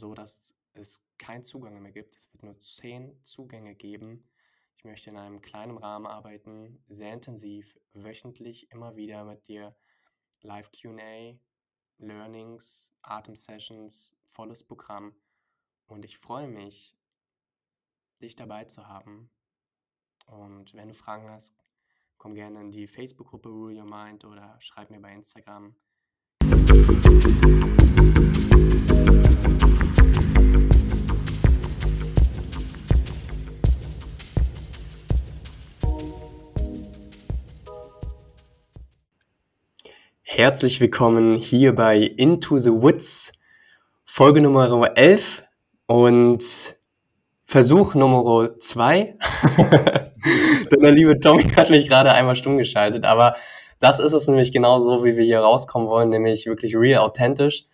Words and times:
so, 0.00 0.14
dass 0.14 0.54
es 0.72 1.00
keinen 1.18 1.44
Zugang 1.44 1.80
mehr 1.80 1.92
gibt. 1.92 2.16
Es 2.16 2.32
wird 2.32 2.42
nur 2.42 2.58
zehn 2.58 3.22
Zugänge 3.24 3.74
geben. 3.74 4.28
Ich 4.76 4.84
möchte 4.84 5.10
in 5.10 5.16
einem 5.16 5.40
kleinen 5.40 5.78
Rahmen 5.78 6.06
arbeiten, 6.06 6.82
sehr 6.88 7.12
intensiv, 7.12 7.78
wöchentlich 7.92 8.70
immer 8.72 8.96
wieder 8.96 9.24
mit 9.24 9.46
dir 9.46 9.76
Live 10.40 10.70
QA, 10.72 11.38
Learnings, 11.98 12.92
Atem-Sessions, 13.02 14.16
volles 14.28 14.64
Programm. 14.64 15.14
Und 15.86 16.04
ich 16.04 16.18
freue 16.18 16.48
mich, 16.48 16.96
dich 18.22 18.36
dabei 18.36 18.64
zu 18.64 18.86
haben. 18.86 19.30
Und 20.26 20.72
wenn 20.74 20.88
du 20.88 20.94
Fragen 20.94 21.28
hast, 21.28 21.54
komm 22.16 22.34
gerne 22.34 22.60
in 22.60 22.70
die 22.70 22.86
Facebook-Gruppe 22.86 23.48
Rule 23.48 23.80
Your 23.80 23.86
Mind 23.86 24.24
oder 24.24 24.56
schreib 24.60 24.90
mir 24.90 25.00
bei 25.00 25.12
Instagram. 25.12 25.74
Herzlich 40.40 40.80
willkommen 40.80 41.36
hier 41.36 41.74
bei 41.74 41.98
Into 41.98 42.56
the 42.56 42.70
Woods, 42.70 43.30
Folge 44.06 44.40
Nummer 44.40 44.96
11 44.96 45.44
und 45.84 46.42
Versuch 47.44 47.94
Nummer 47.94 48.58
2. 48.58 49.18
Denn 50.72 50.80
der 50.80 50.92
liebe 50.92 51.20
Tommy 51.20 51.42
hat 51.42 51.68
mich 51.68 51.86
gerade 51.86 52.12
einmal 52.12 52.36
stumm 52.36 52.56
geschaltet, 52.56 53.04
aber 53.04 53.36
das 53.80 54.00
ist 54.00 54.14
es 54.14 54.28
nämlich 54.28 54.50
genau 54.50 54.80
so, 54.80 55.04
wie 55.04 55.14
wir 55.14 55.24
hier 55.24 55.40
rauskommen 55.40 55.88
wollen, 55.88 56.08
nämlich 56.08 56.46
wirklich 56.46 56.74
real, 56.74 57.02
authentisch. 57.02 57.66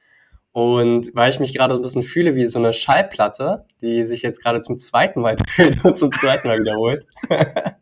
Und 0.51 1.13
weil 1.15 1.31
ich 1.31 1.39
mich 1.39 1.55
gerade 1.55 1.75
so 1.75 1.79
ein 1.79 1.83
bisschen 1.83 2.03
fühle 2.03 2.35
wie 2.35 2.47
so 2.47 2.59
eine 2.59 2.73
Schallplatte, 2.73 3.65
die 3.81 4.05
sich 4.07 4.23
jetzt 4.23 4.43
gerade 4.43 4.61
zum 4.61 4.77
zweiten 4.77 5.21
Mal 5.21 5.37
dreht 5.37 5.85
und 5.85 5.97
zum 5.97 6.13
zweiten 6.13 6.49
Mal 6.49 6.59
wiederholt, 6.59 7.07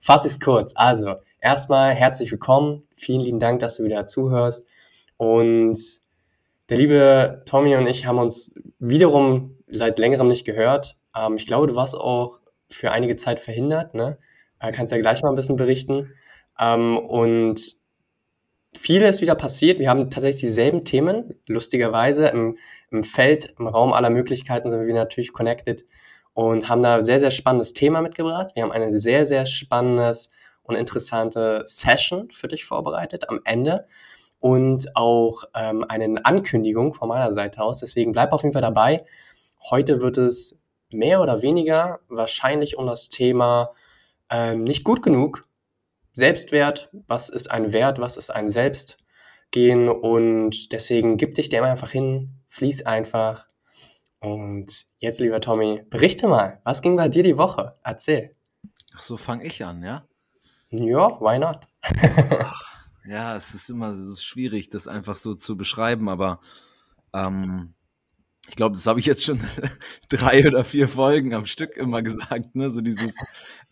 fasse 0.00 0.26
ich 0.26 0.32
es 0.32 0.40
kurz. 0.40 0.72
Also, 0.74 1.14
erstmal 1.40 1.94
herzlich 1.94 2.32
willkommen. 2.32 2.82
Vielen 2.96 3.20
lieben 3.20 3.40
Dank, 3.40 3.60
dass 3.60 3.76
du 3.76 3.84
wieder 3.84 4.06
zuhörst. 4.06 4.66
Und 5.16 5.78
der 6.68 6.78
liebe 6.78 7.42
Tommy 7.46 7.76
und 7.76 7.86
ich 7.86 8.06
haben 8.06 8.18
uns 8.18 8.54
wiederum 8.78 9.56
seit 9.68 9.98
längerem 9.98 10.28
nicht 10.28 10.44
gehört. 10.44 10.96
Ähm, 11.14 11.36
ich 11.36 11.46
glaube, 11.46 11.66
du 11.66 11.76
warst 11.76 11.94
auch 11.94 12.40
für 12.68 12.90
einige 12.90 13.16
Zeit 13.16 13.38
verhindert, 13.38 13.94
ne? 13.94 14.18
Äh, 14.60 14.72
kannst 14.72 14.92
ja 14.92 14.98
gleich 14.98 15.22
mal 15.22 15.28
ein 15.28 15.36
bisschen 15.36 15.56
berichten. 15.56 16.12
Ähm, 16.58 16.98
und 16.98 17.76
viel 18.72 19.02
ist 19.02 19.20
wieder 19.20 19.34
passiert. 19.34 19.78
Wir 19.78 19.90
haben 19.90 20.10
tatsächlich 20.10 20.40
dieselben 20.40 20.84
Themen. 20.84 21.34
Lustigerweise 21.46 22.28
im, 22.28 22.56
im 22.90 23.04
Feld, 23.04 23.54
im 23.58 23.68
Raum 23.68 23.92
aller 23.92 24.10
Möglichkeiten 24.10 24.70
sind 24.70 24.86
wir 24.86 24.94
natürlich 24.94 25.32
connected 25.32 25.84
und 26.34 26.68
haben 26.68 26.82
da 26.82 27.04
sehr, 27.04 27.20
sehr 27.20 27.30
spannendes 27.30 27.72
Thema 27.72 28.02
mitgebracht. 28.02 28.50
Wir 28.54 28.62
haben 28.62 28.72
ein 28.72 28.98
sehr, 28.98 29.26
sehr 29.26 29.46
spannendes 29.46 30.30
und 30.66 30.76
interessante 30.76 31.62
Session 31.66 32.30
für 32.30 32.48
dich 32.48 32.64
vorbereitet 32.64 33.28
am 33.28 33.40
Ende 33.44 33.86
und 34.40 34.94
auch 34.94 35.44
ähm, 35.54 35.84
eine 35.88 36.24
Ankündigung 36.24 36.92
von 36.92 37.08
meiner 37.08 37.32
Seite 37.32 37.62
aus. 37.62 37.80
Deswegen 37.80 38.12
bleib 38.12 38.32
auf 38.32 38.42
jeden 38.42 38.52
Fall 38.52 38.62
dabei. 38.62 39.04
Heute 39.70 40.00
wird 40.00 40.18
es 40.18 40.60
mehr 40.90 41.20
oder 41.20 41.42
weniger 41.42 42.00
wahrscheinlich 42.08 42.76
um 42.76 42.86
das 42.86 43.08
Thema 43.08 43.72
ähm, 44.30 44.64
nicht 44.64 44.84
gut 44.84 45.02
genug, 45.02 45.46
Selbstwert, 46.12 46.90
was 47.08 47.28
ist 47.28 47.50
ein 47.50 47.72
Wert, 47.72 48.00
was 48.00 48.16
ist 48.16 48.30
ein 48.30 48.50
Selbst 48.50 48.98
gehen 49.50 49.88
und 49.88 50.72
deswegen 50.72 51.18
gib 51.18 51.34
dich 51.34 51.50
dem 51.50 51.62
einfach 51.62 51.90
hin, 51.90 52.40
fließ 52.48 52.86
einfach. 52.86 53.46
Und 54.20 54.86
jetzt, 54.98 55.20
lieber 55.20 55.40
Tommy, 55.40 55.82
berichte 55.90 56.26
mal, 56.26 56.60
was 56.64 56.80
ging 56.80 56.96
bei 56.96 57.08
dir 57.08 57.22
die 57.22 57.36
Woche? 57.36 57.76
Erzähl. 57.84 58.34
Ach 58.94 59.02
so, 59.02 59.16
fange 59.18 59.44
ich 59.44 59.62
an, 59.62 59.82
ja? 59.82 60.06
Ja, 60.78 61.20
why 61.20 61.38
not? 61.38 61.64
ja, 63.04 63.34
es 63.36 63.54
ist 63.54 63.70
immer 63.70 63.90
es 63.90 64.06
ist 64.06 64.24
schwierig, 64.24 64.68
das 64.68 64.88
einfach 64.88 65.16
so 65.16 65.34
zu 65.34 65.56
beschreiben, 65.56 66.08
aber 66.08 66.40
ähm, 67.12 67.74
ich 68.48 68.54
glaube, 68.54 68.76
das 68.76 68.86
habe 68.86 69.00
ich 69.00 69.06
jetzt 69.06 69.24
schon 69.24 69.40
drei 70.08 70.46
oder 70.46 70.64
vier 70.64 70.88
Folgen 70.88 71.34
am 71.34 71.46
Stück 71.46 71.76
immer 71.76 72.02
gesagt, 72.02 72.54
ne? 72.54 72.70
So 72.70 72.80
dieses, 72.80 73.16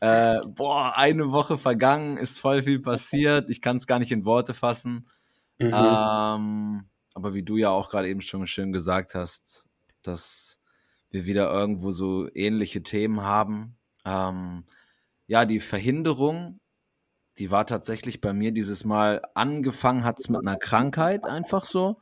äh, 0.01 0.41
boah, 0.47 0.95
eine 0.97 1.31
Woche 1.31 1.59
vergangen, 1.59 2.17
ist 2.17 2.41
voll 2.41 2.63
viel 2.63 2.81
passiert, 2.81 3.51
ich 3.51 3.61
kann 3.61 3.77
es 3.77 3.87
gar 3.87 3.99
nicht 3.99 4.13
in 4.13 4.25
Worte 4.25 4.55
fassen. 4.55 5.09
Mhm. 5.59 5.73
Ähm, 5.73 6.85
aber 7.15 7.35
wie 7.35 7.45
du 7.45 7.57
ja 7.57 7.71
auch 7.71 7.91
gerade 7.91 8.09
eben 8.09 8.21
schon 8.21 8.47
schön 8.47 8.73
gesagt 8.73 9.15
hast, 9.15 9.69
dass 10.03 10.59
wir 11.11 11.27
wieder 11.27 11.51
irgendwo 11.53 11.93
so 11.93 12.29
ähnliche 12.35 12.83
Themen 12.83 13.23
haben. 13.23 13.77
Ähm, 14.05 14.65
ja, 15.29 15.45
die 15.45 15.61
Verhinderung 15.61 16.59
die 17.39 17.51
war 17.51 17.67
tatsächlich 17.67 18.21
bei 18.21 18.33
mir 18.33 18.53
dieses 18.53 18.85
Mal 18.85 19.23
angefangen 19.35 20.05
hat's 20.05 20.29
mit 20.29 20.41
einer 20.41 20.57
Krankheit 20.57 21.27
einfach 21.27 21.65
so, 21.65 21.97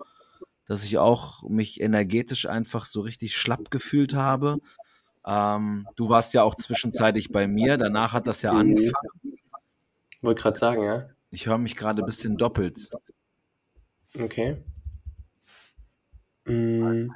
dass 0.66 0.84
ich 0.84 0.98
auch 0.98 1.48
mich 1.48 1.80
energetisch 1.80 2.46
einfach 2.46 2.84
so 2.84 3.00
richtig 3.00 3.36
schlapp 3.36 3.70
gefühlt 3.70 4.14
habe. 4.14 4.58
Ähm, 5.24 5.86
du 5.96 6.08
warst 6.08 6.34
ja 6.34 6.42
auch 6.42 6.54
zwischenzeitlich 6.54 7.30
bei 7.30 7.46
mir, 7.46 7.78
danach 7.78 8.12
hat 8.12 8.26
das 8.26 8.42
ja 8.42 8.52
mhm. 8.52 8.60
angefangen. 8.60 9.38
Wollte 10.22 10.42
gerade 10.42 10.58
sagen, 10.58 10.82
ja. 10.82 11.08
Ich 11.30 11.46
höre 11.46 11.58
mich 11.58 11.76
gerade 11.76 12.02
ein 12.02 12.06
bisschen 12.06 12.36
doppelt. 12.36 12.90
Okay. 14.18 14.62
Mm. 16.44 17.08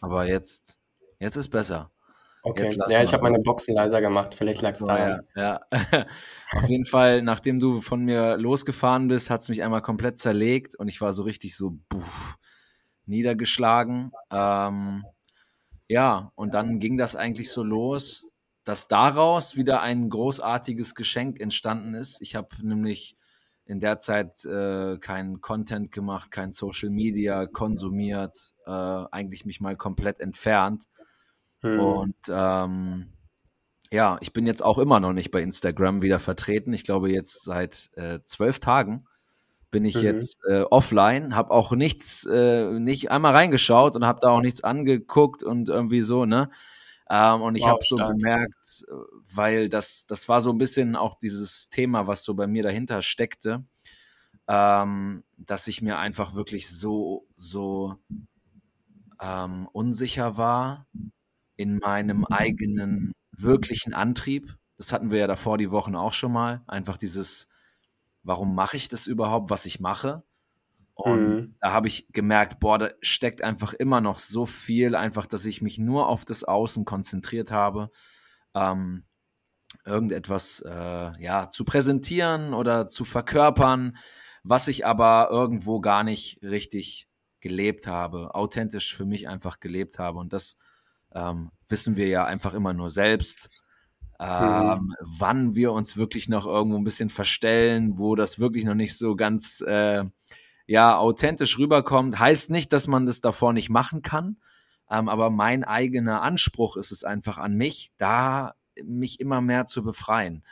Aber 0.00 0.26
jetzt, 0.26 0.78
jetzt 1.18 1.36
ist 1.36 1.48
besser. 1.48 1.90
Okay, 2.48 2.78
ja, 2.88 3.02
ich 3.02 3.12
habe 3.12 3.24
meine 3.24 3.40
Boxen 3.40 3.74
leiser 3.74 4.00
gemacht, 4.00 4.32
vielleicht 4.32 4.62
lag 4.62 4.70
es 4.70 4.82
oh, 4.82 4.86
daran. 4.86 5.22
Ja, 5.34 5.60
ja. 5.72 6.06
Auf 6.54 6.68
jeden 6.68 6.84
Fall, 6.84 7.20
nachdem 7.20 7.58
du 7.58 7.80
von 7.80 8.04
mir 8.04 8.36
losgefahren 8.36 9.08
bist, 9.08 9.30
hat 9.30 9.40
es 9.40 9.48
mich 9.48 9.64
einmal 9.64 9.82
komplett 9.82 10.16
zerlegt 10.16 10.76
und 10.76 10.86
ich 10.86 11.00
war 11.00 11.12
so 11.12 11.24
richtig 11.24 11.56
so 11.56 11.76
buff, 11.88 12.36
niedergeschlagen. 13.04 14.12
Ähm, 14.30 15.04
ja, 15.88 16.30
und 16.36 16.54
dann 16.54 16.78
ging 16.78 16.96
das 16.96 17.16
eigentlich 17.16 17.50
so 17.50 17.64
los, 17.64 18.28
dass 18.62 18.86
daraus 18.86 19.56
wieder 19.56 19.82
ein 19.82 20.08
großartiges 20.08 20.94
Geschenk 20.94 21.40
entstanden 21.40 21.94
ist. 21.94 22.22
Ich 22.22 22.36
habe 22.36 22.48
nämlich 22.62 23.16
in 23.64 23.80
der 23.80 23.98
Zeit 23.98 24.44
äh, 24.44 24.98
keinen 24.98 25.40
Content 25.40 25.90
gemacht, 25.90 26.30
kein 26.30 26.52
Social 26.52 26.90
Media 26.90 27.46
konsumiert, 27.46 28.36
äh, 28.66 28.70
eigentlich 28.70 29.44
mich 29.44 29.60
mal 29.60 29.74
komplett 29.74 30.20
entfernt 30.20 30.84
Mhm. 31.74 31.80
Und 31.80 32.16
ähm, 32.28 33.06
ja, 33.90 34.18
ich 34.20 34.32
bin 34.32 34.46
jetzt 34.46 34.62
auch 34.62 34.78
immer 34.78 35.00
noch 35.00 35.12
nicht 35.12 35.30
bei 35.30 35.42
Instagram 35.42 36.02
wieder 36.02 36.18
vertreten. 36.18 36.72
Ich 36.72 36.84
glaube, 36.84 37.10
jetzt 37.10 37.44
seit 37.44 37.90
äh, 37.94 38.20
zwölf 38.24 38.58
Tagen 38.58 39.06
bin 39.70 39.84
ich 39.84 39.96
mhm. 39.96 40.02
jetzt 40.02 40.38
äh, 40.48 40.62
offline, 40.62 41.36
habe 41.36 41.50
auch 41.50 41.72
nichts, 41.72 42.24
äh, 42.26 42.78
nicht 42.78 43.10
einmal 43.10 43.34
reingeschaut 43.34 43.96
und 43.96 44.06
habe 44.06 44.20
da 44.22 44.30
auch 44.30 44.40
nichts 44.40 44.64
angeguckt 44.64 45.42
und 45.42 45.68
irgendwie 45.68 46.02
so, 46.02 46.24
ne? 46.24 46.50
Ähm, 47.08 47.42
und 47.42 47.54
ich 47.54 47.62
wow, 47.62 47.70
habe 47.70 47.84
so 47.84 47.96
gemerkt, 47.96 48.84
weil 49.32 49.68
das, 49.68 50.06
das 50.06 50.28
war 50.28 50.40
so 50.40 50.50
ein 50.50 50.58
bisschen 50.58 50.96
auch 50.96 51.14
dieses 51.14 51.68
Thema, 51.68 52.06
was 52.08 52.24
so 52.24 52.34
bei 52.34 52.48
mir 52.48 52.64
dahinter 52.64 53.00
steckte, 53.00 53.64
ähm, 54.48 55.22
dass 55.36 55.68
ich 55.68 55.82
mir 55.82 55.98
einfach 55.98 56.34
wirklich 56.34 56.68
so, 56.68 57.26
so 57.36 57.96
ähm, 59.20 59.68
unsicher 59.72 60.36
war 60.36 60.86
in 61.56 61.78
meinem 61.78 62.24
eigenen 62.24 63.12
wirklichen 63.32 63.94
Antrieb. 63.94 64.56
Das 64.76 64.92
hatten 64.92 65.10
wir 65.10 65.18
ja 65.18 65.26
davor 65.26 65.58
die 65.58 65.70
Wochen 65.70 65.96
auch 65.96 66.12
schon 66.12 66.32
mal. 66.32 66.62
Einfach 66.66 66.96
dieses, 66.96 67.48
warum 68.22 68.54
mache 68.54 68.76
ich 68.76 68.88
das 68.88 69.06
überhaupt, 69.06 69.50
was 69.50 69.66
ich 69.66 69.80
mache? 69.80 70.22
Und 70.94 71.36
mhm. 71.36 71.56
da 71.60 71.72
habe 71.72 71.88
ich 71.88 72.06
gemerkt, 72.12 72.58
boah, 72.58 72.78
da 72.78 72.88
steckt 73.02 73.42
einfach 73.42 73.74
immer 73.74 74.00
noch 74.00 74.18
so 74.18 74.46
viel, 74.46 74.94
einfach, 74.94 75.26
dass 75.26 75.44
ich 75.44 75.60
mich 75.60 75.78
nur 75.78 76.08
auf 76.08 76.24
das 76.24 76.42
Außen 76.42 76.86
konzentriert 76.86 77.50
habe, 77.50 77.90
ähm, 78.54 79.04
irgendetwas 79.84 80.60
äh, 80.66 81.22
ja 81.22 81.50
zu 81.50 81.64
präsentieren 81.64 82.54
oder 82.54 82.86
zu 82.86 83.04
verkörpern, 83.04 83.98
was 84.42 84.68
ich 84.68 84.86
aber 84.86 85.28
irgendwo 85.30 85.80
gar 85.80 86.02
nicht 86.02 86.42
richtig 86.42 87.08
gelebt 87.40 87.86
habe, 87.86 88.34
authentisch 88.34 88.96
für 88.96 89.04
mich 89.04 89.28
einfach 89.28 89.60
gelebt 89.60 89.98
habe. 89.98 90.18
Und 90.18 90.32
das 90.32 90.56
ähm, 91.14 91.50
wissen 91.68 91.96
wir 91.96 92.08
ja 92.08 92.24
einfach 92.24 92.54
immer 92.54 92.72
nur 92.72 92.90
selbst. 92.90 93.50
Ähm, 94.18 94.78
mhm. 94.78 94.94
Wann 95.00 95.54
wir 95.54 95.72
uns 95.72 95.96
wirklich 95.96 96.28
noch 96.28 96.46
irgendwo 96.46 96.78
ein 96.78 96.84
bisschen 96.84 97.10
verstellen, 97.10 97.98
wo 97.98 98.14
das 98.14 98.38
wirklich 98.38 98.64
noch 98.64 98.74
nicht 98.74 98.96
so 98.96 99.14
ganz 99.14 99.62
äh, 99.66 100.04
ja 100.66 100.96
authentisch 100.96 101.58
rüberkommt, 101.58 102.18
heißt 102.18 102.50
nicht, 102.50 102.72
dass 102.72 102.86
man 102.86 103.06
das 103.06 103.20
davor 103.20 103.52
nicht 103.52 103.68
machen 103.68 104.02
kann. 104.02 104.38
Ähm, 104.90 105.08
aber 105.08 105.30
mein 105.30 105.64
eigener 105.64 106.22
Anspruch 106.22 106.76
ist 106.76 106.92
es 106.92 107.04
einfach 107.04 107.38
an 107.38 107.56
mich, 107.56 107.90
da 107.98 108.54
mich 108.84 109.20
immer 109.20 109.40
mehr 109.40 109.66
zu 109.66 109.82
befreien 109.82 110.44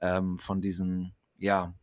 ähm, 0.00 0.38
von 0.38 0.60
diesen 0.60 1.14
ja 1.38 1.74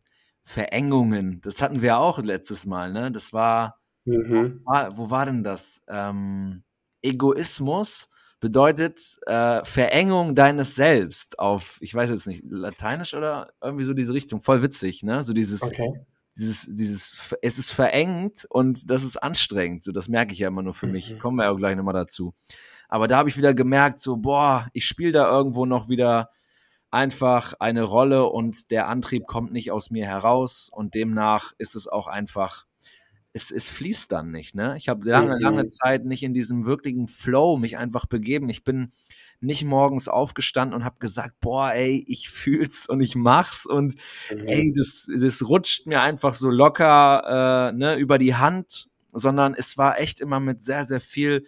Verengungen. 0.42 1.40
Das 1.40 1.62
hatten 1.62 1.82
wir 1.82 1.98
auch 1.98 2.18
letztes 2.18 2.66
Mal, 2.66 2.92
ne? 2.92 3.10
Das 3.10 3.32
war, 3.32 3.80
mhm. 4.04 4.60
wo, 4.64 4.70
war 4.70 4.96
wo 4.96 5.10
war 5.10 5.26
denn 5.26 5.42
das? 5.42 5.82
Ähm, 5.88 6.62
Egoismus 7.02 8.08
bedeutet 8.44 9.00
äh, 9.24 9.64
Verengung 9.64 10.34
deines 10.34 10.74
Selbst 10.74 11.38
auf, 11.38 11.78
ich 11.80 11.94
weiß 11.94 12.10
jetzt 12.10 12.26
nicht, 12.26 12.44
Lateinisch 12.46 13.14
oder 13.14 13.54
irgendwie 13.62 13.84
so 13.84 13.94
diese 13.94 14.12
Richtung. 14.12 14.38
Voll 14.38 14.60
witzig, 14.60 15.02
ne? 15.02 15.22
So 15.22 15.32
dieses, 15.32 15.62
okay. 15.62 16.04
dieses, 16.36 16.68
dieses, 16.68 17.34
es 17.40 17.58
ist 17.58 17.70
verengt 17.70 18.44
und 18.50 18.90
das 18.90 19.02
ist 19.02 19.16
anstrengend. 19.16 19.82
So, 19.82 19.92
das 19.92 20.08
merke 20.08 20.34
ich 20.34 20.40
ja 20.40 20.48
immer 20.48 20.62
nur 20.62 20.74
für 20.74 20.84
mhm. 20.84 20.92
mich. 20.92 21.18
Kommen 21.20 21.38
wir 21.38 21.44
ja 21.44 21.52
auch 21.52 21.56
gleich 21.56 21.74
nochmal 21.74 21.94
dazu. 21.94 22.34
Aber 22.90 23.08
da 23.08 23.16
habe 23.16 23.30
ich 23.30 23.38
wieder 23.38 23.54
gemerkt, 23.54 23.98
so, 23.98 24.18
boah, 24.18 24.68
ich 24.74 24.84
spiele 24.84 25.12
da 25.12 25.26
irgendwo 25.26 25.64
noch 25.64 25.88
wieder 25.88 26.28
einfach 26.90 27.54
eine 27.60 27.82
Rolle 27.82 28.26
und 28.26 28.70
der 28.70 28.88
Antrieb 28.88 29.26
kommt 29.26 29.54
nicht 29.54 29.72
aus 29.72 29.90
mir 29.90 30.06
heraus 30.06 30.68
und 30.70 30.94
demnach 30.94 31.52
ist 31.56 31.76
es 31.76 31.88
auch 31.88 32.08
einfach, 32.08 32.66
es, 33.34 33.50
es 33.50 33.68
fließt 33.68 34.12
dann 34.12 34.30
nicht. 34.30 34.54
Ne? 34.54 34.76
Ich 34.78 34.88
habe 34.88 35.10
lange, 35.10 35.36
lange. 35.38 35.66
Zeit 35.66 36.04
nicht 36.04 36.22
in 36.22 36.32
diesem 36.32 36.64
wirklichen 36.64 37.08
Flow 37.08 37.58
mich 37.58 37.76
einfach 37.76 38.06
begeben. 38.06 38.48
Ich 38.48 38.62
bin 38.62 38.92
nicht 39.40 39.64
morgens 39.64 40.08
aufgestanden 40.08 40.74
und 40.74 40.84
habe 40.84 41.00
gesagt, 41.00 41.40
boah, 41.40 41.72
ey, 41.72 42.04
ich 42.06 42.30
fühl's 42.30 42.88
und 42.88 43.00
ich 43.00 43.16
mach's 43.16 43.66
und 43.66 43.96
mhm. 44.30 44.46
ey, 44.46 44.72
das, 44.74 45.08
das 45.20 45.46
rutscht 45.46 45.86
mir 45.86 46.00
einfach 46.00 46.32
so 46.32 46.48
locker 46.48 47.70
äh, 47.70 47.76
ne, 47.76 47.96
über 47.96 48.18
die 48.18 48.36
Hand, 48.36 48.88
sondern 49.12 49.54
es 49.54 49.76
war 49.76 49.98
echt 49.98 50.20
immer 50.20 50.38
mit 50.38 50.62
sehr, 50.62 50.84
sehr 50.84 51.00
viel 51.00 51.44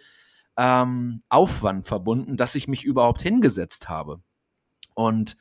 ähm, 0.57 1.23
Aufwand 1.29 1.85
verbunden, 1.85 2.35
dass 2.35 2.55
ich 2.55 2.67
mich 2.67 2.83
überhaupt 2.83 3.21
hingesetzt 3.21 3.87
habe. 3.87 4.21
Und 4.93 5.37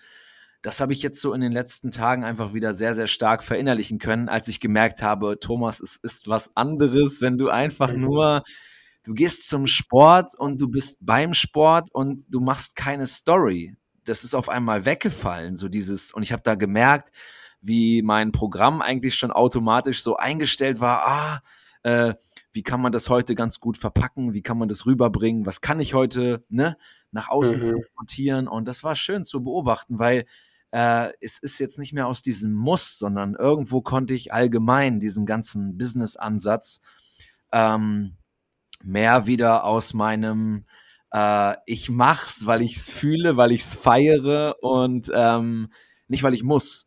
das 0.67 0.81
habe 0.81 0.93
ich 0.93 1.01
jetzt 1.01 1.21
so 1.21 1.33
in 1.33 1.41
den 1.41 1.53
letzten 1.53 1.93
Tagen 1.93 2.25
einfach 2.25 2.53
wieder 2.53 2.75
sehr, 2.75 2.93
sehr 2.93 3.07
stark 3.07 3.45
verinnerlichen 3.45 4.01
können, 4.01 4.29
als 4.29 4.49
ich 4.49 4.59
gemerkt 4.59 5.01
habe, 5.01 5.39
Thomas, 5.39 5.79
es 5.79 5.97
ist 5.97 6.27
was 6.27 6.57
anderes, 6.57 7.21
wenn 7.21 7.39
du 7.39 7.51
einfach 7.51 7.93
nur, 7.93 8.43
du 9.05 9.15
gehst 9.15 9.49
zum 9.49 9.69
Sport 9.69 10.33
und 10.37 10.61
du 10.61 10.67
bist 10.67 10.99
beim 11.01 11.35
Sport 11.35 11.91
und 11.93 12.25
du 12.35 12.41
machst 12.41 12.75
keine 12.75 13.07
Story. 13.07 13.77
Das 14.07 14.25
ist 14.25 14.35
auf 14.35 14.49
einmal 14.49 14.85
weggefallen, 14.85 15.55
so 15.55 15.69
dieses, 15.69 16.13
und 16.13 16.25
ich 16.25 16.33
habe 16.33 16.43
da 16.43 16.57
gemerkt, 16.57 17.11
wie 17.61 18.03
mein 18.03 18.33
Programm 18.33 18.83
eigentlich 18.83 19.15
schon 19.15 19.31
automatisch 19.31 20.03
so 20.03 20.17
eingestellt 20.17 20.81
war, 20.81 21.07
ah, 21.07 21.41
äh, 21.85 22.15
wie 22.51 22.65
kann 22.65 22.81
man 22.81 22.91
das 22.91 23.09
heute 23.09 23.37
ganz 23.37 23.61
gut 23.61 23.77
verpacken, 23.77 24.35
wie 24.35 24.43
kann 24.43 24.59
man 24.59 24.69
das 24.69 24.85
rüberbringen, 24.85 25.47
was 25.47 25.61
kann 25.61 25.79
ich 25.79 25.95
heute, 25.95 26.45
ne? 26.49 26.77
nach 27.13 27.29
außen 27.29 27.61
mhm. 27.61 27.71
transportieren. 27.71 28.49
Und 28.49 28.69
das 28.69 28.85
war 28.85 28.95
schön 28.95 29.25
zu 29.25 29.43
beobachten, 29.43 29.99
weil 29.99 30.27
äh, 30.77 31.13
es 31.23 31.39
ist 31.39 31.59
jetzt 31.59 31.79
nicht 31.79 31.95
mehr 31.95 32.07
aus 32.07 32.21
diesem 32.21 32.53
Muss, 32.53 32.99
sondern 32.99 33.35
irgendwo 33.35 33.81
konnte 33.81 34.13
ich 34.13 34.35
allgemein 34.35 35.01
diesen 35.01 35.25
ganzen 35.25 35.79
Business-Ansatz 35.79 36.81
ähm, 37.51 38.13
mehr 38.85 39.27
wieder 39.27 39.65
aus 39.65 39.95
meinem 39.95 40.67
äh, 41.15 41.55
ich 41.65 41.89
mach's, 41.89 42.45
weil 42.45 42.61
ich's 42.61 42.91
fühle, 42.91 43.39
weil 43.39 43.53
ich's 43.53 43.75
feiere 43.75 44.57
und 44.61 45.11
ähm, 45.15 45.71
nicht, 46.09 46.23
weil 46.23 46.35
ich 46.35 46.43
muss. 46.43 46.87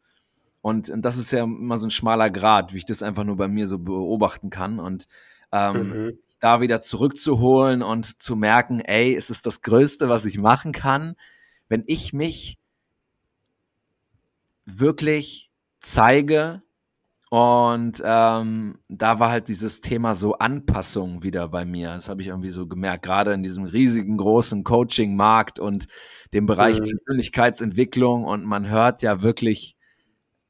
Und, 0.62 0.89
und 0.91 1.01
das 1.03 1.18
ist 1.18 1.31
ja 1.31 1.44
immer 1.44 1.77
so 1.80 1.88
ein 1.88 1.91
schmaler 1.91 2.30
Grad, 2.30 2.74
wie 2.74 2.77
ich 2.77 2.86
das 2.86 3.01
einfach 3.01 3.24
nur 3.24 3.38
bei 3.38 3.47
mir 3.47 3.65
so 3.65 3.80
beobachten 3.80 4.51
kann. 4.51 4.80
Und 4.80 5.07
ähm, 5.51 5.89
mhm 5.89 6.19
da 6.41 6.62
wieder 6.62 6.80
zurückzuholen 6.80 7.81
und 7.81 8.21
zu 8.21 8.38
merken, 8.38 8.80
ey, 8.80 9.13
es 9.13 9.30
ist 9.30 9.45
das 9.45 9.62
Größte, 9.62 10.07
was 10.07 10.24
ich 10.24 10.38
machen 10.38 10.71
kann, 10.71 11.15
wenn 11.68 11.83
ich 11.86 12.13
mich 12.13 12.57
wirklich 14.77 15.51
zeige. 15.80 16.62
Und 17.30 18.01
ähm, 18.04 18.80
da 18.88 19.19
war 19.19 19.30
halt 19.30 19.50
dieses 19.50 19.81
Thema 19.81 20.16
so 20.16 20.33
Anpassung 20.39 21.21
wieder 21.21 21.48
bei 21.48 21.63
mir. 21.63 21.89
Das 21.94 22.10
habe 22.10 22.21
ich 22.21 22.30
irgendwie 22.30 22.50
so 22.50 22.68
gemerkt, 22.68 23.04
gerade 23.04 23.33
in 23.33 23.44
diesem 23.44 23.66
riesigen 23.66 24.18
großen 24.18 24.63
Coaching-Markt 24.63 25.60
und 25.60 25.86
dem 26.33 26.48
Bereich 26.48 26.80
mhm. 26.80 26.86
Persönlichkeitsentwicklung. 26.86 28.25
Und 28.25 28.45
man 28.45 28.68
hört 28.69 29.04
ja 29.04 29.21
wirklich 29.21 29.77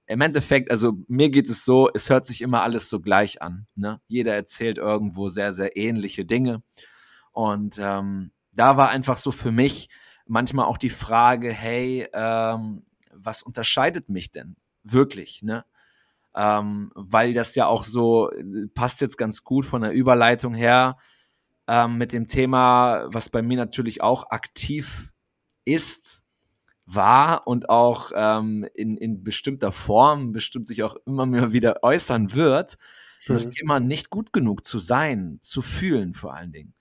im 0.09 0.21
Endeffekt, 0.21 0.71
also 0.71 0.93
mir 1.07 1.29
geht 1.29 1.49
es 1.49 1.65
so, 1.65 1.89
es 1.93 2.09
hört 2.09 2.25
sich 2.25 2.41
immer 2.41 2.63
alles 2.63 2.89
so 2.89 2.99
gleich 2.99 3.41
an. 3.41 3.67
Ne? 3.75 4.01
Jeder 4.07 4.33
erzählt 4.33 4.77
irgendwo 4.77 5.27
sehr, 5.27 5.53
sehr 5.53 5.77
ähnliche 5.77 6.25
Dinge. 6.25 6.63
Und 7.31 7.77
ähm, 7.79 8.31
da 8.55 8.77
war 8.77 8.89
einfach 8.89 9.17
so 9.17 9.31
für 9.31 9.51
mich 9.51 9.89
manchmal 10.25 10.65
auch 10.65 10.77
die 10.77 10.89
Frage, 10.89 11.51
hey, 11.51 12.07
ähm, 12.13 12.85
was 13.21 13.43
unterscheidet 13.43 14.09
mich 14.09 14.31
denn 14.31 14.55
wirklich? 14.83 15.41
Ne? 15.43 15.65
Ähm, 16.35 16.91
weil 16.95 17.33
das 17.33 17.55
ja 17.55 17.67
auch 17.67 17.83
so, 17.83 18.31
passt 18.73 19.01
jetzt 19.01 19.17
ganz 19.17 19.43
gut 19.43 19.65
von 19.65 19.81
der 19.81 19.91
Überleitung 19.91 20.53
her 20.53 20.97
ähm, 21.67 21.97
mit 21.97 22.13
dem 22.13 22.27
Thema, 22.27 23.05
was 23.13 23.29
bei 23.29 23.41
mir 23.41 23.57
natürlich 23.57 24.01
auch 24.01 24.29
aktiv 24.31 25.11
ist, 25.65 26.23
war 26.85 27.45
und 27.45 27.69
auch 27.69 28.11
ähm, 28.15 28.67
in, 28.73 28.97
in 28.97 29.23
bestimmter 29.23 29.71
Form 29.71 30.31
bestimmt 30.31 30.67
sich 30.67 30.81
auch 30.81 30.95
immer 31.05 31.27
mehr 31.27 31.51
wieder 31.53 31.83
äußern 31.83 32.33
wird, 32.33 32.77
mhm. 33.27 33.33
das 33.33 33.49
Thema 33.49 33.79
nicht 33.79 34.09
gut 34.09 34.33
genug 34.33 34.65
zu 34.65 34.79
sein, 34.79 35.37
zu 35.41 35.61
fühlen 35.61 36.13
vor 36.13 36.33
allen 36.33 36.51
Dingen. 36.51 36.73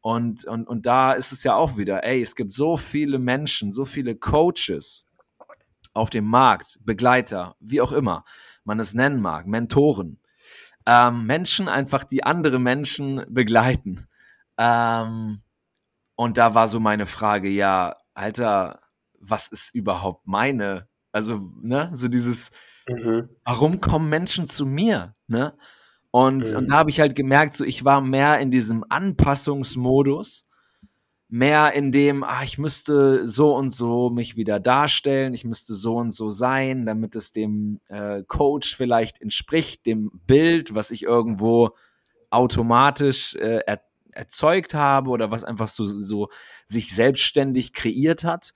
Und, 0.00 0.44
und, 0.46 0.66
und 0.66 0.84
da 0.84 1.12
ist 1.12 1.30
es 1.30 1.44
ja 1.44 1.54
auch 1.54 1.76
wieder, 1.76 2.02
ey, 2.02 2.20
es 2.20 2.34
gibt 2.34 2.52
so 2.52 2.76
viele 2.76 3.20
Menschen, 3.20 3.70
so 3.70 3.84
viele 3.84 4.16
Coaches 4.16 5.06
auf 5.94 6.10
dem 6.10 6.26
Markt, 6.26 6.78
Begleiter, 6.84 7.56
wie 7.60 7.80
auch 7.80 7.92
immer 7.92 8.24
man 8.64 8.80
es 8.80 8.94
nennen 8.94 9.20
mag, 9.20 9.46
Mentoren, 9.46 10.20
ähm, 10.86 11.26
Menschen 11.26 11.68
einfach, 11.68 12.04
die 12.04 12.24
andere 12.24 12.58
Menschen 12.58 13.24
begleiten. 13.28 14.06
Ähm, 14.58 15.42
und 16.16 16.36
da 16.36 16.54
war 16.54 16.68
so 16.68 16.80
meine 16.80 17.06
Frage, 17.06 17.48
ja, 17.48 17.96
Alter, 18.14 18.78
was 19.18 19.48
ist 19.48 19.74
überhaupt 19.74 20.26
meine? 20.26 20.88
Also, 21.12 21.40
ne, 21.60 21.90
so 21.94 22.08
dieses, 22.08 22.50
mhm. 22.88 23.28
warum 23.44 23.80
kommen 23.80 24.08
Menschen 24.08 24.46
zu 24.46 24.66
mir, 24.66 25.14
ne? 25.26 25.54
Und, 26.10 26.50
mhm. 26.50 26.56
und 26.58 26.68
da 26.68 26.76
habe 26.76 26.90
ich 26.90 27.00
halt 27.00 27.16
gemerkt, 27.16 27.56
so 27.56 27.64
ich 27.64 27.84
war 27.84 28.00
mehr 28.00 28.38
in 28.40 28.50
diesem 28.50 28.84
Anpassungsmodus, 28.88 30.46
mehr 31.32 31.72
in 31.72 31.92
dem, 31.92 32.24
ah, 32.24 32.42
ich 32.42 32.58
müsste 32.58 33.26
so 33.26 33.56
und 33.56 33.70
so 33.70 34.10
mich 34.10 34.36
wieder 34.36 34.60
darstellen, 34.60 35.32
ich 35.32 35.46
müsste 35.46 35.74
so 35.74 35.96
und 35.96 36.10
so 36.10 36.28
sein, 36.28 36.84
damit 36.84 37.16
es 37.16 37.32
dem 37.32 37.80
äh, 37.88 38.22
Coach 38.24 38.76
vielleicht 38.76 39.22
entspricht, 39.22 39.86
dem 39.86 40.10
Bild, 40.26 40.74
was 40.74 40.90
ich 40.90 41.04
irgendwo 41.04 41.70
automatisch 42.28 43.34
äh, 43.36 43.60
er, 43.66 43.80
erzeugt 44.10 44.74
habe 44.74 45.08
oder 45.08 45.30
was 45.30 45.42
einfach 45.42 45.68
so, 45.68 45.84
so 45.84 46.28
sich 46.66 46.94
selbstständig 46.94 47.72
kreiert 47.72 48.24
hat 48.24 48.52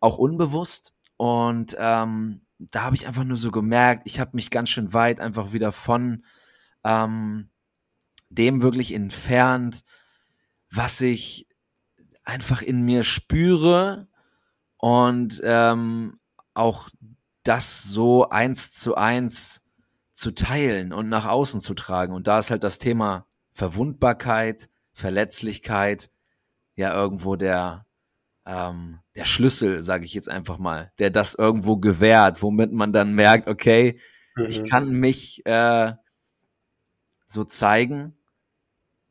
auch 0.00 0.16
unbewusst. 0.16 0.94
Und 1.18 1.76
ähm, 1.78 2.46
da 2.58 2.84
habe 2.84 2.96
ich 2.96 3.06
einfach 3.06 3.24
nur 3.24 3.36
so 3.36 3.50
gemerkt, 3.50 4.04
ich 4.06 4.18
habe 4.18 4.30
mich 4.32 4.50
ganz 4.50 4.70
schön 4.70 4.94
weit 4.94 5.20
einfach 5.20 5.52
wieder 5.52 5.72
von 5.72 6.24
ähm, 6.84 7.50
dem 8.30 8.62
wirklich 8.62 8.94
entfernt, 8.94 9.84
was 10.70 11.02
ich 11.02 11.47
einfach 12.28 12.60
in 12.60 12.82
mir 12.82 13.04
spüre 13.04 14.06
und 14.76 15.40
ähm, 15.42 16.20
auch 16.52 16.90
das 17.42 17.84
so 17.84 18.28
eins 18.28 18.70
zu 18.72 18.96
eins 18.96 19.62
zu 20.12 20.32
teilen 20.32 20.92
und 20.92 21.08
nach 21.08 21.26
außen 21.26 21.60
zu 21.60 21.72
tragen. 21.72 22.12
Und 22.12 22.26
da 22.26 22.38
ist 22.38 22.50
halt 22.50 22.64
das 22.64 22.78
Thema 22.78 23.26
Verwundbarkeit, 23.50 24.68
Verletzlichkeit, 24.92 26.10
ja 26.74 26.92
irgendwo 26.92 27.36
der, 27.36 27.86
ähm, 28.44 29.00
der 29.14 29.24
Schlüssel, 29.24 29.82
sage 29.82 30.04
ich 30.04 30.12
jetzt 30.12 30.28
einfach 30.28 30.58
mal, 30.58 30.92
der 30.98 31.08
das 31.08 31.34
irgendwo 31.34 31.78
gewährt, 31.78 32.42
womit 32.42 32.72
man 32.72 32.92
dann 32.92 33.14
merkt, 33.14 33.48
okay, 33.48 33.98
mhm. 34.36 34.44
ich 34.46 34.68
kann 34.68 34.90
mich 34.90 35.46
äh, 35.46 35.94
so 37.26 37.44
zeigen 37.44 38.17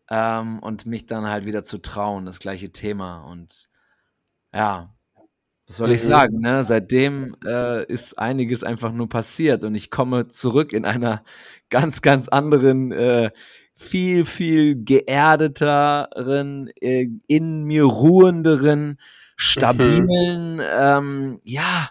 ähm, 0.09 0.59
und 0.59 0.85
mich 0.85 1.05
dann 1.05 1.25
halt 1.27 1.45
wieder 1.45 1.63
zu 1.63 1.79
trauen, 1.79 2.25
das 2.25 2.39
gleiche 2.39 2.71
Thema. 2.71 3.21
Und 3.21 3.69
ja, 4.53 4.93
was 5.67 5.77
soll 5.77 5.91
ich 5.91 6.03
mhm. 6.03 6.07
sagen, 6.07 6.39
ne? 6.39 6.63
Seitdem 6.63 7.35
äh, 7.45 7.85
ist 7.85 8.17
einiges 8.17 8.63
einfach 8.63 8.91
nur 8.93 9.09
passiert 9.09 9.63
und 9.63 9.75
ich 9.75 9.91
komme 9.91 10.27
zurück 10.27 10.71
in 10.73 10.85
einer 10.85 11.23
ganz, 11.69 12.01
ganz 12.01 12.29
anderen, 12.29 12.91
äh, 12.91 13.31
viel, 13.75 14.25
viel 14.25 14.83
geerdeteren, 14.83 16.69
äh, 16.81 17.07
in 17.27 17.63
mir 17.63 17.83
ruhenderen, 17.83 18.99
stabilen, 19.35 20.55
mhm. 20.55 20.61
ähm, 20.61 21.39
ja, 21.43 21.89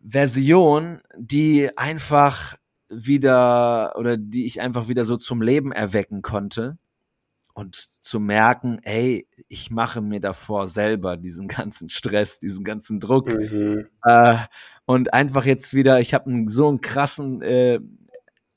Version, 0.00 1.00
die 1.18 1.76
einfach 1.76 2.54
wieder 2.88 3.94
oder 3.98 4.16
die 4.16 4.46
ich 4.46 4.60
einfach 4.60 4.88
wieder 4.88 5.04
so 5.04 5.16
zum 5.16 5.42
Leben 5.42 5.72
erwecken 5.72 6.22
konnte 6.22 6.78
und 7.56 7.74
zu 7.74 8.20
merken, 8.20 8.80
ey, 8.82 9.26
ich 9.48 9.70
mache 9.70 10.02
mir 10.02 10.20
davor 10.20 10.68
selber 10.68 11.16
diesen 11.16 11.48
ganzen 11.48 11.88
Stress, 11.88 12.38
diesen 12.38 12.64
ganzen 12.64 13.00
Druck 13.00 13.28
mhm. 13.28 13.86
äh, 14.04 14.36
und 14.84 15.14
einfach 15.14 15.46
jetzt 15.46 15.72
wieder, 15.72 15.98
ich 16.00 16.12
habe 16.12 16.30
so 16.48 16.68
einen 16.68 16.82
krassen 16.82 17.40
äh, 17.40 17.80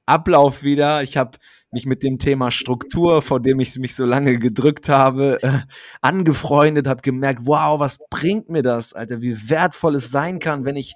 Ablauf 0.06 0.64
wieder, 0.64 1.02
ich 1.02 1.16
habe 1.16 1.38
mich 1.72 1.86
mit 1.86 2.04
dem 2.04 2.18
Thema 2.18 2.52
Struktur, 2.52 3.22
vor 3.22 3.40
dem 3.40 3.60
ich 3.62 3.78
mich 3.78 3.96
so 3.96 4.06
lange 4.06 4.38
gedrückt 4.38 4.90
habe, 4.90 5.38
äh, 5.44 5.60
angefreundet, 6.02 6.88
habe 6.88 7.02
gemerkt, 7.02 7.42
wow, 7.46 7.80
was 7.80 8.00
bringt 8.10 8.50
mir 8.50 8.64
das, 8.64 8.94
Alter, 8.94 9.22
wie 9.22 9.50
wertvoll 9.50 9.96
es 9.96 10.12
sein 10.12 10.40
kann, 10.40 10.66
wenn 10.66 10.76
ich 10.76 10.96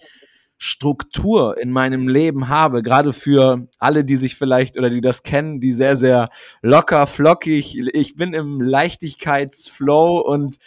Struktur 0.58 1.58
in 1.60 1.72
meinem 1.72 2.08
Leben 2.08 2.48
habe, 2.48 2.84
gerade 2.84 3.12
für 3.12 3.68
alle, 3.80 4.06
die 4.06 4.16
sich 4.16 4.36
vielleicht 4.36 4.78
oder 4.78 4.90
die 4.90 5.02
das 5.02 5.24
kennen, 5.24 5.60
die 5.60 5.74
sehr, 5.74 5.98
sehr 5.98 6.30
locker, 6.62 7.06
flockig, 7.06 7.78
ich 7.94 8.16
bin 8.16 8.34
im 8.34 8.62
Leichtigkeitsflow 8.62 10.20
und 10.20 10.58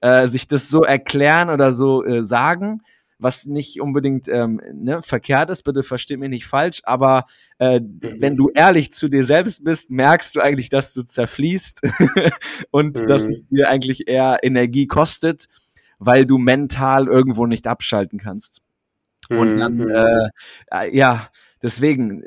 äh, 0.00 0.26
sich 0.28 0.48
das 0.48 0.68
so 0.68 0.82
erklären 0.82 1.50
oder 1.50 1.72
so 1.72 2.04
äh, 2.04 2.24
sagen, 2.24 2.80
was 3.18 3.46
nicht 3.46 3.80
unbedingt 3.80 4.28
ähm, 4.28 4.60
ne, 4.74 5.00
verkehrt 5.02 5.50
ist, 5.50 5.62
bitte 5.62 5.82
versteht 5.82 6.18
mich 6.18 6.28
nicht 6.28 6.46
falsch, 6.46 6.82
aber 6.84 7.24
äh, 7.58 7.80
mhm. 7.80 8.16
wenn 8.18 8.36
du 8.36 8.50
ehrlich 8.54 8.92
zu 8.92 9.08
dir 9.08 9.24
selbst 9.24 9.64
bist, 9.64 9.90
merkst 9.90 10.36
du 10.36 10.40
eigentlich, 10.40 10.68
dass 10.68 10.92
du 10.92 11.02
zerfließt 11.02 11.80
und 12.70 13.00
mhm. 13.00 13.06
dass 13.06 13.24
es 13.24 13.46
dir 13.48 13.68
eigentlich 13.68 14.08
eher 14.08 14.40
Energie 14.42 14.86
kostet, 14.86 15.46
weil 15.98 16.26
du 16.26 16.36
mental 16.36 17.06
irgendwo 17.06 17.46
nicht 17.46 17.66
abschalten 17.66 18.18
kannst. 18.18 18.60
Und 19.30 19.58
dann, 19.58 19.76
mhm. 19.76 19.90
äh, 19.90 20.28
äh, 20.70 20.96
ja, 20.96 21.28
deswegen, 21.62 22.22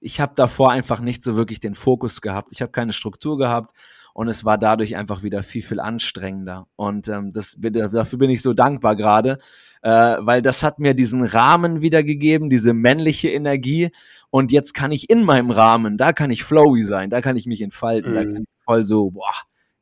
ich 0.00 0.20
habe 0.20 0.32
davor 0.34 0.70
einfach 0.72 1.00
nicht 1.00 1.22
so 1.22 1.36
wirklich 1.36 1.60
den 1.60 1.74
Fokus 1.74 2.20
gehabt. 2.20 2.50
Ich 2.52 2.62
habe 2.62 2.72
keine 2.72 2.92
Struktur 2.92 3.38
gehabt 3.38 3.70
und 4.14 4.28
es 4.28 4.44
war 4.44 4.58
dadurch 4.58 4.96
einfach 4.96 5.22
wieder 5.22 5.42
viel, 5.42 5.62
viel 5.62 5.80
anstrengender. 5.80 6.66
Und 6.76 7.08
ähm, 7.08 7.32
das, 7.32 7.56
dafür 7.58 8.18
bin 8.18 8.30
ich 8.30 8.42
so 8.42 8.52
dankbar 8.52 8.96
gerade, 8.96 9.38
äh, 9.82 10.16
weil 10.18 10.42
das 10.42 10.62
hat 10.62 10.78
mir 10.78 10.94
diesen 10.94 11.24
Rahmen 11.24 11.80
wiedergegeben, 11.80 12.50
diese 12.50 12.74
männliche 12.74 13.30
Energie. 13.30 13.90
Und 14.30 14.52
jetzt 14.52 14.74
kann 14.74 14.92
ich 14.92 15.08
in 15.08 15.24
meinem 15.24 15.50
Rahmen, 15.50 15.96
da 15.96 16.12
kann 16.12 16.30
ich 16.30 16.44
flowy 16.44 16.82
sein, 16.82 17.10
da 17.10 17.20
kann 17.20 17.36
ich 17.36 17.46
mich 17.46 17.62
entfalten, 17.62 18.12
mhm. 18.12 18.14
da 18.14 18.24
kann 18.24 18.42
ich 18.42 18.64
voll 18.64 18.84
so, 18.84 19.10
boah, 19.10 19.32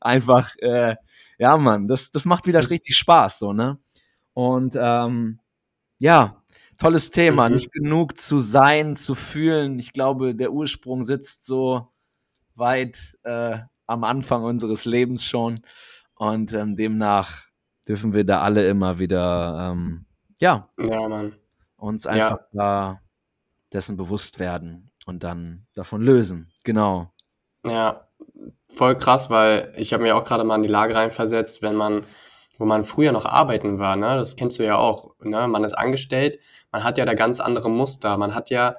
einfach, 0.01 0.55
äh, 0.59 0.97
ja, 1.39 1.57
Mann, 1.57 1.89
das, 1.89 2.11
das 2.11 2.25
macht 2.25 2.47
wieder 2.47 2.69
richtig 2.69 2.97
Spaß, 2.97 3.39
so, 3.39 3.53
ne? 3.53 3.79
Und 4.35 4.77
ähm, 4.79 5.41
ja, 5.99 6.40
tolles 6.81 7.11
Thema. 7.11 7.49
Mhm. 7.49 7.55
Nicht 7.55 7.73
genug 7.73 8.19
zu 8.19 8.41
sein, 8.41 8.97
zu 8.97 9.15
fühlen. 9.15 9.79
Ich 9.79 9.93
glaube, 9.93 10.35
der 10.35 10.53
Ursprung 10.53 11.05
sitzt 11.05 11.45
so 11.45 11.89
weit 12.55 13.17
äh, 13.25 13.59
am 13.87 14.05
Anfang 14.05 14.43
unseres 14.43 14.85
Lebens 14.85 15.25
schon. 15.25 15.61
Und 16.15 16.53
ähm, 16.53 16.77
demnach 16.77 17.45
dürfen 17.87 18.13
wir 18.13 18.25
da 18.25 18.41
alle 18.41 18.67
immer 18.69 18.99
wieder, 18.99 19.71
ähm, 19.73 20.05
ja, 20.39 20.69
ja 20.79 21.31
uns 21.77 22.07
einfach 22.07 22.39
ja. 22.39 22.49
da 22.53 23.01
dessen 23.73 23.97
bewusst 23.97 24.39
werden 24.39 24.91
und 25.07 25.23
dann 25.23 25.67
davon 25.75 26.03
lösen. 26.03 26.53
Genau. 26.65 27.13
Ja, 27.65 28.09
voll 28.69 28.97
krass, 28.97 29.31
weil 29.31 29.73
ich 29.77 29.93
habe 29.93 30.03
mir 30.03 30.17
auch 30.17 30.25
gerade 30.25 30.45
mal 30.45 30.57
in 30.57 30.63
die 30.63 30.69
Lage 30.69 30.95
reinversetzt, 30.95 31.63
wenn 31.63 31.77
man 31.77 32.05
wo 32.61 32.67
man 32.67 32.85
früher 32.85 33.11
noch 33.11 33.25
arbeiten 33.25 33.79
war, 33.79 33.97
ne? 33.97 34.17
Das 34.17 34.37
kennst 34.37 34.59
du 34.59 34.65
ja 34.65 34.77
auch. 34.77 35.15
Ne? 35.23 35.49
Man 35.49 35.65
ist 35.65 35.73
angestellt, 35.73 36.39
man 36.71 36.85
hat 36.85 36.99
ja 36.99 37.07
da 37.07 37.15
ganz 37.15 37.41
andere 37.41 37.71
Muster. 37.71 38.19
Man 38.19 38.35
hat 38.35 38.51
ja 38.51 38.77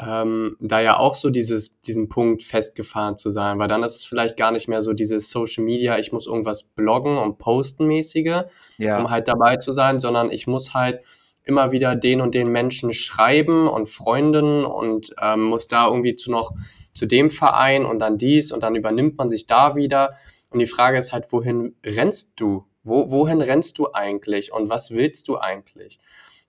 ähm, 0.00 0.56
da 0.60 0.80
ja 0.80 0.98
auch 0.98 1.16
so 1.16 1.28
dieses, 1.28 1.80
diesen 1.80 2.08
Punkt 2.08 2.44
festgefahren 2.44 3.16
zu 3.16 3.30
sein, 3.30 3.58
weil 3.58 3.66
dann 3.66 3.82
ist 3.82 3.96
es 3.96 4.04
vielleicht 4.04 4.36
gar 4.36 4.52
nicht 4.52 4.68
mehr 4.68 4.82
so 4.82 4.92
dieses 4.92 5.32
Social 5.32 5.64
Media, 5.64 5.98
ich 5.98 6.12
muss 6.12 6.28
irgendwas 6.28 6.62
bloggen 6.62 7.18
und 7.18 7.38
posten 7.38 7.88
mäßige, 7.88 8.44
ja. 8.78 8.98
um 9.00 9.10
halt 9.10 9.26
dabei 9.26 9.56
zu 9.56 9.72
sein, 9.72 9.98
sondern 9.98 10.30
ich 10.30 10.46
muss 10.46 10.72
halt 10.72 11.00
immer 11.42 11.72
wieder 11.72 11.96
den 11.96 12.20
und 12.20 12.36
den 12.36 12.52
Menschen 12.52 12.92
schreiben 12.92 13.66
und 13.66 13.88
Freunden 13.88 14.64
und 14.64 15.10
ähm, 15.20 15.42
muss 15.42 15.66
da 15.66 15.88
irgendwie 15.88 16.14
zu 16.14 16.30
noch 16.30 16.52
zu 16.94 17.06
dem 17.06 17.30
Verein 17.30 17.84
und 17.84 17.98
dann 17.98 18.16
dies 18.16 18.52
und 18.52 18.62
dann 18.62 18.76
übernimmt 18.76 19.18
man 19.18 19.28
sich 19.28 19.46
da 19.46 19.74
wieder. 19.74 20.14
Und 20.50 20.60
die 20.60 20.66
Frage 20.66 20.98
ist 20.98 21.12
halt, 21.12 21.32
wohin 21.32 21.74
rennst 21.84 22.34
du? 22.36 22.67
Wo, 22.88 23.10
wohin 23.10 23.40
rennst 23.40 23.78
du 23.78 23.92
eigentlich 23.92 24.52
und 24.52 24.68
was 24.68 24.90
willst 24.90 25.28
du 25.28 25.38
eigentlich? 25.38 25.98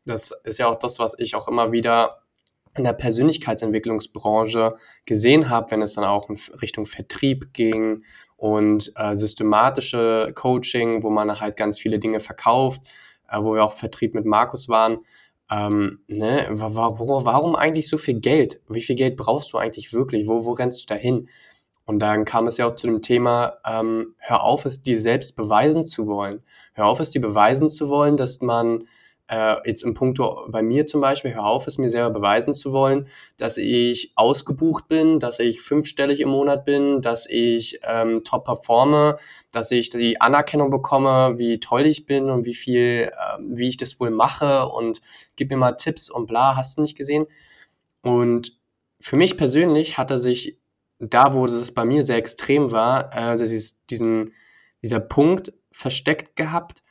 Das 0.06 0.32
ist 0.44 0.60
ja 0.60 0.68
auch 0.68 0.76
das, 0.76 1.00
was 1.00 1.18
ich 1.20 1.36
auch 1.36 1.48
immer 1.48 1.72
wieder 1.72 2.22
in 2.78 2.84
der 2.84 2.94
Persönlichkeitsentwicklungsbranche 2.94 4.76
gesehen 5.06 5.50
habe, 5.50 5.72
wenn 5.72 5.82
es 5.82 5.96
dann 5.96 6.06
auch 6.06 6.30
in 6.30 6.38
Richtung 6.62 6.86
Vertrieb 6.86 7.54
ging 7.54 8.04
und 8.38 8.92
äh, 8.96 9.16
systematische 9.16 10.32
Coaching, 10.34 11.04
wo 11.04 11.10
man 11.10 11.40
halt 11.40 11.58
ganz 11.58 11.80
viele 11.80 12.00
Dinge 12.00 12.20
verkauft, 12.20 12.82
äh, 13.30 13.40
wo 13.42 13.54
wir 13.54 13.64
auch 13.64 13.74
Vertrieb 13.74 14.14
mit 14.14 14.26
Markus 14.26 14.70
waren. 14.70 15.00
Ähm, 15.52 16.00
ne, 16.08 16.48
warum, 16.52 17.26
warum 17.26 17.56
eigentlich 17.56 17.90
so 17.90 17.98
viel 17.98 18.20
Geld? 18.20 18.62
Wie 18.70 18.82
viel 18.82 18.96
Geld 18.96 19.18
brauchst 19.18 19.52
du 19.52 19.58
eigentlich 19.58 19.94
wirklich? 19.94 20.28
Wo, 20.28 20.46
wo 20.46 20.52
rennst 20.52 20.82
du 20.82 20.86
dahin? 20.86 21.28
Und 21.90 21.98
dann 21.98 22.24
kam 22.24 22.46
es 22.46 22.58
ja 22.58 22.68
auch 22.68 22.76
zu 22.76 22.86
dem 22.86 23.02
Thema, 23.02 23.58
ähm, 23.66 24.14
hör 24.20 24.44
auf, 24.44 24.66
es 24.66 24.84
dir 24.84 25.02
selbst 25.02 25.36
beweisen 25.36 25.84
zu 25.84 26.06
wollen. 26.06 26.44
Hör 26.74 26.86
auf, 26.86 27.00
es 27.00 27.10
dir 27.10 27.20
beweisen 27.20 27.68
zu 27.68 27.90
wollen, 27.90 28.16
dass 28.16 28.42
man 28.42 28.84
äh, 29.28 29.56
jetzt 29.66 29.82
im 29.82 29.96
Punkto 29.96 30.46
bei 30.50 30.62
mir 30.62 30.86
zum 30.86 31.02
Beispiel, 31.02 31.34
hör 31.34 31.46
auf, 31.48 31.66
es 31.66 31.80
mir 31.80 31.90
selber 31.90 32.12
beweisen 32.12 32.54
zu 32.54 32.74
wollen, 32.74 33.08
dass 33.38 33.58
ich 33.58 34.14
ausgebucht 34.16 34.88
bin, 34.88 35.18
dass 35.18 35.40
ich 35.40 35.62
fünfstellig 35.62 36.20
im 36.20 36.30
Monat 36.30 36.64
bin, 36.64 37.02
dass 37.02 37.28
ich 37.28 37.80
ähm, 37.82 38.24
top 38.24 38.46
performe, 38.46 39.18
dass 39.52 39.72
ich 39.72 39.90
die 39.90 40.22
Anerkennung 40.22 40.70
bekomme, 40.70 41.40
wie 41.40 41.60
toll 41.60 41.88
ich 41.88 42.06
bin 42.06 42.30
und 42.30 42.46
wie 42.46 42.54
viel, 42.54 43.10
äh, 43.12 43.40
wie 43.42 43.68
ich 43.68 43.78
das 43.78 44.00
wohl 44.00 44.12
mache 44.12 44.68
und 44.68 45.02
gib 45.38 45.50
mir 45.50 45.58
mal 45.58 45.72
Tipps 45.72 46.12
und 46.12 46.28
bla, 46.28 46.56
hast 46.56 46.78
du 46.78 46.84
nicht 46.84 46.96
gesehen. 46.96 47.26
Und 48.04 48.60
für 49.02 49.16
mich 49.16 49.38
persönlich 49.38 49.98
hatte 49.98 50.20
sich 50.20 50.59
da, 51.00 51.34
wo 51.34 51.48
das 51.48 51.72
bei 51.72 51.86
mir 51.86 52.04
sehr 52.04 52.18
extrem 52.18 52.72
war, 52.72 53.14
äh, 53.16 53.38
dass 53.38 53.52
ich 53.52 53.86
diesen, 53.88 54.34
dieser 54.82 55.00
Punkt 55.00 55.54
versteckt 55.72 56.36
gehabt, 56.36 56.84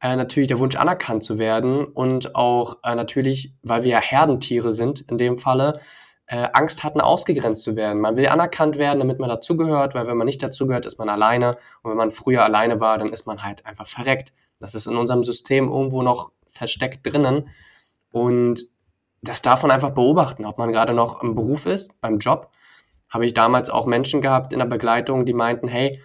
äh, 0.00 0.14
natürlich 0.14 0.48
der 0.48 0.58
Wunsch 0.58 0.76
anerkannt 0.76 1.24
zu 1.24 1.38
werden 1.38 1.84
und 1.84 2.34
auch 2.34 2.78
äh, 2.84 2.94
natürlich, 2.94 3.54
weil 3.62 3.82
wir 3.82 3.90
ja 3.90 4.00
Herdentiere 4.00 4.72
sind 4.72 5.00
in 5.02 5.18
dem 5.18 5.36
Falle, 5.38 5.80
äh, 6.28 6.48
Angst 6.52 6.84
hatten, 6.84 7.00
ausgegrenzt 7.00 7.62
zu 7.62 7.76
werden. 7.76 8.00
Man 8.00 8.16
will 8.16 8.26
anerkannt 8.28 8.78
werden, 8.78 8.98
damit 8.98 9.18
man 9.18 9.28
dazugehört, 9.28 9.94
weil 9.94 10.06
wenn 10.06 10.16
man 10.16 10.26
nicht 10.26 10.42
dazugehört, 10.42 10.86
ist 10.86 10.98
man 10.98 11.08
alleine. 11.08 11.56
Und 11.82 11.90
wenn 11.90 11.96
man 11.96 12.10
früher 12.10 12.44
alleine 12.44 12.80
war, 12.80 12.98
dann 12.98 13.12
ist 13.12 13.26
man 13.26 13.42
halt 13.42 13.64
einfach 13.64 13.86
verreckt. 13.86 14.32
Das 14.58 14.74
ist 14.74 14.86
in 14.86 14.96
unserem 14.96 15.22
System 15.22 15.68
irgendwo 15.68 16.02
noch 16.02 16.32
versteckt 16.46 17.06
drinnen. 17.06 17.48
Und 18.10 18.68
das 19.22 19.42
darf 19.42 19.62
man 19.62 19.70
einfach 19.70 19.90
beobachten, 19.90 20.44
ob 20.44 20.58
man 20.58 20.72
gerade 20.72 20.94
noch 20.94 21.22
im 21.22 21.34
Beruf 21.34 21.66
ist, 21.66 22.00
beim 22.00 22.18
Job 22.18 22.50
habe 23.08 23.26
ich 23.26 23.34
damals 23.34 23.70
auch 23.70 23.86
Menschen 23.86 24.20
gehabt 24.20 24.52
in 24.52 24.58
der 24.58 24.66
Begleitung, 24.66 25.24
die 25.24 25.34
meinten, 25.34 25.68
hey, 25.68 26.00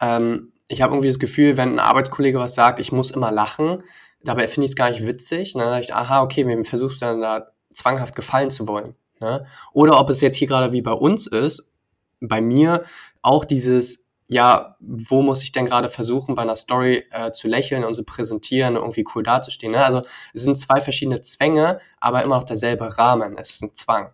ähm, 0.00 0.52
ich 0.68 0.82
habe 0.82 0.94
irgendwie 0.94 1.08
das 1.08 1.18
Gefühl, 1.18 1.56
wenn 1.56 1.74
ein 1.74 1.78
Arbeitskollege 1.80 2.38
was 2.38 2.54
sagt, 2.54 2.78
ich 2.78 2.92
muss 2.92 3.10
immer 3.10 3.32
lachen, 3.32 3.82
dabei 4.22 4.48
finde 4.48 4.66
ich 4.66 4.72
es 4.72 4.76
gar 4.76 4.90
nicht 4.90 5.06
witzig. 5.06 5.54
Ne? 5.54 5.62
Dann 5.62 5.72
dachte 5.72 5.84
ich, 5.84 5.94
aha, 5.94 6.22
okay, 6.22 6.46
wem 6.46 6.64
versuchst 6.64 7.00
du 7.00 7.06
dann 7.06 7.20
da 7.20 7.48
zwanghaft 7.72 8.14
gefallen 8.14 8.50
zu 8.50 8.68
wollen? 8.68 8.94
Ne? 9.20 9.46
Oder 9.72 9.98
ob 9.98 10.10
es 10.10 10.20
jetzt 10.20 10.36
hier 10.36 10.48
gerade 10.48 10.72
wie 10.72 10.82
bei 10.82 10.92
uns 10.92 11.26
ist, 11.26 11.70
bei 12.20 12.40
mir 12.40 12.84
auch 13.22 13.44
dieses, 13.44 14.04
ja, 14.26 14.76
wo 14.80 15.22
muss 15.22 15.42
ich 15.42 15.52
denn 15.52 15.66
gerade 15.66 15.88
versuchen, 15.88 16.34
bei 16.34 16.42
einer 16.42 16.56
Story 16.56 17.04
äh, 17.12 17.32
zu 17.32 17.48
lächeln 17.48 17.84
und 17.84 17.94
zu 17.94 18.04
präsentieren, 18.04 18.76
irgendwie 18.76 19.04
cool 19.14 19.22
dazustehen. 19.22 19.72
Ne? 19.72 19.84
Also 19.84 20.02
es 20.34 20.42
sind 20.42 20.58
zwei 20.58 20.80
verschiedene 20.80 21.20
Zwänge, 21.20 21.80
aber 21.98 22.22
immer 22.22 22.36
noch 22.36 22.44
derselbe 22.44 22.98
Rahmen. 22.98 23.38
Es 23.38 23.50
ist 23.50 23.62
ein 23.62 23.74
Zwang 23.74 24.10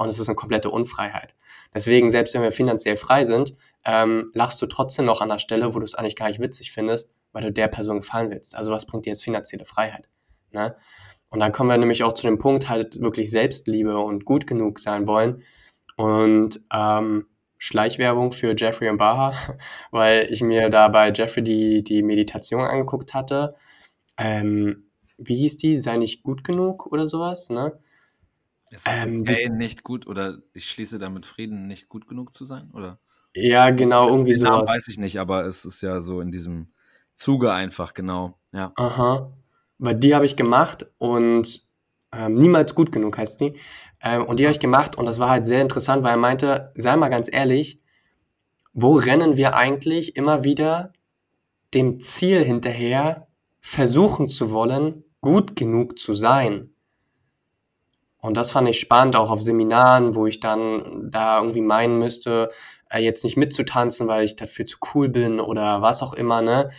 und 0.00 0.08
es 0.08 0.18
ist 0.18 0.30
eine 0.30 0.34
komplette 0.34 0.70
Unfreiheit. 0.70 1.34
Deswegen, 1.74 2.10
selbst 2.10 2.32
wenn 2.32 2.40
wir 2.40 2.52
finanziell 2.52 2.96
frei 2.96 3.26
sind, 3.26 3.54
ähm, 3.84 4.30
lachst 4.32 4.62
du 4.62 4.66
trotzdem 4.66 5.04
noch 5.04 5.20
an 5.20 5.28
der 5.28 5.38
Stelle, 5.38 5.74
wo 5.74 5.78
du 5.78 5.84
es 5.84 5.94
eigentlich 5.94 6.16
gar 6.16 6.28
nicht 6.28 6.40
witzig 6.40 6.72
findest, 6.72 7.10
weil 7.32 7.42
du 7.42 7.52
der 7.52 7.68
Person 7.68 7.98
gefallen 7.98 8.30
willst. 8.30 8.56
Also 8.56 8.72
was 8.72 8.86
bringt 8.86 9.04
dir 9.04 9.10
jetzt 9.10 9.22
finanzielle 9.22 9.66
Freiheit? 9.66 10.08
Ne? 10.52 10.74
Und 11.28 11.40
dann 11.40 11.52
kommen 11.52 11.68
wir 11.68 11.76
nämlich 11.76 12.02
auch 12.02 12.14
zu 12.14 12.26
dem 12.26 12.38
Punkt, 12.38 12.70
halt 12.70 12.98
wirklich 13.02 13.30
Selbstliebe 13.30 13.98
und 13.98 14.24
gut 14.24 14.46
genug 14.46 14.78
sein 14.78 15.06
wollen. 15.06 15.42
Und 15.98 16.62
ähm, 16.72 17.26
Schleichwerbung 17.58 18.32
für 18.32 18.54
Jeffrey 18.56 18.88
und 18.88 18.96
Baha, 18.96 19.34
weil 19.90 20.28
ich 20.30 20.40
mir 20.40 20.70
da 20.70 20.88
bei 20.88 21.12
Jeffrey 21.12 21.44
die, 21.44 21.84
die 21.84 22.02
Meditation 22.02 22.62
angeguckt 22.62 23.12
hatte. 23.12 23.54
Ähm, 24.16 24.90
wie 25.18 25.36
hieß 25.36 25.58
die? 25.58 25.78
Sei 25.78 25.98
nicht 25.98 26.22
gut 26.22 26.42
genug 26.42 26.86
oder 26.86 27.06
sowas, 27.06 27.50
ne? 27.50 27.78
Ist 28.70 28.86
es 28.86 29.04
ähm, 29.04 29.22
okay, 29.22 29.48
nicht 29.48 29.82
gut 29.82 30.06
oder 30.06 30.38
ich 30.52 30.70
schließe 30.70 30.98
damit 30.98 31.26
Frieden, 31.26 31.66
nicht 31.66 31.88
gut 31.88 32.06
genug 32.06 32.32
zu 32.32 32.44
sein? 32.44 32.70
Oder? 32.72 33.00
Ja, 33.34 33.70
genau, 33.70 34.08
irgendwie 34.08 34.34
Den 34.34 34.44
Namen 34.44 34.66
weiß 34.66 34.88
ich 34.88 34.98
nicht, 34.98 35.18
aber 35.18 35.44
es 35.44 35.64
ist 35.64 35.82
ja 35.82 36.00
so 36.00 36.20
in 36.20 36.30
diesem 36.30 36.72
Zuge 37.14 37.52
einfach, 37.52 37.94
genau. 37.94 38.38
Ja. 38.52 38.72
Aha. 38.76 39.32
Weil 39.78 39.94
die 39.96 40.14
habe 40.14 40.26
ich 40.26 40.36
gemacht 40.36 40.86
und 40.98 41.66
ähm, 42.12 42.34
niemals 42.34 42.74
gut 42.74 42.92
genug 42.92 43.18
heißt 43.18 43.40
die. 43.40 43.58
Ähm, 44.02 44.24
und 44.24 44.38
die 44.38 44.44
habe 44.44 44.52
ich 44.52 44.60
gemacht 44.60 44.96
und 44.96 45.06
das 45.06 45.18
war 45.18 45.30
halt 45.30 45.46
sehr 45.46 45.62
interessant, 45.62 46.04
weil 46.04 46.12
er 46.12 46.16
meinte, 46.16 46.72
sei 46.76 46.96
mal 46.96 47.08
ganz 47.08 47.28
ehrlich, 47.32 47.80
wo 48.72 48.94
rennen 48.94 49.36
wir 49.36 49.56
eigentlich 49.56 50.16
immer 50.16 50.44
wieder 50.44 50.92
dem 51.74 52.00
Ziel 52.00 52.44
hinterher, 52.44 53.26
versuchen 53.60 54.28
zu 54.28 54.52
wollen, 54.52 55.04
gut 55.20 55.56
genug 55.56 55.98
zu 55.98 56.14
sein? 56.14 56.70
Und 58.20 58.36
das 58.36 58.50
fand 58.52 58.68
ich 58.68 58.78
spannend, 58.78 59.16
auch 59.16 59.30
auf 59.30 59.42
Seminaren, 59.42 60.14
wo 60.14 60.26
ich 60.26 60.40
dann 60.40 61.10
da 61.10 61.38
irgendwie 61.38 61.62
meinen 61.62 61.98
müsste, 61.98 62.50
äh, 62.90 62.98
jetzt 62.98 63.24
nicht 63.24 63.36
mitzutanzen, 63.36 64.08
weil 64.08 64.24
ich 64.24 64.36
dafür 64.36 64.66
zu 64.66 64.78
cool 64.94 65.08
bin 65.08 65.40
oder 65.40 65.80
was 65.82 66.02
auch 66.02 66.12
immer, 66.12 66.42
ne? 66.42 66.70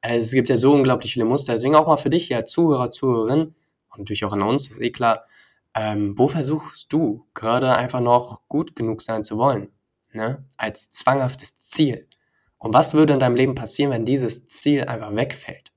Äh, 0.00 0.18
es 0.18 0.32
gibt 0.32 0.48
ja 0.48 0.56
so 0.56 0.72
unglaublich 0.72 1.14
viele 1.14 1.24
Muster. 1.24 1.54
Deswegen 1.54 1.74
auch 1.74 1.86
mal 1.86 1.96
für 1.96 2.10
dich, 2.10 2.28
ja, 2.28 2.44
Zuhörer, 2.44 2.92
Zuhörerin, 2.92 3.54
und 3.90 3.98
natürlich 3.98 4.24
auch 4.24 4.32
an 4.32 4.42
uns, 4.42 4.70
ist 4.70 4.80
eh 4.80 4.90
klar, 4.90 5.24
ähm, 5.74 6.16
wo 6.16 6.28
versuchst 6.28 6.92
du 6.92 7.26
gerade 7.34 7.74
einfach 7.76 8.00
noch 8.00 8.42
gut 8.48 8.76
genug 8.76 9.02
sein 9.02 9.24
zu 9.24 9.38
wollen? 9.38 9.68
Ne? 10.12 10.44
Als 10.56 10.90
zwanghaftes 10.90 11.56
Ziel. 11.58 12.06
Und 12.58 12.72
was 12.74 12.94
würde 12.94 13.12
in 13.14 13.18
deinem 13.18 13.36
Leben 13.36 13.54
passieren, 13.54 13.90
wenn 13.90 14.04
dieses 14.04 14.46
Ziel 14.46 14.84
einfach 14.84 15.14
wegfällt? 15.14 15.73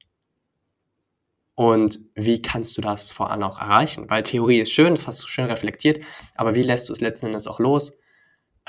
Und 1.58 2.00
wie 2.14 2.40
kannst 2.40 2.78
du 2.78 2.82
das 2.82 3.12
vor 3.12 3.32
allem 3.32 3.42
auch 3.42 3.60
erreichen? 3.60 4.08
Weil 4.12 4.22
Theorie 4.22 4.60
ist 4.60 4.72
schön, 4.72 4.94
das 4.94 5.08
hast 5.08 5.24
du 5.24 5.28
schön 5.28 5.46
reflektiert, 5.46 6.06
aber 6.36 6.54
wie 6.54 6.62
lässt 6.62 6.88
du 6.88 6.94
es 6.94 7.02
letzten 7.02 7.26
Endes 7.26 7.48
auch 7.48 7.60
los? 7.60 7.94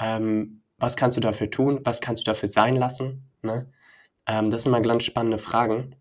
Ähm, 0.00 0.62
was 0.78 0.96
kannst 0.96 1.18
du 1.18 1.20
dafür 1.20 1.50
tun? 1.50 1.80
Was 1.84 2.00
kannst 2.00 2.22
du 2.22 2.24
dafür 2.24 2.48
sein 2.48 2.76
lassen? 2.76 3.30
Ne? 3.42 3.70
Ähm, 4.26 4.48
das 4.48 4.62
sind 4.62 4.72
mal 4.72 4.80
ganz 4.80 5.04
spannende 5.04 5.36
Fragen. 5.36 5.96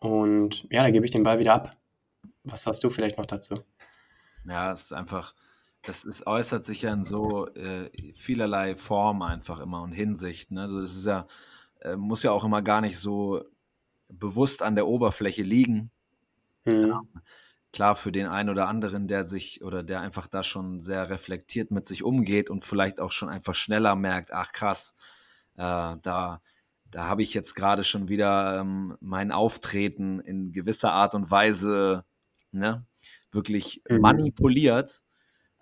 Und 0.00 0.66
ja, 0.68 0.82
da 0.82 0.90
gebe 0.90 1.04
ich 1.04 1.12
den 1.12 1.22
Ball 1.22 1.38
wieder 1.38 1.54
ab. 1.54 1.76
Was 2.42 2.66
hast 2.66 2.82
du 2.82 2.90
vielleicht 2.90 3.18
noch 3.18 3.26
dazu? 3.26 3.54
Ja, 4.44 4.72
es 4.72 4.86
ist 4.86 4.92
einfach, 4.92 5.32
es, 5.86 6.04
es 6.04 6.26
äußert 6.26 6.64
sich 6.64 6.82
ja 6.82 6.92
in 6.92 7.04
so 7.04 7.46
äh, 7.54 7.88
vielerlei 8.14 8.74
Form 8.74 9.22
einfach 9.22 9.60
immer 9.60 9.82
und 9.82 9.92
Hinsicht. 9.92 10.50
Ne? 10.50 10.62
Also 10.62 10.80
das 10.80 10.96
ist 10.96 11.06
ja, 11.06 11.28
äh, 11.82 11.94
muss 11.94 12.24
ja 12.24 12.32
auch 12.32 12.42
immer 12.42 12.62
gar 12.62 12.80
nicht 12.80 12.98
so 12.98 13.44
bewusst 14.18 14.62
an 14.62 14.74
der 14.74 14.86
Oberfläche 14.86 15.42
liegen. 15.42 15.90
Mhm. 16.64 16.88
Ja, 16.88 17.02
klar, 17.72 17.96
für 17.96 18.12
den 18.12 18.26
einen 18.26 18.50
oder 18.50 18.68
anderen, 18.68 19.08
der 19.08 19.24
sich 19.24 19.62
oder 19.64 19.82
der 19.82 20.00
einfach 20.00 20.26
da 20.26 20.42
schon 20.42 20.80
sehr 20.80 21.10
reflektiert 21.10 21.70
mit 21.70 21.86
sich 21.86 22.04
umgeht 22.04 22.50
und 22.50 22.62
vielleicht 22.62 23.00
auch 23.00 23.12
schon 23.12 23.28
einfach 23.28 23.54
schneller 23.54 23.96
merkt, 23.96 24.32
ach 24.32 24.52
krass, 24.52 24.94
äh, 25.56 25.96
da, 26.02 26.40
da 26.90 27.04
habe 27.08 27.22
ich 27.22 27.34
jetzt 27.34 27.54
gerade 27.54 27.84
schon 27.84 28.08
wieder 28.08 28.60
ähm, 28.60 28.96
mein 29.00 29.32
Auftreten 29.32 30.20
in 30.20 30.52
gewisser 30.52 30.92
Art 30.92 31.14
und 31.14 31.30
Weise 31.30 32.04
ne, 32.52 32.84
wirklich 33.30 33.82
mhm. 33.88 34.00
manipuliert 34.00 35.02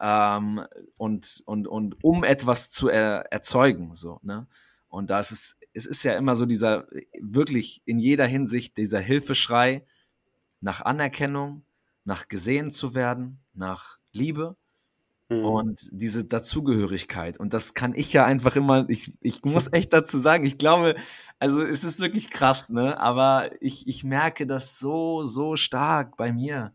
ähm, 0.01 0.67
und, 0.97 1.43
und, 1.47 1.69
und 1.69 2.03
um 2.03 2.25
etwas 2.25 2.71
zu 2.71 2.89
er, 2.89 3.31
erzeugen. 3.31 3.95
So, 3.95 4.19
ne? 4.23 4.49
Und 4.89 5.11
da 5.11 5.21
ist 5.21 5.31
es, 5.31 5.57
es 5.73 5.87
ist 5.87 6.05
ja 6.05 6.15
immer 6.15 6.37
so 6.37 6.47
dieser, 6.47 6.87
wirklich 7.21 7.83
in 7.85 7.99
jeder 7.99 8.27
Hinsicht 8.27 8.77
dieser 8.77 9.01
Hilfeschrei 9.01 9.85
nach 10.61 10.81
Anerkennung, 10.83 11.65
nach 12.05 12.29
gesehen 12.29 12.71
zu 12.71 12.95
werden, 12.95 13.41
nach 13.55 13.99
Liebe 14.13 14.57
mhm. 15.29 15.45
und 15.45 15.89
diese 15.93 16.25
Dazugehörigkeit. 16.25 17.39
Und 17.39 17.55
das 17.55 17.75
kann 17.75 17.95
ich 17.95 18.13
ja 18.13 18.25
einfach 18.27 18.57
immer, 18.57 18.89
ich, 18.89 19.13
ich 19.21 19.43
muss 19.45 19.69
echt 19.73 19.93
dazu 19.93 20.19
sagen, 20.19 20.45
ich 20.45 20.59
glaube, 20.59 20.97
also 21.39 21.63
es 21.63 21.85
ist 21.85 22.01
wirklich 22.01 22.31
krass, 22.31 22.69
ne? 22.69 22.99
Aber 22.99 23.51
ich, 23.63 23.87
ich 23.89 24.05
merke 24.05 24.47
das 24.47 24.79
so, 24.79 25.25
so 25.25 25.57
stark 25.57 26.17
bei 26.17 26.33
mir. 26.33 26.75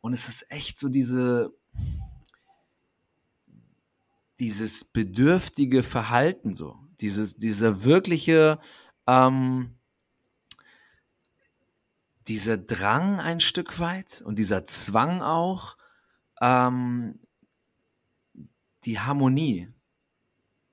Und 0.00 0.12
es 0.12 0.28
ist 0.28 0.50
echt 0.50 0.78
so 0.78 0.88
diese, 0.88 1.52
dieses 4.38 4.84
bedürftige 4.84 5.82
Verhalten 5.82 6.54
so, 6.54 6.78
dieses, 7.00 7.36
dieser 7.36 7.84
wirkliche, 7.84 8.58
ähm, 9.06 9.76
dieser 12.26 12.58
Drang 12.58 13.20
ein 13.20 13.40
Stück 13.40 13.80
weit 13.80 14.22
und 14.24 14.38
dieser 14.38 14.64
Zwang 14.64 15.22
auch, 15.22 15.76
ähm, 16.40 17.20
die 18.84 19.00
Harmonie 19.00 19.68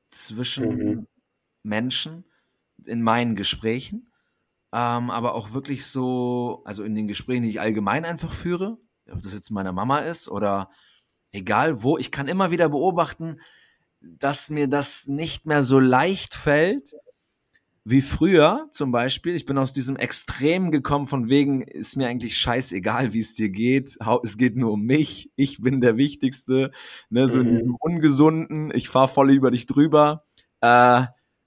zwischen 0.07 0.75
mhm. 0.75 1.07
Menschen 1.63 2.25
in 2.85 3.01
meinen 3.01 3.35
Gesprächen, 3.35 4.09
ähm, 4.71 5.09
aber 5.09 5.33
auch 5.35 5.53
wirklich 5.53 5.85
so, 5.85 6.61
also 6.65 6.83
in 6.83 6.95
den 6.95 7.07
Gesprächen, 7.07 7.43
die 7.43 7.49
ich 7.49 7.61
allgemein 7.61 8.05
einfach 8.05 8.31
führe, 8.31 8.77
ob 9.09 9.21
das 9.21 9.33
jetzt 9.33 9.51
meiner 9.51 9.71
Mama 9.71 9.99
ist 9.99 10.29
oder 10.29 10.69
egal 11.31 11.83
wo, 11.83 11.97
ich 11.97 12.11
kann 12.11 12.27
immer 12.27 12.51
wieder 12.51 12.69
beobachten, 12.69 13.39
dass 14.19 14.49
mir 14.49 14.67
das 14.67 15.07
nicht 15.07 15.45
mehr 15.45 15.61
so 15.61 15.79
leicht 15.79 16.35
fällt 16.35 16.93
wie 17.87 18.01
früher 18.01 18.67
zum 18.71 18.91
Beispiel. 18.91 19.35
Ich 19.35 19.45
bin 19.45 19.59
aus 19.59 19.71
diesem 19.71 19.95
Extrem 19.95 20.71
gekommen 20.71 21.05
von 21.05 21.29
wegen, 21.29 21.61
ist 21.61 21.97
mir 21.97 22.07
eigentlich 22.07 22.37
scheißegal, 22.37 23.13
wie 23.13 23.19
es 23.19 23.35
dir 23.35 23.49
geht. 23.49 23.97
Es 24.23 24.37
geht 24.37 24.55
nur 24.55 24.71
um 24.71 24.81
mich. 24.81 25.31
Ich 25.35 25.61
bin 25.61 25.81
der 25.81 25.95
Wichtigste. 25.95 26.71
Ne, 27.09 27.27
so 27.27 27.37
mhm. 27.39 27.47
in 27.47 27.57
diesem 27.57 27.75
Ungesunden. 27.75 28.71
Ich 28.73 28.89
fahr 28.89 29.07
voll 29.07 29.31
über 29.31 29.51
dich 29.51 29.67
drüber. 29.67 30.25
Äh, 30.61 31.03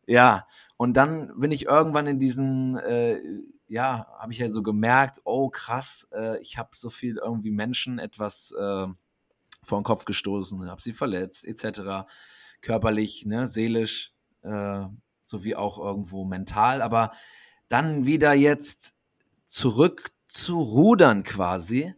ja. 0.07 0.47
Und 0.77 0.97
dann 0.97 1.33
bin 1.41 1.51
ich 1.51 1.67
irgendwann 1.67 2.07
in 2.07 2.21
diesen 2.21 2.77
äh, 2.77 3.21
ja, 3.69 4.07
habe 4.19 4.33
ich 4.33 4.39
ja 4.39 4.49
so 4.49 4.63
gemerkt, 4.63 5.21
oh 5.25 5.51
krass, 5.51 6.09
äh, 6.13 6.41
ich 6.41 6.59
habe 6.59 6.71
so 6.75 6.91
viel 6.91 7.19
irgendwie 7.19 7.51
Menschen 7.51 7.99
etwas 7.99 8.53
äh, 8.53 8.87
vor 9.63 9.79
den 9.79 9.85
Kopf 9.85 10.05
gestoßen, 10.05 10.69
habe 10.71 10.83
sie 10.83 10.93
verletzt, 10.93 11.47
etc. 11.47 12.09
Körperlich, 12.61 13.25
ne, 13.27 13.47
seelisch, 13.47 14.13
äh, 14.43 14.87
sowie 15.21 15.55
auch 15.55 15.79
irgendwo 15.79 16.25
mental, 16.25 16.83
aber 16.83 17.13
dann 17.69 18.07
wieder 18.07 18.33
jetzt 18.33 18.95
zurück 19.47 20.11
zu 20.27 20.61
rudern 20.61 21.23
quasi, 21.23 21.95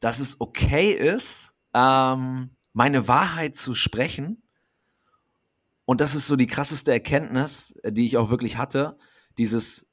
dass 0.00 0.20
es 0.20 0.40
okay 0.40 0.92
ist, 0.92 1.54
ähm, 1.74 2.50
meine 2.72 3.08
Wahrheit 3.08 3.56
zu 3.56 3.74
sprechen. 3.74 4.42
Und 5.84 6.00
das 6.00 6.14
ist 6.14 6.26
so 6.26 6.36
die 6.36 6.46
krasseste 6.46 6.92
Erkenntnis, 6.92 7.72
äh, 7.82 7.92
die 7.92 8.06
ich 8.06 8.16
auch 8.16 8.30
wirklich 8.30 8.56
hatte. 8.56 8.98
Dieses 9.38 9.88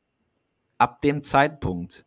ab 0.77 1.01
dem 1.01 1.21
Zeitpunkt, 1.21 2.05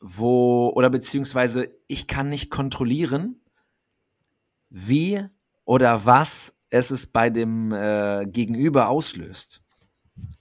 wo, 0.00 0.70
oder 0.74 0.90
beziehungsweise 0.90 1.74
ich 1.86 2.06
kann 2.06 2.28
nicht 2.28 2.50
kontrollieren, 2.50 3.40
wie 4.68 5.26
oder 5.66 6.06
was 6.06 6.54
es 6.70 6.90
ist 6.90 7.12
bei 7.12 7.28
dem 7.28 7.72
äh, 7.72 8.26
Gegenüber 8.26 8.88
auslöst. 8.88 9.62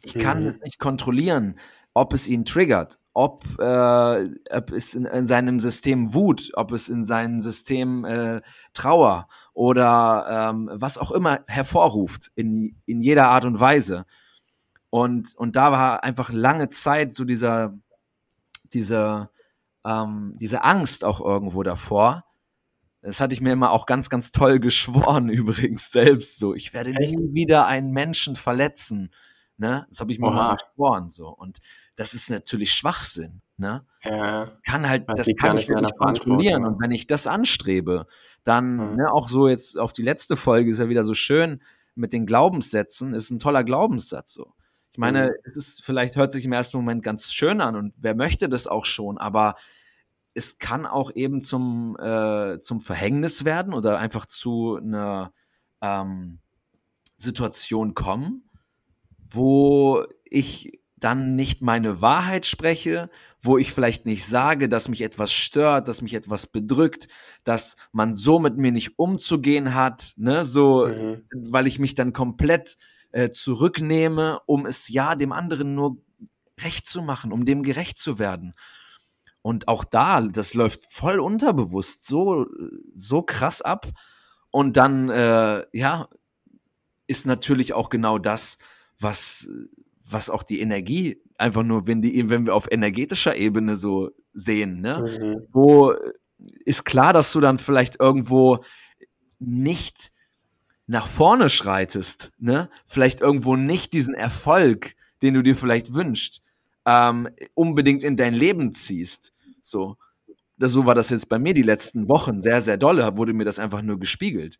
Ich 0.01 0.13
kann 0.13 0.43
mhm. 0.43 0.47
es 0.47 0.61
nicht 0.61 0.79
kontrollieren, 0.79 1.59
ob 1.93 2.13
es 2.13 2.27
ihn 2.27 2.45
triggert, 2.45 2.99
ob, 3.13 3.43
äh, 3.59 4.25
ob 4.51 4.71
es 4.71 4.95
in, 4.95 5.05
in, 5.05 5.25
seinem 5.25 5.59
System 5.59 6.13
Wut, 6.13 6.51
ob 6.55 6.71
es 6.71 6.89
in 6.89 7.03
seinem 7.03 7.41
System 7.41 8.05
äh, 8.05 8.41
Trauer 8.73 9.27
oder 9.53 10.51
ähm, 10.51 10.69
was 10.73 10.97
auch 10.97 11.11
immer 11.11 11.41
hervorruft, 11.47 12.31
in, 12.35 12.75
in 12.85 13.01
jeder 13.01 13.27
Art 13.27 13.45
und 13.45 13.59
Weise. 13.59 14.05
Und, 14.89 15.35
und 15.35 15.55
da 15.55 15.71
war 15.71 16.03
einfach 16.03 16.31
lange 16.31 16.69
Zeit 16.69 17.13
so 17.13 17.23
dieser, 17.23 17.73
dieser, 18.73 19.31
ähm, 19.85 20.35
diese 20.37 20.63
Angst 20.63 21.03
auch 21.03 21.21
irgendwo 21.21 21.63
davor. 21.63 22.24
Das 23.05 23.21
hatte 23.21 23.35
ich 23.35 23.41
mir 23.41 23.53
immer 23.53 23.69
auch 23.69 23.85
ganz, 23.85 24.09
ganz 24.09 24.31
toll 24.31 24.59
geschworen, 24.59 25.29
übrigens 25.29 25.91
selbst 25.91 26.39
so. 26.39 26.55
Ich 26.55 26.73
werde 26.73 26.91
Echt? 26.91 27.17
nie 27.17 27.33
wieder 27.33 27.67
einen 27.67 27.91
Menschen 27.91 28.35
verletzen. 28.35 29.11
Ne? 29.57 29.85
Das 29.89 29.99
habe 29.99 30.11
ich 30.11 30.19
mir 30.19 30.31
mal 30.31 30.57
geschworen. 30.57 31.11
So. 31.11 31.29
Und 31.29 31.59
das 31.95 32.13
ist 32.13 32.29
natürlich 32.31 32.73
Schwachsinn. 32.73 33.41
Ne? 33.57 33.85
Ja, 34.03 34.51
kann 34.65 34.89
halt, 34.89 35.05
das 35.07 35.27
kann 35.39 35.57
ich 35.57 35.69
nicht 35.69 35.97
kontrollieren. 35.97 36.65
Und 36.65 36.81
wenn 36.81 36.91
ich 36.91 37.07
das 37.07 37.27
anstrebe, 37.27 38.07
dann, 38.43 38.75
mhm. 38.75 38.95
ne, 38.97 39.11
auch 39.11 39.29
so 39.29 39.47
jetzt 39.47 39.77
auf 39.77 39.93
die 39.93 40.01
letzte 40.01 40.35
Folge 40.35 40.71
ist 40.71 40.79
ja 40.79 40.89
wieder 40.89 41.03
so 41.03 41.13
schön 41.13 41.61
mit 41.93 42.11
den 42.11 42.25
Glaubenssätzen, 42.25 43.13
ist 43.13 43.29
ein 43.29 43.39
toller 43.39 43.63
Glaubenssatz 43.63 44.33
so. 44.33 44.53
Ich 44.91 44.97
meine, 44.97 45.27
mhm. 45.27 45.33
es 45.43 45.57
ist 45.57 45.83
vielleicht 45.83 46.15
hört 46.15 46.33
sich 46.33 46.45
im 46.45 46.53
ersten 46.53 46.77
Moment 46.77 47.03
ganz 47.03 47.33
schön 47.33 47.61
an 47.61 47.75
und 47.75 47.93
wer 47.97 48.15
möchte 48.15 48.49
das 48.49 48.67
auch 48.67 48.85
schon, 48.85 49.17
aber 49.17 49.55
es 50.35 50.59
kann 50.59 50.85
auch 50.85 51.15
eben 51.15 51.41
zum, 51.41 51.97
äh, 51.97 52.59
zum 52.59 52.81
Verhängnis 52.81 53.45
werden 53.45 53.73
oder 53.73 53.97
einfach 53.97 54.25
zu 54.25 54.75
einer 54.75 55.33
ähm, 55.81 56.39
Situation 57.15 57.93
kommen, 57.95 58.49
wo 59.27 60.03
ich 60.25 60.79
dann 60.97 61.35
nicht 61.35 61.61
meine 61.61 62.01
Wahrheit 62.01 62.45
spreche, 62.45 63.09
wo 63.39 63.57
ich 63.57 63.71
vielleicht 63.71 64.05
nicht 64.05 64.25
sage, 64.25 64.67
dass 64.67 64.89
mich 64.89 65.01
etwas 65.01 65.31
stört, 65.31 65.87
dass 65.87 66.01
mich 66.01 66.13
etwas 66.13 66.47
bedrückt, 66.47 67.07
dass 67.43 67.77
man 67.91 68.13
so 68.13 68.39
mit 68.39 68.57
mir 68.57 68.71
nicht 68.71 68.99
umzugehen 68.99 69.73
hat, 69.73 70.13
ne, 70.17 70.45
so, 70.45 70.87
mhm. 70.87 71.23
weil 71.31 71.67
ich 71.67 71.79
mich 71.79 71.95
dann 71.95 72.11
komplett 72.11 72.77
äh, 73.11 73.31
zurücknehme, 73.31 74.39
um 74.45 74.65
es 74.65 74.89
ja 74.89 75.15
dem 75.15 75.31
anderen 75.31 75.75
nur 75.75 75.97
recht 76.61 76.87
zu 76.87 77.01
machen, 77.01 77.31
um 77.31 77.45
dem 77.45 77.63
gerecht 77.63 77.97
zu 77.97 78.19
werden. 78.19 78.53
Und 79.45 79.67
auch 79.67 79.83
da, 79.83 80.21
das 80.21 80.55
läuft 80.55 80.81
voll 80.89 81.19
unterbewusst, 81.19 82.07
so, 82.07 82.47
so 82.95 83.21
krass 83.21 83.61
ab. 83.61 83.91
Und 84.49 84.75
dann, 84.75 85.07
äh, 85.09 85.63
ja, 85.71 86.07
ist 87.05 87.27
natürlich 87.27 87.71
auch 87.73 87.89
genau 87.89 88.17
das, 88.17 88.57
was, 88.99 89.47
was 90.03 90.31
auch 90.31 90.41
die 90.41 90.61
Energie 90.61 91.21
einfach 91.37 91.61
nur, 91.61 91.85
wenn 91.85 92.01
die, 92.01 92.27
wenn 92.27 92.47
wir 92.47 92.55
auf 92.55 92.71
energetischer 92.71 93.35
Ebene 93.35 93.75
so 93.75 94.09
sehen, 94.33 94.81
ne, 94.81 95.05
mhm. 95.21 95.47
wo 95.51 95.93
ist 96.65 96.83
klar, 96.83 97.13
dass 97.13 97.31
du 97.31 97.39
dann 97.39 97.59
vielleicht 97.59 97.99
irgendwo 97.99 98.63
nicht 99.37 100.11
nach 100.87 101.05
vorne 101.05 101.51
schreitest, 101.51 102.31
ne? 102.39 102.71
Vielleicht 102.87 103.21
irgendwo 103.21 103.55
nicht 103.55 103.93
diesen 103.93 104.15
Erfolg, 104.15 104.95
den 105.21 105.35
du 105.35 105.43
dir 105.43 105.55
vielleicht 105.55 105.93
wünschst, 105.93 106.41
ähm, 106.87 107.29
unbedingt 107.53 108.03
in 108.03 108.17
dein 108.17 108.33
Leben 108.33 108.71
ziehst. 108.71 109.33
So. 109.65 109.97
Das, 110.57 110.71
so 110.71 110.85
war 110.85 110.95
das 110.95 111.09
jetzt 111.09 111.27
bei 111.27 111.39
mir 111.39 111.53
die 111.53 111.61
letzten 111.61 112.07
Wochen 112.07 112.41
sehr, 112.41 112.61
sehr 112.61 112.77
dolle, 112.77 113.17
wurde 113.17 113.33
mir 113.33 113.45
das 113.45 113.59
einfach 113.59 113.81
nur 113.81 113.99
gespiegelt. 113.99 114.57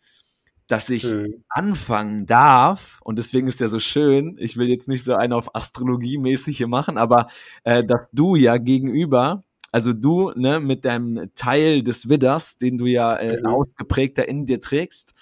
Dass 0.67 0.89
ich 0.89 1.03
hm. 1.03 1.43
anfangen 1.47 2.25
darf, 2.25 2.99
und 3.03 3.19
deswegen 3.19 3.47
ist 3.47 3.61
ja 3.61 3.67
so 3.67 3.79
schön, 3.79 4.35
ich 4.39 4.57
will 4.57 4.67
jetzt 4.67 4.87
nicht 4.87 5.03
so 5.03 5.13
eine 5.13 5.35
auf 5.35 5.55
Astrologie-mäßig 5.55 6.57
hier 6.57 6.67
machen, 6.67 6.97
aber 6.97 7.27
äh, 7.63 7.83
dass 7.83 8.09
du 8.11 8.35
ja 8.35 8.57
gegenüber, 8.57 9.43
also 9.71 9.93
du, 9.93 10.31
ne, 10.35 10.59
mit 10.59 10.83
deinem 10.83 11.29
Teil 11.35 11.83
des 11.83 12.09
Widders, 12.09 12.57
den 12.57 12.77
du 12.77 12.87
ja 12.87 13.15
äh, 13.15 13.39
mhm. 13.39 13.45
ausgeprägter 13.45 14.27
in 14.27 14.45
dir 14.45 14.59
trägst, 14.59 15.13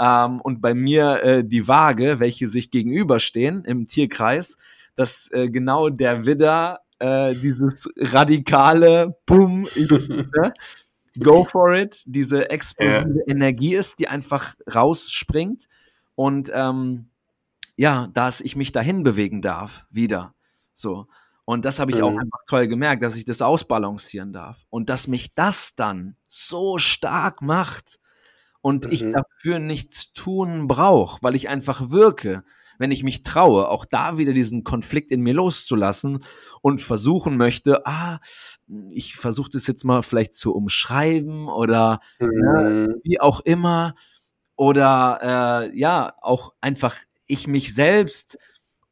ähm, 0.00 0.40
und 0.40 0.60
bei 0.60 0.74
mir 0.74 1.22
äh, 1.22 1.44
die 1.44 1.68
Waage, 1.68 2.20
welche 2.20 2.48
sich 2.48 2.70
gegenüberstehen 2.70 3.64
im 3.64 3.86
Tierkreis, 3.86 4.58
dass 4.96 5.30
äh, 5.32 5.48
genau 5.50 5.88
der 5.88 6.26
Widder 6.26 6.80
äh, 7.04 7.34
dieses 7.34 7.90
radikale 7.98 9.18
Boom, 9.26 9.68
ne, 9.76 10.54
go 11.18 11.44
for 11.44 11.74
it, 11.74 12.02
diese 12.06 12.48
explosive 12.48 13.18
ja. 13.18 13.26
Energie 13.26 13.74
ist, 13.74 13.98
die 13.98 14.08
einfach 14.08 14.54
rausspringt 14.74 15.68
und 16.14 16.50
ähm, 16.54 17.10
ja, 17.76 18.08
dass 18.14 18.40
ich 18.40 18.56
mich 18.56 18.72
dahin 18.72 19.02
bewegen 19.02 19.42
darf, 19.42 19.86
wieder. 19.90 20.34
So. 20.72 21.06
Und 21.44 21.66
das 21.66 21.78
habe 21.78 21.90
ich 21.90 21.98
mhm. 21.98 22.04
auch 22.04 22.16
einfach 22.16 22.38
toll 22.48 22.68
gemerkt, 22.68 23.02
dass 23.02 23.16
ich 23.16 23.26
das 23.26 23.42
ausbalancieren 23.42 24.32
darf. 24.32 24.64
Und 24.70 24.88
dass 24.88 25.06
mich 25.08 25.34
das 25.34 25.74
dann 25.74 26.16
so 26.26 26.78
stark 26.78 27.42
macht 27.42 27.98
und 28.62 28.86
mhm. 28.86 28.92
ich 28.92 29.02
dafür 29.02 29.58
nichts 29.58 30.14
tun 30.14 30.68
brauche, 30.68 31.18
weil 31.22 31.34
ich 31.34 31.50
einfach 31.50 31.90
wirke 31.90 32.44
wenn 32.78 32.90
ich 32.90 33.02
mich 33.02 33.22
traue, 33.22 33.68
auch 33.68 33.84
da 33.84 34.18
wieder 34.18 34.32
diesen 34.32 34.64
Konflikt 34.64 35.10
in 35.10 35.20
mir 35.20 35.34
loszulassen 35.34 36.24
und 36.62 36.80
versuchen 36.80 37.36
möchte, 37.36 37.86
ah, 37.86 38.20
ich 38.90 39.16
versuche 39.16 39.50
das 39.52 39.66
jetzt 39.66 39.84
mal 39.84 40.02
vielleicht 40.02 40.34
zu 40.34 40.54
umschreiben 40.54 41.48
oder 41.48 42.00
mhm. 42.18 42.30
ja, 42.30 42.94
wie 43.02 43.20
auch 43.20 43.40
immer. 43.40 43.94
Oder 44.56 45.18
äh, 45.72 45.78
ja, 45.78 46.14
auch 46.20 46.54
einfach 46.60 46.96
ich 47.26 47.46
mich 47.46 47.74
selbst 47.74 48.38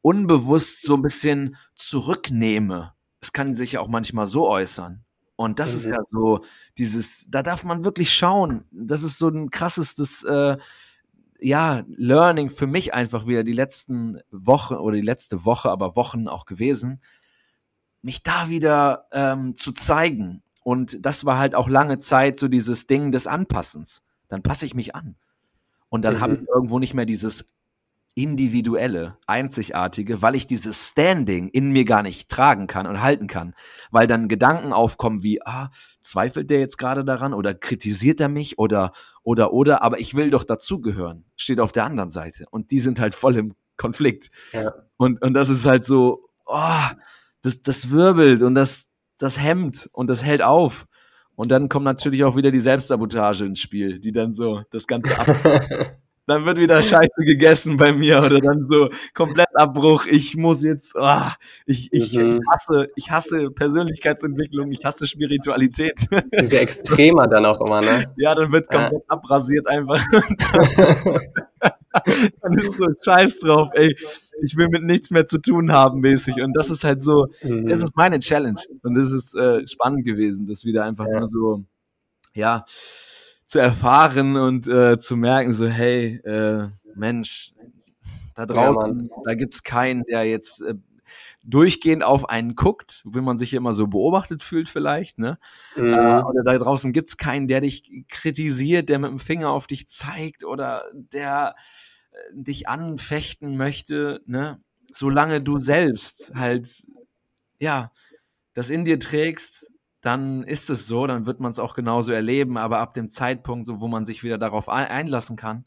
unbewusst 0.01 0.81
so 0.81 0.95
ein 0.95 1.01
bisschen 1.01 1.55
zurücknehme. 1.75 2.93
Es 3.21 3.31
kann 3.31 3.53
sich 3.53 3.73
ja 3.73 3.79
auch 3.79 3.87
manchmal 3.87 4.27
so 4.27 4.49
äußern. 4.49 5.05
Und 5.35 5.59
das 5.59 5.71
mhm. 5.71 5.77
ist 5.77 5.85
ja 5.85 5.97
so 6.09 6.43
dieses, 6.77 7.27
da 7.29 7.41
darf 7.41 7.63
man 7.63 7.83
wirklich 7.83 8.13
schauen. 8.13 8.65
Das 8.71 9.03
ist 9.03 9.17
so 9.17 9.29
ein 9.29 9.49
krassestes 9.49 10.23
äh, 10.23 10.57
ja, 11.43 11.83
Learning 11.87 12.49
für 12.49 12.67
mich 12.67 12.93
einfach 12.93 13.27
wieder 13.27 13.43
die 13.43 13.53
letzten 13.53 14.19
Wochen 14.31 14.75
oder 14.75 14.95
die 14.95 15.01
letzte 15.01 15.43
Woche, 15.43 15.69
aber 15.69 15.95
Wochen 15.95 16.27
auch 16.27 16.45
gewesen, 16.45 17.01
mich 18.01 18.23
da 18.23 18.49
wieder 18.49 19.07
ähm, 19.11 19.55
zu 19.55 19.73
zeigen. 19.73 20.41
Und 20.63 21.05
das 21.05 21.25
war 21.25 21.37
halt 21.37 21.55
auch 21.55 21.67
lange 21.67 21.97
Zeit 21.97 22.39
so 22.39 22.47
dieses 22.47 22.87
Ding 22.87 23.11
des 23.11 23.27
Anpassens. 23.27 24.01
Dann 24.29 24.41
passe 24.41 24.65
ich 24.65 24.73
mich 24.73 24.95
an. 24.95 25.15
Und 25.89 26.05
dann 26.05 26.15
mhm. 26.15 26.21
habe 26.21 26.33
ich 26.35 26.47
irgendwo 26.47 26.79
nicht 26.79 26.93
mehr 26.93 27.05
dieses 27.05 27.49
individuelle, 28.15 29.17
einzigartige, 29.25 30.21
weil 30.21 30.35
ich 30.35 30.45
dieses 30.45 30.89
Standing 30.89 31.47
in 31.47 31.71
mir 31.71 31.83
gar 31.85 32.03
nicht 32.03 32.29
tragen 32.29 32.67
kann 32.67 32.85
und 32.85 33.01
halten 33.01 33.27
kann, 33.27 33.55
weil 33.91 34.05
dann 34.05 34.27
Gedanken 34.27 34.71
aufkommen 34.71 35.23
wie, 35.23 35.41
ah, 35.45 35.71
zweifelt 36.01 36.49
der 36.49 36.59
jetzt 36.59 36.77
gerade 36.77 37.03
daran 37.03 37.33
oder 37.33 37.53
kritisiert 37.53 38.19
er 38.19 38.29
mich 38.29 38.59
oder 38.59 38.91
oder 39.23 39.53
oder, 39.53 39.81
aber 39.81 39.99
ich 39.99 40.13
will 40.13 40.29
doch 40.29 40.43
dazugehören, 40.43 41.25
steht 41.35 41.59
auf 41.59 41.71
der 41.71 41.85
anderen 41.85 42.09
Seite 42.09 42.45
und 42.51 42.71
die 42.71 42.79
sind 42.79 42.99
halt 42.99 43.15
voll 43.15 43.35
im 43.37 43.53
Konflikt. 43.77 44.29
Ja. 44.51 44.73
Und 44.97 45.21
und 45.23 45.33
das 45.33 45.49
ist 45.49 45.65
halt 45.65 45.83
so, 45.83 46.29
oh, 46.45 46.85
das 47.41 47.61
das 47.61 47.89
wirbelt 47.89 48.43
und 48.43 48.53
das 48.53 48.89
das 49.17 49.39
hemmt 49.39 49.89
und 49.91 50.09
das 50.09 50.23
hält 50.23 50.43
auf. 50.43 50.85
Und 51.35 51.51
dann 51.51 51.67
kommt 51.67 51.85
natürlich 51.85 52.23
auch 52.23 52.35
wieder 52.35 52.51
die 52.51 52.59
Selbstsabotage 52.59 53.45
ins 53.45 53.59
Spiel, 53.59 53.99
die 53.99 54.11
dann 54.11 54.35
so 54.35 54.61
das 54.69 54.85
Ganze 54.85 55.17
ab 55.19 55.97
dann 56.25 56.45
wird 56.45 56.57
wieder 56.57 56.81
Scheiße 56.81 57.23
gegessen 57.25 57.75
bei 57.75 57.91
mir 57.91 58.19
oder 58.23 58.39
dann 58.39 58.65
so 58.65 58.89
komplett 59.13 59.49
Abbruch. 59.55 60.05
Ich 60.05 60.37
muss 60.37 60.63
jetzt, 60.63 60.95
oh, 60.95 61.27
ich, 61.65 61.91
ich, 61.91 62.13
mhm. 62.13 62.39
hasse, 62.51 62.87
ich 62.95 63.11
hasse 63.11 63.51
Persönlichkeitsentwicklung, 63.51 64.71
ich 64.71 64.85
hasse 64.85 65.05
Spiritualität. 65.05 66.07
Diese 66.39 66.59
Extremer 66.59 67.27
dann 67.27 67.45
auch 67.45 67.59
immer, 67.59 67.81
ne? 67.81 68.13
Ja, 68.17 68.35
dann 68.35 68.51
wird 68.51 68.69
komplett 68.69 68.93
ja. 68.93 69.09
abrasiert 69.09 69.67
einfach. 69.67 70.01
dann 72.41 72.53
ist 72.53 72.73
so 72.73 72.87
Scheiß 73.03 73.39
drauf, 73.39 73.69
ey. 73.73 73.93
Ich 74.41 74.55
will 74.57 74.67
mit 74.69 74.83
nichts 74.83 75.11
mehr 75.11 75.27
zu 75.27 75.39
tun 75.39 75.71
haben, 75.71 75.99
mäßig. 75.99 76.41
Und 76.41 76.53
das 76.53 76.69
ist 76.69 76.83
halt 76.83 77.01
so, 77.01 77.27
mhm. 77.41 77.67
das 77.67 77.79
ist 77.79 77.95
meine 77.95 78.19
Challenge. 78.19 78.59
Und 78.81 78.95
das 78.95 79.11
ist 79.11 79.35
äh, 79.35 79.67
spannend 79.67 80.05
gewesen, 80.05 80.47
das 80.47 80.63
wieder 80.63 80.85
einfach 80.85 81.05
ja. 81.07 81.19
nur 81.19 81.27
so, 81.27 81.63
ja, 82.33 82.65
zu 83.53 83.59
erfahren 83.59 84.35
und 84.35 84.67
äh, 84.67 84.97
zu 84.97 85.15
merken, 85.15 85.53
so, 85.53 85.67
hey, 85.67 86.15
äh, 86.25 86.69
Mensch, 86.95 87.53
da 88.33 88.47
draußen, 88.47 89.09
ja, 89.11 89.15
da 89.23 89.35
gibt's 89.35 89.61
keinen, 89.61 90.03
der 90.05 90.23
jetzt 90.23 90.63
äh, 90.63 90.73
durchgehend 91.43 92.03
auf 92.03 92.29
einen 92.29 92.55
guckt, 92.55 93.03
wenn 93.05 93.23
man 93.23 93.37
sich 93.37 93.53
immer 93.53 93.73
so 93.73 93.85
beobachtet 93.85 94.41
fühlt 94.41 94.69
vielleicht, 94.69 95.19
ne? 95.19 95.37
Mhm. 95.75 95.93
Äh, 95.93 96.21
oder 96.23 96.43
da 96.43 96.57
draußen 96.57 96.93
gibt's 96.93 97.17
keinen, 97.17 97.47
der 97.47 97.61
dich 97.61 98.05
kritisiert, 98.09 98.89
der 98.89 98.97
mit 98.97 99.11
dem 99.11 99.19
Finger 99.19 99.51
auf 99.51 99.67
dich 99.67 99.87
zeigt 99.87 100.43
oder 100.43 100.85
der 100.91 101.53
äh, 102.11 102.15
dich 102.33 102.67
anfechten 102.67 103.55
möchte, 103.55 104.21
ne? 104.25 104.59
Solange 104.91 105.43
du 105.43 105.59
selbst 105.59 106.33
halt, 106.33 106.87
ja, 107.59 107.91
das 108.55 108.71
in 108.71 108.83
dir 108.83 108.99
trägst, 108.99 109.72
dann 110.03 110.43
ist 110.43 110.69
es 110.69 110.85
so, 110.85 111.07
dann 111.07 111.25
wird 111.25 111.39
man 111.39 111.49
es 111.49 111.59
auch 111.59 111.75
genauso 111.75 112.11
erleben, 112.11 112.57
aber 112.57 112.79
ab 112.79 112.93
dem 112.93 113.09
Zeitpunkt, 113.09 113.65
so 113.65 113.79
wo 113.79 113.87
man 113.87 114.03
sich 114.03 114.21
wieder 114.21 114.37
darauf 114.37 114.67
einlassen 114.67 115.37
kann 115.37 115.63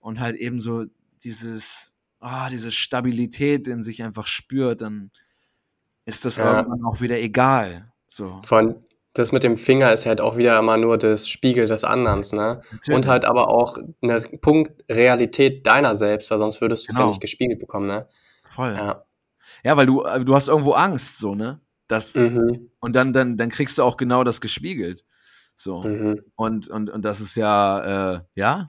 und 0.00 0.20
halt 0.20 0.36
eben 0.36 0.60
so 0.60 0.84
dieses, 1.24 1.94
oh, 2.20 2.48
diese 2.50 2.70
Stabilität 2.70 3.66
in 3.66 3.82
sich 3.82 4.02
einfach 4.02 4.26
spürt, 4.26 4.82
dann 4.82 5.10
ist 6.04 6.26
das 6.26 6.36
ja. 6.36 6.58
irgendwann 6.58 6.84
auch 6.84 7.00
wieder 7.00 7.18
egal. 7.18 7.90
So. 8.06 8.42
Von 8.44 8.84
das 9.14 9.32
mit 9.32 9.44
dem 9.44 9.56
Finger 9.56 9.92
ist 9.92 10.04
halt 10.04 10.20
auch 10.20 10.36
wieder 10.36 10.58
immer 10.58 10.76
nur 10.76 10.98
das 10.98 11.26
Spiegel 11.26 11.66
des 11.66 11.84
anderen, 11.84 12.20
ne? 12.32 12.60
Natürlich. 12.70 12.96
Und 12.96 13.06
halt 13.06 13.24
aber 13.24 13.48
auch 13.48 13.78
eine 14.02 14.20
Punkt 14.20 14.84
Realität 14.90 15.66
deiner 15.66 15.96
selbst, 15.96 16.30
weil 16.30 16.38
sonst 16.38 16.60
würdest 16.60 16.84
du 16.84 16.90
es 16.90 16.96
genau. 16.96 17.06
ja 17.06 17.08
nicht 17.12 17.20
gespiegelt 17.20 17.60
bekommen, 17.60 17.86
ne? 17.86 18.08
Voll. 18.42 18.74
Ja. 18.74 19.04
ja, 19.62 19.76
weil 19.76 19.86
du, 19.86 20.02
äh, 20.02 20.22
du 20.22 20.34
hast 20.34 20.48
irgendwo 20.48 20.72
Angst, 20.72 21.18
so, 21.18 21.34
ne? 21.34 21.60
Das, 21.88 22.14
mhm. 22.14 22.70
Und 22.80 22.96
dann, 22.96 23.12
dann, 23.12 23.36
dann 23.36 23.50
kriegst 23.50 23.78
du 23.78 23.82
auch 23.82 23.96
genau 23.96 24.24
das 24.24 24.40
gespiegelt. 24.40 25.04
So. 25.54 25.82
Mhm. 25.82 26.22
Und, 26.34 26.68
und, 26.68 26.90
und 26.90 27.04
das 27.04 27.20
ist 27.20 27.36
ja, 27.36 28.14
äh, 28.14 28.20
ja. 28.34 28.66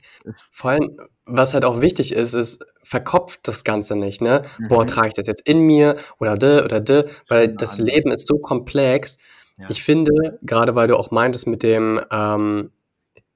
Vor 0.51 0.71
allem, 0.71 0.97
was 1.25 1.53
halt 1.53 1.65
auch 1.65 1.81
wichtig 1.81 2.13
ist, 2.13 2.33
ist, 2.33 2.63
verkopft 2.83 3.47
das 3.47 3.63
Ganze 3.63 3.95
nicht, 3.95 4.21
ne? 4.21 4.43
Mhm. 4.59 4.67
Boah, 4.67 4.85
trage 4.85 5.07
ich 5.09 5.13
das 5.15 5.27
jetzt 5.27 5.47
in 5.47 5.59
mir 5.59 5.95
oder 6.19 6.37
de 6.37 6.63
oder 6.63 6.79
de, 6.79 7.09
weil 7.27 7.47
genau. 7.47 7.57
das 7.57 7.79
Leben 7.79 8.11
ist 8.11 8.27
so 8.27 8.37
komplex. 8.37 9.17
Ja. 9.57 9.67
Ich 9.69 9.83
finde, 9.83 10.37
gerade 10.41 10.75
weil 10.75 10.87
du 10.87 10.97
auch 10.97 11.11
meintest 11.11 11.47
mit 11.47 11.63
dem, 11.63 11.99
ähm, 12.11 12.71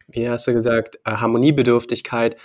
wie 0.08 0.30
hast 0.30 0.48
du 0.48 0.54
gesagt, 0.54 1.00
äh, 1.06 1.12
Harmoniebedürftigkeit, 1.12 2.36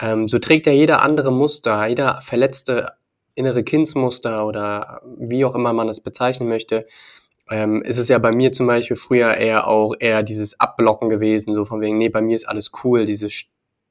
ähm, 0.00 0.28
so 0.28 0.38
trägt 0.38 0.66
ja 0.66 0.72
jeder 0.72 1.02
andere 1.02 1.32
Muster, 1.32 1.86
jeder 1.86 2.20
verletzte 2.22 2.92
innere 3.34 3.62
Kindsmuster 3.62 4.46
oder 4.46 5.02
wie 5.18 5.44
auch 5.44 5.54
immer 5.54 5.72
man 5.72 5.86
das 5.86 6.00
bezeichnen 6.00 6.48
möchte, 6.48 6.86
ähm, 7.50 7.82
ist 7.82 7.98
es 7.98 8.08
ja 8.08 8.18
bei 8.18 8.32
mir 8.32 8.52
zum 8.52 8.66
Beispiel 8.66 8.96
früher 8.96 9.34
eher 9.34 9.66
auch 9.66 9.94
eher 9.98 10.22
dieses 10.22 10.58
Abblocken 10.60 11.08
gewesen, 11.10 11.54
so 11.54 11.64
von 11.64 11.80
wegen, 11.80 11.98
nee, 11.98 12.08
bei 12.08 12.22
mir 12.22 12.36
ist 12.36 12.48
alles 12.48 12.70
cool, 12.84 13.04
dieses 13.04 13.32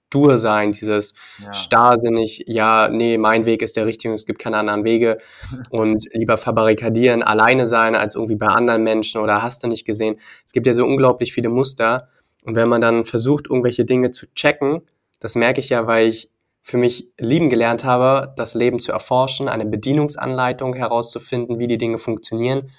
stur 0.09 0.37
sein, 0.37 0.71
dieses 0.71 1.13
ja. 1.43 1.53
starrsinnig, 1.53 2.45
ja, 2.47 2.89
nee, 2.89 3.17
mein 3.17 3.45
Weg 3.45 3.61
ist 3.61 3.75
der 3.75 3.85
richtige, 3.85 4.13
es 4.13 4.25
gibt 4.25 4.39
keine 4.39 4.57
anderen 4.57 4.83
Wege 4.83 5.17
und 5.69 6.03
lieber 6.13 6.37
verbarrikadieren, 6.37 7.21
alleine 7.21 7.67
sein, 7.67 7.95
als 7.95 8.15
irgendwie 8.15 8.35
bei 8.37 8.47
anderen 8.47 8.83
Menschen 8.83 9.21
oder 9.21 9.43
hast 9.43 9.63
du 9.63 9.67
nicht 9.67 9.85
gesehen. 9.85 10.17
Es 10.45 10.53
gibt 10.53 10.65
ja 10.65 10.73
so 10.73 10.85
unglaublich 10.85 11.33
viele 11.33 11.49
Muster 11.49 12.07
und 12.43 12.55
wenn 12.55 12.69
man 12.69 12.81
dann 12.81 13.05
versucht, 13.05 13.47
irgendwelche 13.49 13.85
Dinge 13.85 14.11
zu 14.11 14.25
checken, 14.33 14.81
das 15.19 15.35
merke 15.35 15.59
ich 15.59 15.69
ja, 15.69 15.85
weil 15.85 16.07
ich 16.07 16.31
für 16.61 16.77
mich 16.77 17.09
lieben 17.19 17.49
gelernt 17.49 17.83
habe, 17.83 18.33
das 18.35 18.53
Leben 18.53 18.79
zu 18.79 18.91
erforschen, 18.91 19.47
eine 19.47 19.65
Bedienungsanleitung 19.65 20.73
herauszufinden, 20.75 21.59
wie 21.59 21.67
die 21.67 21.77
Dinge 21.77 21.97
funktionieren. 21.97 22.69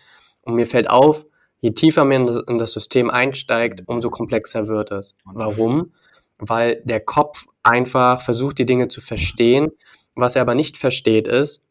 Und 0.43 0.55
mir 0.55 0.67
fällt 0.67 0.91
auf, 0.91 1.27
je 1.61 1.71
tiefer 1.73 2.05
man 2.05 2.29
in 2.47 2.59
das 2.59 2.73
System 2.73 3.11
einsteigt, 3.11 3.83
umso 3.87 4.11
komplexer 4.11 4.69
wird 4.69 4.91
es. 4.91 5.15
Warum? 5.25 5.93
Weil 6.39 6.83
der 6.85 7.01
Kopf 7.01 7.47
einfach 7.63 8.23
versucht, 8.23 8.59
die 8.59 8.67
Dinge 8.67 8.89
zu 8.89 9.01
verstehen. 9.01 9.71
Was 10.15 10.37
er 10.37 10.43
aber 10.43 10.55
nicht 10.55 10.77
versteht, 10.77 11.29
ist, 11.29 11.63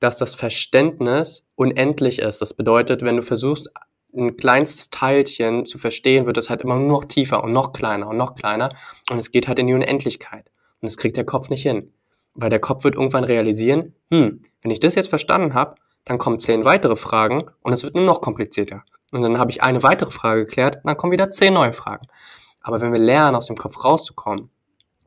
dass 0.00 0.16
das 0.16 0.34
Verständnis 0.34 1.46
unendlich 1.54 2.18
ist. 2.18 2.40
Das 2.40 2.54
bedeutet, 2.54 3.02
wenn 3.02 3.16
du 3.16 3.22
versuchst, 3.22 3.70
ein 4.16 4.36
kleinstes 4.36 4.90
Teilchen 4.90 5.66
zu 5.66 5.78
verstehen, 5.78 6.26
wird 6.26 6.36
es 6.36 6.50
halt 6.50 6.62
immer 6.62 6.78
nur 6.78 6.88
noch 6.88 7.04
tiefer 7.04 7.42
und 7.42 7.52
noch 7.52 7.72
kleiner 7.72 8.08
und 8.08 8.16
noch 8.16 8.34
kleiner 8.34 8.70
und 9.10 9.18
es 9.18 9.30
geht 9.30 9.48
halt 9.48 9.58
in 9.58 9.66
die 9.66 9.74
Unendlichkeit. 9.74 10.50
Und 10.84 10.88
das 10.88 10.98
kriegt 10.98 11.16
der 11.16 11.24
Kopf 11.24 11.48
nicht 11.48 11.62
hin. 11.62 11.94
Weil 12.34 12.50
der 12.50 12.58
Kopf 12.58 12.84
wird 12.84 12.94
irgendwann 12.94 13.24
realisieren, 13.24 13.94
hm, 14.10 14.42
wenn 14.60 14.70
ich 14.70 14.80
das 14.80 14.96
jetzt 14.96 15.08
verstanden 15.08 15.54
habe, 15.54 15.76
dann 16.04 16.18
kommen 16.18 16.38
zehn 16.38 16.66
weitere 16.66 16.94
Fragen 16.94 17.44
und 17.62 17.72
es 17.72 17.84
wird 17.84 17.94
nur 17.94 18.04
noch 18.04 18.20
komplizierter. 18.20 18.84
Und 19.10 19.22
dann 19.22 19.38
habe 19.38 19.50
ich 19.50 19.62
eine 19.62 19.82
weitere 19.82 20.10
Frage 20.10 20.44
geklärt, 20.44 20.80
dann 20.84 20.94
kommen 20.98 21.10
wieder 21.10 21.30
zehn 21.30 21.54
neue 21.54 21.72
Fragen. 21.72 22.06
Aber 22.60 22.82
wenn 22.82 22.92
wir 22.92 23.00
lernen, 23.00 23.34
aus 23.34 23.46
dem 23.46 23.56
Kopf 23.56 23.82
rauszukommen, 23.82 24.50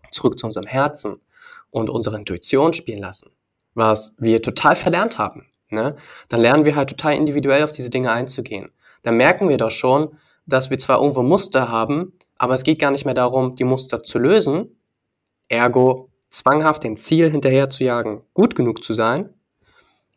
zurück 0.09 0.39
zu 0.39 0.47
unserem 0.47 0.65
Herzen 0.65 1.21
und 1.69 1.91
unsere 1.91 2.17
Intuition 2.17 2.73
spielen 2.73 3.01
lassen, 3.01 3.29
was 3.75 4.15
wir 4.17 4.41
total 4.41 4.75
verlernt 4.75 5.19
haben, 5.19 5.45
ne, 5.69 5.95
dann 6.29 6.41
lernen 6.41 6.65
wir 6.65 6.75
halt 6.75 6.89
total 6.89 7.13
individuell 7.13 7.63
auf 7.63 7.71
diese 7.71 7.91
Dinge 7.91 8.11
einzugehen. 8.11 8.71
Dann 9.03 9.15
merken 9.15 9.47
wir 9.47 9.57
doch 9.57 9.69
schon, 9.69 10.17
dass 10.47 10.71
wir 10.71 10.79
zwar 10.79 11.01
irgendwo 11.01 11.21
Muster 11.21 11.69
haben, 11.69 12.13
aber 12.39 12.55
es 12.55 12.63
geht 12.63 12.79
gar 12.79 12.89
nicht 12.89 13.05
mehr 13.05 13.13
darum, 13.13 13.53
die 13.53 13.63
Muster 13.63 14.03
zu 14.03 14.17
lösen, 14.17 14.71
ergo 15.49 16.09
zwanghaft 16.29 16.83
dem 16.83 16.97
Ziel 16.97 17.31
hinterher 17.31 17.69
zu 17.69 17.83
jagen, 17.83 18.23
gut 18.33 18.55
genug 18.55 18.83
zu 18.83 18.93
sein, 18.93 19.33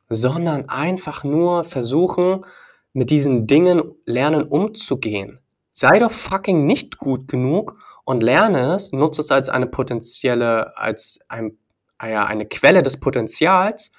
sondern 0.08 0.68
einfach 0.68 1.24
nur 1.24 1.64
versuchen, 1.64 2.44
mit 2.92 3.10
diesen 3.10 3.46
Dingen 3.46 3.82
lernen 4.04 4.42
umzugehen. 4.42 5.40
Sei 5.72 5.98
doch 5.98 6.10
fucking 6.10 6.66
nicht 6.66 6.98
gut 6.98 7.28
genug 7.28 7.78
und 8.04 8.22
lerne 8.22 8.74
es, 8.74 8.92
nutze 8.92 9.20
es 9.20 9.30
als 9.30 9.48
eine 9.48 9.66
potenzielle, 9.66 10.76
als 10.76 11.20
ein, 11.28 11.56
ah 11.98 12.08
ja, 12.08 12.26
eine 12.26 12.46
Quelle 12.46 12.82
des 12.82 12.98
Potenzials. 12.98 13.92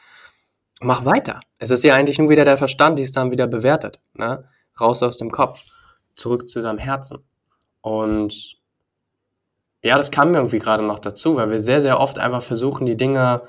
Mach 0.81 1.05
weiter. 1.05 1.39
Es 1.59 1.69
ist 1.69 1.83
ja 1.83 1.95
eigentlich 1.95 2.19
nur 2.19 2.29
wieder 2.29 2.43
der 2.43 2.57
Verstand, 2.57 2.99
die 2.99 3.03
es 3.03 3.13
dann 3.13 3.31
wieder 3.31 3.47
bewertet. 3.47 3.99
Ne? 4.13 4.47
Raus 4.79 5.01
aus 5.01 5.17
dem 5.17 5.31
Kopf, 5.31 5.63
zurück 6.15 6.49
zu 6.49 6.61
deinem 6.61 6.79
Herzen. 6.79 7.23
Und 7.81 8.60
ja, 9.83 9.97
das 9.97 10.11
kam 10.11 10.31
mir 10.31 10.37
irgendwie 10.37 10.59
gerade 10.59 10.83
noch 10.83 10.99
dazu, 10.99 11.35
weil 11.37 11.49
wir 11.49 11.59
sehr, 11.59 11.81
sehr 11.81 11.99
oft 11.99 12.19
einfach 12.19 12.43
versuchen, 12.43 12.85
die 12.85 12.97
Dinge 12.97 13.41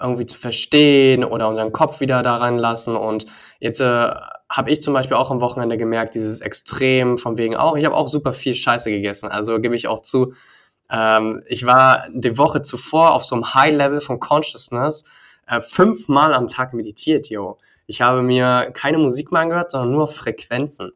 irgendwie 0.00 0.26
zu 0.26 0.36
verstehen 0.38 1.24
oder 1.24 1.48
unseren 1.48 1.72
Kopf 1.72 2.00
wieder 2.00 2.22
daran 2.22 2.58
lassen. 2.58 2.96
Und 2.96 3.26
jetzt 3.60 3.80
äh, 3.80 4.10
habe 4.50 4.70
ich 4.70 4.82
zum 4.82 4.94
Beispiel 4.94 5.16
auch 5.16 5.30
am 5.30 5.40
Wochenende 5.40 5.78
gemerkt, 5.78 6.14
dieses 6.14 6.40
Extrem 6.40 7.16
von 7.18 7.38
wegen 7.38 7.56
auch, 7.56 7.76
ich 7.76 7.84
habe 7.84 7.96
auch 7.96 8.08
super 8.08 8.32
viel 8.32 8.54
Scheiße 8.54 8.90
gegessen. 8.90 9.30
Also 9.30 9.60
gebe 9.60 9.76
ich 9.76 9.88
auch 9.88 10.00
zu. 10.00 10.34
Ähm, 10.90 11.42
ich 11.46 11.64
war 11.66 12.06
die 12.12 12.36
Woche 12.36 12.62
zuvor 12.62 13.14
auf 13.14 13.24
so 13.24 13.34
einem 13.34 13.54
High 13.54 13.74
Level 13.74 14.00
von 14.00 14.20
Consciousness 14.20 15.04
äh, 15.46 15.60
fünfmal 15.60 16.34
am 16.34 16.48
Tag 16.48 16.74
meditiert, 16.74 17.28
yo. 17.28 17.58
Ich 17.86 18.00
habe 18.00 18.22
mir 18.22 18.70
keine 18.72 18.98
Musik 18.98 19.32
mehr 19.32 19.42
angehört, 19.42 19.72
sondern 19.72 19.92
nur 19.92 20.08
Frequenzen. 20.08 20.92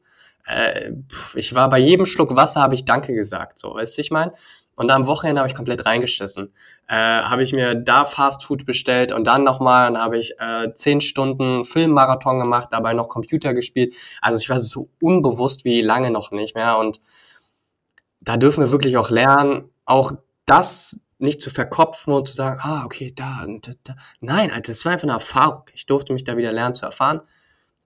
Äh, 0.47 0.93
ich 1.35 1.55
war 1.55 1.69
bei 1.69 1.79
jedem 1.79 2.07
Schluck 2.07 2.35
Wasser, 2.37 2.63
habe 2.63 2.75
ich 2.75 2.85
Danke 2.85 3.15
gesagt, 3.15 3.59
so, 3.59 3.75
weißt 3.75 3.97
du, 3.97 4.01
ich 4.03 4.11
meine? 4.11 4.33
Und 4.77 4.91
am 4.91 5.07
Wochenende 5.07 5.41
habe 5.41 5.49
ich 5.49 5.57
komplett 5.57 5.87
reingeschissen. 5.87 6.53
Äh, 6.87 6.95
habe 6.95 7.43
ich 7.43 7.53
mir 7.53 7.75
da 7.75 8.05
Fast 8.05 8.45
Food 8.45 8.67
bestellt 8.67 9.11
und 9.11 9.27
dann 9.27 9.43
nochmal, 9.43 9.91
dann 9.91 10.01
habe 10.01 10.19
ich 10.19 10.39
äh, 10.39 10.73
zehn 10.75 11.01
Stunden 11.01 11.65
Filmmarathon 11.65 12.39
gemacht, 12.39 12.69
dabei 12.73 12.93
noch 12.93 13.09
Computer 13.09 13.55
gespielt. 13.55 13.95
Also 14.21 14.39
ich 14.39 14.51
war 14.51 14.61
so 14.61 14.91
unbewusst 15.01 15.65
wie 15.65 15.81
lange 15.81 16.11
noch 16.11 16.31
nicht 16.31 16.55
mehr. 16.55 16.79
Und 16.79 17.01
da 18.21 18.37
dürfen 18.37 18.63
wir 18.63 18.71
wirklich 18.71 18.99
auch 18.99 19.11
lernen, 19.11 19.71
auch 19.87 20.13
das 20.45 20.99
nicht 21.19 21.41
zu 21.41 21.49
verkopfen 21.49 22.13
und 22.13 22.29
zu 22.29 22.35
sagen, 22.35 22.61
ah, 22.63 22.85
okay, 22.85 23.13
da, 23.17 23.47
da, 23.63 23.73
da. 23.83 23.97
Nein, 24.21 24.51
Alter, 24.51 24.73
das 24.73 24.85
war 24.85 24.93
einfach 24.93 25.05
eine 25.05 25.13
Erfahrung. 25.13 25.63
Ich 25.73 25.87
durfte 25.87 26.13
mich 26.13 26.25
da 26.25 26.37
wieder 26.37 26.53
lernen 26.53 26.75
zu 26.75 26.85
erfahren. 26.85 27.23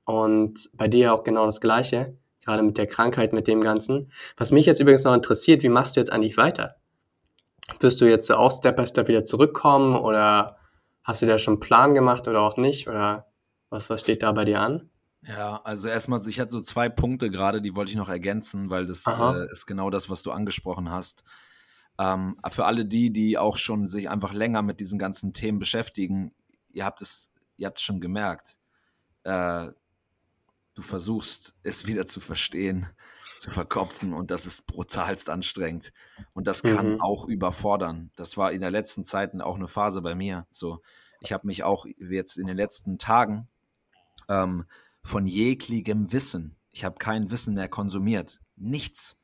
Und 0.04 0.70
bei 0.74 0.88
dir 0.88 1.14
auch 1.14 1.22
genau 1.22 1.46
das 1.46 1.60
Gleiche, 1.60 2.16
gerade 2.44 2.64
mit 2.64 2.78
der 2.78 2.88
Krankheit, 2.88 3.32
mit 3.32 3.46
dem 3.46 3.60
Ganzen. 3.60 4.10
Was 4.36 4.50
mich 4.50 4.66
jetzt 4.66 4.80
übrigens 4.80 5.04
noch 5.04 5.14
interessiert, 5.14 5.62
wie 5.62 5.68
machst 5.68 5.94
du 5.94 6.00
jetzt 6.00 6.12
eigentlich 6.12 6.36
weiter? 6.36 6.79
Wirst 7.78 8.00
du 8.00 8.08
jetzt 8.08 8.30
auch 8.30 8.52
Step 8.52 8.76
by 8.76 8.86
Step 8.86 9.08
wieder 9.08 9.24
zurückkommen 9.24 9.96
oder 9.96 10.58
hast 11.04 11.22
du 11.22 11.26
da 11.26 11.38
schon 11.38 11.54
einen 11.54 11.60
Plan 11.60 11.94
gemacht 11.94 12.28
oder 12.28 12.42
auch 12.42 12.56
nicht? 12.56 12.88
Oder 12.88 13.26
was, 13.68 13.88
was 13.90 14.00
steht 14.00 14.22
da 14.22 14.32
bei 14.32 14.44
dir 14.44 14.60
an? 14.60 14.90
Ja, 15.22 15.60
also 15.64 15.88
erstmal, 15.88 16.26
ich 16.26 16.40
hatte 16.40 16.50
so 16.50 16.60
zwei 16.60 16.88
Punkte 16.88 17.30
gerade, 17.30 17.60
die 17.60 17.76
wollte 17.76 17.90
ich 17.90 17.96
noch 17.96 18.08
ergänzen, 18.08 18.70
weil 18.70 18.86
das 18.86 19.04
äh, 19.06 19.50
ist 19.50 19.66
genau 19.66 19.90
das, 19.90 20.08
was 20.08 20.22
du 20.22 20.32
angesprochen 20.32 20.90
hast. 20.90 21.24
Ähm, 21.98 22.38
für 22.48 22.64
alle 22.64 22.86
die, 22.86 23.12
die 23.12 23.36
auch 23.36 23.58
schon 23.58 23.86
sich 23.86 24.08
einfach 24.08 24.32
länger 24.32 24.62
mit 24.62 24.80
diesen 24.80 24.98
ganzen 24.98 25.34
Themen 25.34 25.58
beschäftigen, 25.58 26.32
ihr 26.70 26.86
habt 26.86 27.02
es, 27.02 27.30
ihr 27.56 27.66
habt 27.66 27.78
es 27.78 27.84
schon 27.84 28.00
gemerkt. 28.00 28.58
Äh, 29.24 29.68
du 30.74 30.82
versuchst 30.82 31.54
es 31.62 31.86
wieder 31.86 32.06
zu 32.06 32.20
verstehen 32.20 32.86
zu 33.40 33.50
verkopfen 33.50 34.12
und 34.12 34.30
das 34.30 34.46
ist 34.46 34.66
brutalst 34.66 35.30
anstrengend. 35.30 35.92
Und 36.34 36.46
das 36.46 36.62
kann 36.62 36.94
mhm. 36.94 37.00
auch 37.00 37.26
überfordern. 37.26 38.10
Das 38.16 38.36
war 38.36 38.52
in 38.52 38.60
der 38.60 38.70
letzten 38.70 39.02
Zeit 39.02 39.38
auch 39.40 39.56
eine 39.56 39.68
Phase 39.68 40.02
bei 40.02 40.14
mir. 40.14 40.46
So, 40.50 40.82
ich 41.20 41.32
habe 41.32 41.46
mich 41.46 41.62
auch 41.62 41.86
jetzt 41.98 42.36
in 42.36 42.46
den 42.46 42.56
letzten 42.56 42.98
Tagen 42.98 43.48
ähm, 44.28 44.64
von 45.02 45.26
jeglichem 45.26 46.12
Wissen, 46.12 46.56
ich 46.70 46.84
habe 46.84 46.98
kein 46.98 47.30
Wissen 47.30 47.54
mehr 47.54 47.68
konsumiert. 47.68 48.40
Nichts. 48.56 49.18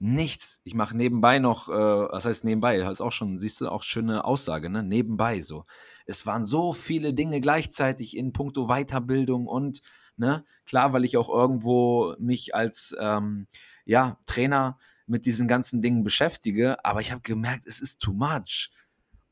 Nichts. 0.00 0.60
Ich 0.62 0.74
mache 0.74 0.96
nebenbei 0.96 1.40
noch, 1.40 1.68
äh, 1.68 1.72
was 1.72 2.24
heißt 2.24 2.44
nebenbei? 2.44 2.78
Das 2.78 2.92
ist 2.92 3.00
auch 3.00 3.12
schon, 3.12 3.38
siehst 3.38 3.60
du, 3.60 3.68
auch 3.68 3.82
schöne 3.82 4.24
Aussage, 4.24 4.70
ne? 4.70 4.84
Nebenbei 4.84 5.40
so. 5.40 5.64
Es 6.06 6.24
waren 6.24 6.44
so 6.44 6.72
viele 6.72 7.12
Dinge 7.12 7.40
gleichzeitig 7.40 8.16
in 8.16 8.32
puncto 8.32 8.68
Weiterbildung 8.68 9.46
und 9.46 9.82
Ne? 10.18 10.44
Klar, 10.66 10.92
weil 10.92 11.04
ich 11.04 11.16
auch 11.16 11.28
irgendwo 11.28 12.14
mich 12.18 12.54
als 12.54 12.94
ähm, 13.00 13.46
ja, 13.84 14.18
Trainer 14.26 14.78
mit 15.06 15.24
diesen 15.26 15.48
ganzen 15.48 15.80
Dingen 15.80 16.04
beschäftige, 16.04 16.84
aber 16.84 17.00
ich 17.00 17.12
habe 17.12 17.22
gemerkt, 17.22 17.66
es 17.66 17.80
ist 17.80 18.00
too 18.00 18.12
much. 18.12 18.70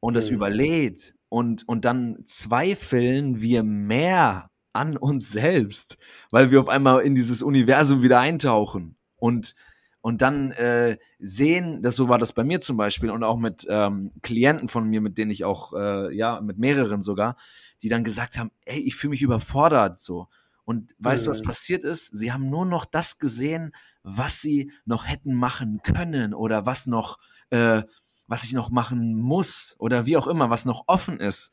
Und 0.00 0.16
es 0.16 0.30
mhm. 0.30 0.36
überlädt. 0.36 1.14
Und, 1.28 1.68
und 1.68 1.84
dann 1.84 2.18
zweifeln 2.24 3.40
wir 3.40 3.62
mehr 3.62 4.50
an 4.72 4.96
uns 4.96 5.32
selbst, 5.32 5.98
weil 6.30 6.50
wir 6.50 6.60
auf 6.60 6.68
einmal 6.68 7.02
in 7.02 7.14
dieses 7.14 7.42
Universum 7.42 8.02
wieder 8.02 8.20
eintauchen. 8.20 8.96
Und 9.16 9.54
und 10.06 10.22
dann 10.22 10.52
äh, 10.52 10.98
sehen, 11.18 11.82
das 11.82 11.96
so 11.96 12.08
war 12.08 12.20
das 12.20 12.32
bei 12.32 12.44
mir 12.44 12.60
zum 12.60 12.76
Beispiel 12.76 13.10
und 13.10 13.24
auch 13.24 13.38
mit 13.38 13.66
ähm, 13.68 14.12
Klienten 14.22 14.68
von 14.68 14.88
mir, 14.88 15.00
mit 15.00 15.18
denen 15.18 15.32
ich 15.32 15.44
auch, 15.44 15.72
äh, 15.72 16.14
ja, 16.14 16.40
mit 16.40 16.58
mehreren 16.58 17.02
sogar, 17.02 17.34
die 17.82 17.88
dann 17.88 18.04
gesagt 18.04 18.38
haben, 18.38 18.52
ey, 18.66 18.78
ich 18.78 18.94
fühle 18.94 19.10
mich 19.10 19.22
überfordert 19.22 19.98
so. 19.98 20.28
Und 20.66 20.96
weißt 20.98 21.26
du, 21.26 21.30
was 21.30 21.40
mhm. 21.40 21.44
passiert 21.44 21.84
ist? 21.84 22.08
Sie 22.08 22.32
haben 22.32 22.50
nur 22.50 22.66
noch 22.66 22.84
das 22.84 23.18
gesehen, 23.18 23.72
was 24.02 24.40
sie 24.40 24.72
noch 24.84 25.06
hätten 25.06 25.32
machen 25.32 25.80
können 25.82 26.34
oder 26.34 26.66
was 26.66 26.88
noch, 26.88 27.18
äh, 27.50 27.84
was 28.26 28.42
ich 28.42 28.52
noch 28.52 28.70
machen 28.70 29.14
muss 29.14 29.76
oder 29.78 30.06
wie 30.06 30.16
auch 30.16 30.26
immer, 30.26 30.50
was 30.50 30.64
noch 30.64 30.84
offen 30.88 31.20
ist, 31.20 31.52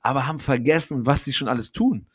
aber 0.00 0.26
haben 0.26 0.38
vergessen, 0.40 1.04
was 1.04 1.24
sie 1.24 1.34
schon 1.34 1.48
alles 1.48 1.72
tun. 1.72 2.08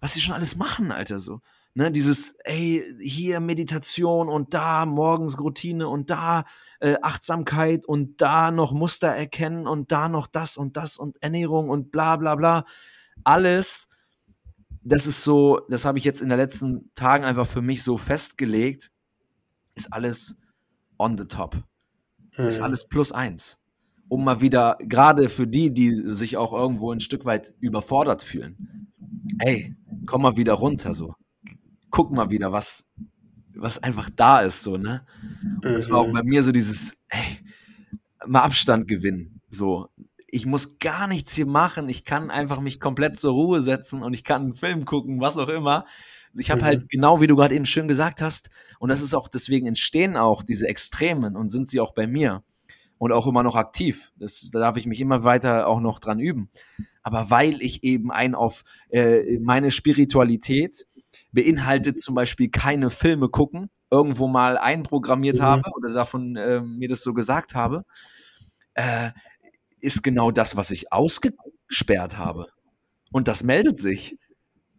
Was 0.00 0.14
sie 0.14 0.20
schon 0.20 0.34
alles 0.34 0.56
machen, 0.56 0.90
Alter, 0.90 1.20
so. 1.20 1.40
Ne, 1.74 1.92
dieses, 1.92 2.34
ey, 2.42 2.82
hier 3.00 3.38
Meditation 3.38 4.28
und 4.28 4.54
da 4.54 4.86
morgens 4.86 5.38
Routine 5.38 5.86
und 5.86 6.10
da 6.10 6.46
äh, 6.80 6.96
Achtsamkeit 7.00 7.86
und 7.86 8.20
da 8.20 8.50
noch 8.50 8.72
Muster 8.72 9.08
erkennen 9.08 9.68
und 9.68 9.92
da 9.92 10.08
noch 10.08 10.26
das 10.26 10.56
und 10.56 10.76
das 10.76 10.96
und 10.96 11.22
Ernährung 11.22 11.70
und 11.70 11.92
bla 11.92 12.16
bla 12.16 12.34
bla. 12.34 12.64
Alles 13.22 13.88
das 14.82 15.06
ist 15.06 15.24
so, 15.24 15.60
das 15.68 15.84
habe 15.84 15.98
ich 15.98 16.04
jetzt 16.04 16.22
in 16.22 16.28
den 16.28 16.38
letzten 16.38 16.90
Tagen 16.94 17.24
einfach 17.24 17.46
für 17.46 17.62
mich 17.62 17.82
so 17.82 17.96
festgelegt, 17.96 18.90
ist 19.74 19.92
alles 19.92 20.36
on 20.98 21.16
the 21.16 21.24
top. 21.24 21.62
Hm. 22.32 22.46
Ist 22.46 22.60
alles 22.60 22.86
plus 22.86 23.12
eins. 23.12 23.58
Um 24.08 24.24
mal 24.24 24.40
wieder, 24.40 24.76
gerade 24.80 25.28
für 25.28 25.46
die, 25.46 25.72
die 25.72 25.94
sich 26.12 26.36
auch 26.36 26.52
irgendwo 26.52 26.92
ein 26.92 27.00
Stück 27.00 27.24
weit 27.24 27.54
überfordert 27.60 28.22
fühlen. 28.22 28.88
Ey, 29.38 29.76
komm 30.06 30.22
mal 30.22 30.36
wieder 30.36 30.54
runter, 30.54 30.94
so. 30.94 31.14
Guck 31.90 32.10
mal 32.10 32.30
wieder, 32.30 32.52
was, 32.52 32.84
was 33.54 33.82
einfach 33.82 34.10
da 34.10 34.40
ist, 34.40 34.62
so, 34.62 34.76
ne? 34.76 35.06
Und 35.42 35.64
das 35.64 35.90
war 35.90 35.98
auch 35.98 36.08
mhm. 36.08 36.12
bei 36.12 36.22
mir 36.22 36.42
so 36.42 36.52
dieses, 36.52 36.96
ey, 37.08 37.38
mal 38.26 38.42
Abstand 38.42 38.88
gewinnen, 38.88 39.40
so 39.48 39.88
ich 40.32 40.46
muss 40.46 40.78
gar 40.78 41.06
nichts 41.06 41.34
hier 41.34 41.46
machen. 41.46 41.88
Ich 41.88 42.04
kann 42.04 42.30
einfach 42.30 42.60
mich 42.60 42.80
komplett 42.80 43.18
zur 43.18 43.32
Ruhe 43.32 43.60
setzen 43.60 44.02
und 44.02 44.14
ich 44.14 44.24
kann 44.24 44.42
einen 44.42 44.54
Film 44.54 44.84
gucken, 44.84 45.20
was 45.20 45.36
auch 45.36 45.48
immer. 45.48 45.84
Ich 46.34 46.50
habe 46.50 46.62
halt 46.64 46.78
mhm. 46.78 46.80
halt 46.82 46.90
genau, 46.90 47.20
wie 47.20 47.26
du 47.26 47.36
gerade 47.36 47.54
eben 47.54 47.66
schön 47.66 47.88
gesagt 47.88 48.22
hast, 48.22 48.50
und 48.78 48.88
das 48.88 49.02
ist 49.02 49.14
auch 49.14 49.28
deswegen 49.28 49.66
entstehen 49.66 50.16
auch 50.16 50.42
diese 50.42 50.68
Extremen 50.68 51.36
und 51.36 51.48
sind 51.48 51.68
sie 51.68 51.80
auch 51.80 51.92
bei 51.92 52.06
mir 52.06 52.42
und 52.98 53.12
auch 53.12 53.26
immer 53.26 53.42
noch 53.42 53.56
aktiv. 53.56 54.12
Das, 54.16 54.50
da 54.52 54.60
darf 54.60 54.76
ich 54.76 54.86
mich 54.86 55.00
immer 55.00 55.24
weiter 55.24 55.66
auch 55.66 55.80
noch 55.80 55.98
dran 55.98 56.20
üben. 56.20 56.50
Aber 57.02 57.30
weil 57.30 57.62
ich 57.62 57.82
eben 57.82 58.12
ein 58.12 58.34
auf 58.34 58.62
äh, 58.90 59.38
meine 59.40 59.70
Spiritualität 59.70 60.86
beinhaltet 61.32 62.00
zum 62.00 62.14
Beispiel 62.14 62.50
keine 62.50 62.90
Filme 62.90 63.28
gucken, 63.28 63.70
irgendwo 63.90 64.28
mal 64.28 64.58
einprogrammiert 64.58 65.38
mhm. 65.38 65.42
habe 65.42 65.70
oder 65.76 65.92
davon 65.92 66.36
äh, 66.36 66.60
mir 66.60 66.88
das 66.88 67.02
so 67.02 67.14
gesagt 67.14 67.54
habe, 67.54 67.84
äh, 68.74 69.10
ist 69.80 70.02
genau 70.02 70.30
das, 70.30 70.56
was 70.56 70.70
ich 70.70 70.92
ausgesperrt 70.92 72.18
habe. 72.18 72.46
Und 73.12 73.28
das 73.28 73.42
meldet 73.42 73.78
sich. 73.78 74.16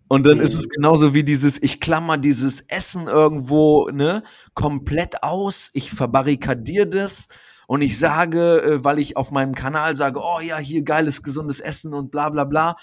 Und 0.08 0.26
dann 0.26 0.40
ist 0.42 0.54
es 0.54 0.66
mhm. 0.66 0.72
genauso 0.76 1.14
wie 1.14 1.24
dieses, 1.24 1.62
ich 1.64 1.80
klammer 1.80 2.18
dieses 2.18 2.62
Essen 2.62 3.08
irgendwo, 3.08 3.90
ne, 3.92 4.24
komplett 4.54 5.24
aus, 5.24 5.70
ich 5.74 5.92
verbarrikadiere 5.92 6.88
das 6.88 7.30
und 7.66 7.82
ich 7.82 7.98
sage, 7.98 8.62
äh, 8.62 8.84
weil 8.84 9.00
ich 9.00 9.16
auf 9.16 9.32
meinem 9.32 9.56
Kanal 9.56 9.96
sage, 9.96 10.20
oh 10.22 10.42
ja, 10.42 10.58
hier 10.58 10.84
geiles, 10.84 11.24
gesundes 11.24 11.62
Essen 11.62 11.94
und 11.94 12.12
bla 12.12 12.30
bla 12.30 12.44
bla. 12.44 12.76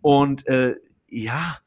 Und 0.00 0.46
äh, 0.46 0.76
ja, 1.06 1.58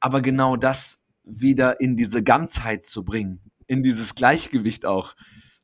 aber 0.00 0.22
genau 0.22 0.56
das 0.56 1.02
wieder 1.24 1.78
in 1.80 1.96
diese 1.96 2.22
Ganzheit 2.22 2.86
zu 2.86 3.04
bringen, 3.04 3.40
in 3.66 3.82
dieses 3.82 4.14
Gleichgewicht 4.14 4.86
auch. 4.86 5.14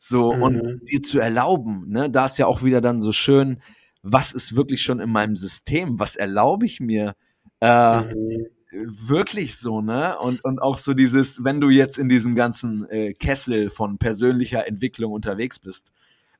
So, 0.04 0.32
mhm. 0.32 0.42
und 0.42 0.80
dir 0.90 1.00
zu 1.00 1.20
erlauben, 1.20 1.84
ne, 1.86 2.10
da 2.10 2.24
ist 2.24 2.36
ja 2.36 2.46
auch 2.46 2.64
wieder 2.64 2.80
dann 2.80 3.00
so 3.00 3.12
schön, 3.12 3.58
was 4.02 4.32
ist 4.32 4.56
wirklich 4.56 4.82
schon 4.82 4.98
in 4.98 5.10
meinem 5.10 5.36
System, 5.36 6.00
was 6.00 6.16
erlaube 6.16 6.66
ich 6.66 6.80
mir, 6.80 7.14
äh, 7.60 8.00
mhm. 8.00 8.48
wirklich 8.72 9.54
so, 9.60 9.80
ne? 9.80 10.18
Und, 10.18 10.44
und 10.44 10.60
auch 10.60 10.76
so 10.76 10.92
dieses, 10.92 11.44
wenn 11.44 11.60
du 11.60 11.70
jetzt 11.70 11.98
in 11.98 12.08
diesem 12.08 12.34
ganzen 12.34 12.84
äh, 12.90 13.12
Kessel 13.12 13.70
von 13.70 13.98
persönlicher 13.98 14.66
Entwicklung 14.66 15.12
unterwegs 15.12 15.60
bist, 15.60 15.92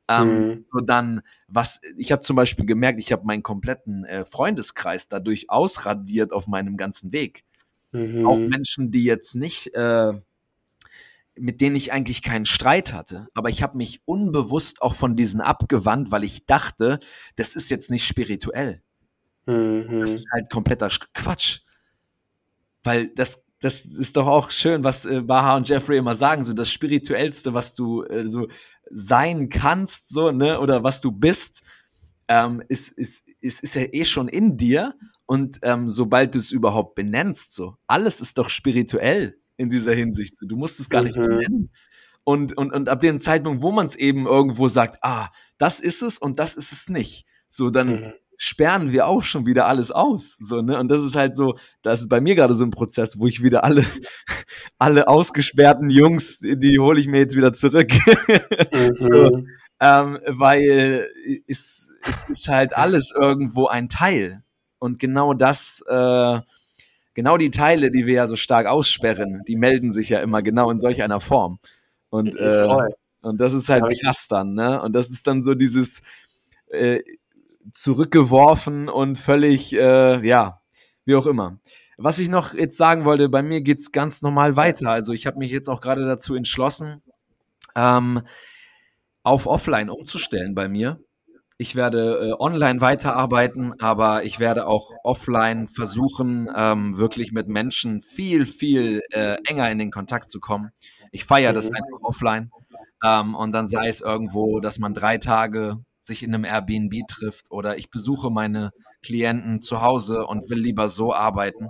ähm, 0.09 0.49
mhm. 0.49 0.65
so 0.73 0.81
dann, 0.81 1.21
was, 1.47 1.81
ich 1.97 2.11
habe 2.11 2.23
zum 2.23 2.35
Beispiel 2.35 2.67
gemerkt, 2.67 2.99
ich 2.99 3.13
habe 3.13 3.25
meinen 3.25 3.45
kompletten 3.45 4.05
äh, 4.05 4.25
Freundeskreis 4.25 5.07
dadurch 5.07 5.51
ausradiert 5.51 6.33
auf 6.33 6.49
meinem 6.49 6.77
ganzen 6.77 7.13
Weg. 7.13 7.45
Mhm. 7.93 8.27
Auch 8.27 8.41
Menschen, 8.41 8.91
die 8.91 9.05
jetzt 9.05 9.37
nicht, 9.37 9.73
äh, 9.77 10.15
mit 11.35 11.61
denen 11.61 11.77
ich 11.77 11.93
eigentlich 11.93 12.23
keinen 12.23 12.47
Streit 12.47 12.93
hatte, 12.93 13.29
aber 13.35 13.49
ich 13.49 13.63
habe 13.63 13.77
mich 13.77 14.03
unbewusst 14.05 14.83
auch 14.83 14.95
von 14.95 15.17
diesen 15.17 15.41
abgewandt, 15.41 16.11
weil 16.11 16.25
ich 16.25 16.47
dachte, 16.47 17.01
das 17.37 17.57
ist 17.57 17.71
jetzt 17.71 17.91
nicht 17.91 18.07
spirituell. 18.07 18.83
Mhm. 19.47 20.01
Das 20.01 20.13
ist 20.13 20.31
halt 20.33 20.51
kompletter 20.51 20.89
Quatsch. 21.15 21.61
Weil 22.83 23.09
das, 23.09 23.45
das 23.61 23.85
ist 23.85 24.17
doch 24.17 24.27
auch 24.27 24.51
schön, 24.51 24.85
was 24.85 25.05
äh, 25.05 25.23
Baha 25.23 25.57
und 25.57 25.69
Jeffrey 25.69 25.99
immer 25.99 26.17
sagen, 26.17 26.45
so 26.45 26.53
das 26.53 26.71
Spirituellste, 26.71 27.55
was 27.55 27.75
du 27.75 28.03
äh, 28.05 28.27
so 28.27 28.49
sein 28.91 29.49
kannst, 29.49 30.09
so, 30.11 30.33
ne, 30.33 30.61
oder 30.61 30.85
was 30.85 31.01
du 31.01 31.13
bist, 31.13 31.63
ähm, 32.29 32.63
ist, 32.69 32.93
ist, 32.93 33.25
ist, 33.41 33.63
ist 33.63 33.75
ja 33.75 33.87
eh 33.91 34.05
schon 34.05 34.29
in 34.29 34.57
dir. 34.57 34.95
Und 35.27 35.61
ähm, 35.63 35.89
sobald 35.89 36.35
du 36.35 36.39
es 36.39 36.53
überhaupt 36.53 36.95
benennst, 36.95 37.55
so, 37.55 37.77
alles 37.87 38.21
ist 38.21 38.37
doch 38.39 38.51
spirituell 38.51 39.42
in 39.63 39.71
dieser 39.71 39.95
Hinsicht. 39.95 40.35
Du 40.43 40.57
musst 40.57 40.81
es 40.81 40.91
gar 40.91 41.03
nicht 41.03 41.17
mhm. 41.17 41.23
benennen. 41.23 41.71
Und, 42.25 42.57
und, 42.57 42.73
und 42.73 42.89
ab 42.89 43.01
dem 43.01 43.19
Zeitpunkt, 43.19 43.63
wo 43.63 43.73
man 43.73 43.87
es 43.87 43.97
eben 43.97 44.27
irgendwo 44.27 44.69
sagt, 44.69 44.99
ah, 45.03 45.29
das 45.59 45.81
ist 45.81 46.03
es 46.03 46.19
und 46.19 46.39
das 46.39 46.55
ist 46.55 46.73
es 46.73 46.89
nicht, 46.89 47.27
so 47.49 47.71
dann 47.71 47.89
mhm. 47.89 48.13
sperren 48.37 48.93
wir 48.93 49.07
auch 49.07 49.23
schon 49.23 49.45
wieder 49.45 49.67
alles 49.67 49.91
aus. 49.91 50.37
So, 50.39 50.63
ne? 50.63 50.79
Und 50.79 50.89
das 50.89 51.03
ist 51.03 51.17
halt 51.17 51.35
so, 51.35 51.57
das 51.83 52.01
ist 52.01 52.09
bei 52.09 52.21
mir 52.21 52.37
gerade 52.37 52.55
so 52.55 52.65
ein 52.65 52.71
Prozess, 52.71 53.19
wo 53.19 53.27
ich 53.27 53.43
wieder 53.43 53.65
alle, 53.65 53.85
alle 54.79 55.09
ausgesperrten 55.09 55.91
Jungs, 55.91 56.39
die 56.39 56.79
hole 56.79 57.01
ich 57.01 57.09
mir 57.09 57.19
jetzt 57.19 57.37
wieder 57.37 57.53
zurück. 57.53 57.91
Mhm. 58.73 58.95
so, 58.97 59.45
ähm, 59.81 60.19
weil 60.27 61.09
es, 61.47 61.91
es 62.03 62.27
ist 62.31 62.49
halt 62.49 62.75
alles 62.75 63.13
irgendwo 63.15 63.67
ein 63.67 63.89
Teil. 63.89 64.43
Und 64.79 64.99
genau 64.99 65.35
das, 65.35 65.85
äh, 65.89 66.41
genau 67.15 67.37
die 67.37 67.51
Teile, 67.51 67.91
die 67.91 68.07
wir 68.07 68.15
ja 68.15 68.27
so 68.27 68.37
stark 68.37 68.67
aussperren, 68.67 69.43
die 69.47 69.57
melden 69.57 69.91
sich 69.91 70.09
ja 70.09 70.21
immer 70.21 70.43
genau 70.43 70.71
in 70.71 70.81
solch 70.81 71.03
einer 71.03 71.21
Form. 71.21 71.59
Und, 72.11 72.35
äh, 72.37 72.67
und 73.23 73.41
das 73.41 73.55
ist 73.55 73.69
halt 73.69 73.85
krass 74.01 74.29
dann, 74.29 74.55
ne? 74.55 74.83
Und 74.83 74.93
das 74.95 75.11
ist 75.11 75.27
dann 75.27 75.43
so 75.43 75.55
dieses 75.55 76.03
äh, 76.71 77.01
zurückgeworfen 77.73 78.89
und 78.89 79.17
völlig, 79.17 79.73
äh, 79.75 80.27
ja, 80.27 80.61
wie 81.05 81.15
auch 81.15 81.27
immer. 81.27 81.59
Was 81.99 82.19
ich 82.19 82.29
noch 82.29 82.55
jetzt 82.55 82.77
sagen 82.77 83.05
wollte, 83.05 83.29
bei 83.29 83.43
mir 83.43 83.61
geht's 83.61 83.93
ganz 83.93 84.23
normal 84.23 84.57
weiter. 84.57 84.91
Also 84.91 85.13
ich 85.13 85.27
habe 85.27 85.39
mich 85.39 85.53
jetzt 85.53 85.69
auch 85.69 85.81
gerade 85.81 86.05
dazu 86.05 86.35
entschlossen, 86.35 87.03
ähm, 87.77 88.23
auf 89.23 89.47
Offline 89.47 89.89
umzustellen 89.89 90.55
bei 90.55 90.69
mir. 90.69 91.01
Ich 91.63 91.77
werde 91.77 92.19
äh, 92.19 92.43
online 92.43 92.81
weiterarbeiten, 92.81 93.81
aber 93.81 94.25
ich 94.25 94.41
werde 94.41 94.67
auch 94.67 94.91
offline 95.05 95.69
versuchen, 95.69 96.51
ähm, 96.57 96.99
wirklich 96.99 97.31
mit 97.31 97.47
Menschen 97.47 98.01
viel, 98.01 98.47
viel 98.47 99.01
äh, 99.13 99.37
enger 99.47 99.71
in 99.71 99.79
den 99.79 99.93
Kontakt 99.93 100.29
zu 100.29 100.41
kommen. 100.41 100.73
Ich 101.13 101.25
feiere 101.25 101.53
das 101.53 101.71
mhm. 101.71 101.77
einfach 101.77 102.03
offline. 102.03 102.51
Ähm, 103.05 103.37
und 103.37 103.53
dann 103.53 103.69
sei 103.69 103.87
es 103.87 104.01
irgendwo, 104.01 104.59
dass 104.59 104.81
man 104.81 104.93
drei 104.93 105.19
Tage 105.19 105.77
sich 106.01 106.25
in 106.25 106.35
einem 106.35 106.45
Airbnb 106.45 107.07
trifft 107.07 107.53
oder 107.53 107.79
ich 107.79 107.91
besuche 107.91 108.29
meine 108.29 108.73
Klienten 109.01 109.61
zu 109.61 109.83
Hause 109.83 110.27
und 110.27 110.51
will 110.51 110.59
lieber 110.59 110.89
so 110.89 111.15
arbeiten. 111.15 111.69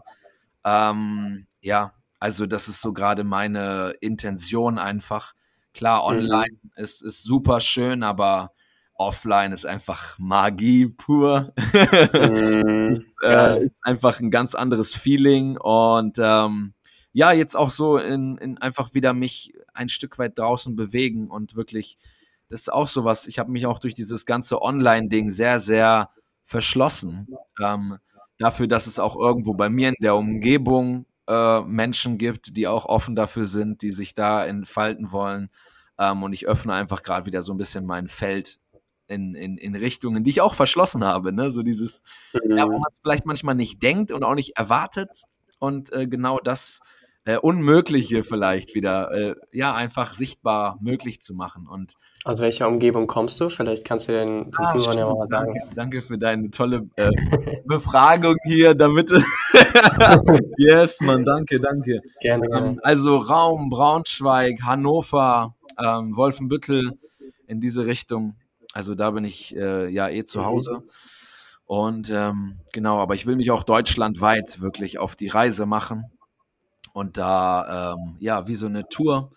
Ähm, 0.65 1.47
ja, 1.61 1.93
also 2.19 2.47
das 2.47 2.67
ist 2.67 2.81
so 2.81 2.95
gerade 2.95 3.25
meine 3.25 3.93
Intention 4.01 4.79
einfach. 4.79 5.35
Klar, 5.75 6.01
mhm. 6.01 6.17
online 6.17 6.57
ist, 6.77 7.05
ist 7.05 7.25
super 7.25 7.61
schön, 7.61 8.03
aber 8.03 8.53
offline 9.03 9.53
ist 9.53 9.67
einfach 9.67 10.19
Magie 10.19 10.87
pur. 10.87 11.53
Mm, 12.13 12.91
ist, 12.93 13.03
äh, 13.23 13.65
ist, 13.65 13.79
einfach 13.83 14.21
ein 14.21 14.31
ganz 14.31 14.55
anderes 14.55 14.95
Feeling 14.95 15.57
und 15.57 16.19
ähm, 16.21 16.75
ja, 17.13 17.33
jetzt 17.33 17.57
auch 17.57 17.71
so 17.71 17.99
in, 17.99 18.39
in 18.39 18.59
einfach 18.59 18.95
wieder 18.95 19.13
mich 19.13 19.53
ein 19.75 19.89
Stück 19.89 20.19
weit 20.19 20.39
draußen 20.39 20.75
bewegen 20.75 21.31
und 21.31 21.57
wirklich, 21.57 21.99
das 22.49 22.63
ist 22.63 22.73
auch 22.73 22.89
sowas. 22.89 23.27
Ich 23.27 23.39
habe 23.39 23.51
mich 23.51 23.67
auch 23.67 23.79
durch 23.79 23.95
dieses 23.95 24.25
ganze 24.27 24.63
Online-Ding 24.63 25.31
sehr, 25.31 25.59
sehr 25.59 26.11
verschlossen. 26.43 27.29
Ähm, 27.63 27.99
dafür, 28.39 28.67
dass 28.67 28.87
es 28.87 28.99
auch 28.99 29.17
irgendwo 29.17 29.55
bei 29.55 29.69
mir 29.69 29.91
in 29.91 29.95
der 30.01 30.17
Umgebung 30.17 31.07
äh, 31.29 31.61
Menschen 31.63 32.19
gibt, 32.19 32.57
die 32.57 32.67
auch 32.67 32.87
offen 32.87 33.15
dafür 33.15 33.47
sind, 33.47 33.83
die 33.83 33.91
sich 33.91 34.15
da 34.15 34.45
entfalten 34.45 35.13
wollen. 35.13 35.51
Ähm, 35.99 36.23
und 36.23 36.33
ich 36.33 36.47
öffne 36.47 36.75
einfach 36.75 37.03
gerade 37.03 37.27
wieder 37.27 37.43
so 37.43 37.53
ein 37.53 37.59
bisschen 37.59 37.87
mein 37.87 38.09
Feld 38.09 38.59
in, 39.13 39.35
in, 39.35 39.59
in 39.59 39.75
Richtungen, 39.75 40.25
die 40.25 40.31
ich 40.31 40.41
auch 40.41 40.55
verschlossen 40.55 41.05
habe. 41.05 41.33
Ne? 41.33 41.51
So 41.51 41.63
dieses, 41.63 42.03
mhm. 42.33 42.57
ja, 42.57 42.67
wo 42.67 42.79
man 42.79 42.91
es 42.91 43.01
vielleicht 43.01 43.27
manchmal 43.27 43.55
nicht 43.55 43.83
denkt 43.83 44.11
und 44.11 44.25
auch 44.25 44.35
nicht 44.35 44.57
erwartet. 44.57 45.25
Und 45.59 45.93
äh, 45.93 46.07
genau 46.07 46.41
das 46.41 46.81
äh, 47.25 47.37
Unmögliche 47.37 48.25
vielleicht 48.25 48.75
wieder, 48.75 49.13
äh, 49.13 49.35
ja, 49.53 49.75
einfach 49.75 50.13
sichtbar 50.13 50.79
möglich 50.81 51.21
zu 51.21 51.35
machen. 51.35 51.69
Und 51.69 51.95
aus 52.25 52.41
welcher 52.41 52.67
Umgebung 52.69 53.07
kommst 53.07 53.41
du? 53.41 53.49
Vielleicht 53.49 53.85
kannst 53.85 54.09
du 54.09 54.13
den, 54.13 54.45
den 54.45 54.53
ah, 54.57 54.67
Zuhörern 54.67 54.99
ja 54.99 55.15
mal 55.15 55.29
sagen. 55.29 55.55
Danke, 55.55 55.75
danke, 55.77 56.01
für 56.03 56.19
deine 56.19 56.51
tolle 56.51 56.89
äh, 56.97 57.11
Befragung 57.65 58.37
hier, 58.45 58.75
damit. 58.75 59.11
yes, 60.57 61.01
man, 61.01 61.25
danke, 61.25 61.61
danke. 61.61 62.01
Gerne, 62.21 62.49
gerne. 62.49 62.69
Ähm, 62.71 62.81
also 62.83 63.19
Raum, 63.19 63.71
Braunschweig, 63.71 64.63
Hannover, 64.65 65.55
ähm, 65.79 66.17
Wolfenbüttel 66.17 66.99
in 67.47 67.61
diese 67.61 67.87
Richtung. 67.87 68.35
Also 68.73 68.95
da 68.95 69.11
bin 69.11 69.25
ich 69.25 69.55
äh, 69.57 69.89
ja 69.89 70.09
eh 70.09 70.25
zu 70.25 70.41
mhm. 70.41 70.45
Hause. 70.45 70.83
Und 71.65 72.11
ähm, 72.11 72.59
genau, 72.73 72.99
aber 72.99 73.15
ich 73.15 73.27
will 73.27 73.37
mich 73.37 73.51
auch 73.51 73.63
deutschlandweit 73.63 74.61
wirklich 74.61 74.99
auf 74.99 75.17
die 75.17 75.29
Reise 75.29 75.67
machen. 75.67 76.05
Und 76.93 77.17
da, 77.17 77.95
ähm, 77.95 78.17
ja, 78.19 78.47
wie 78.47 78.55
so 78.55 78.67
eine 78.67 78.89
Tour. 78.89 79.31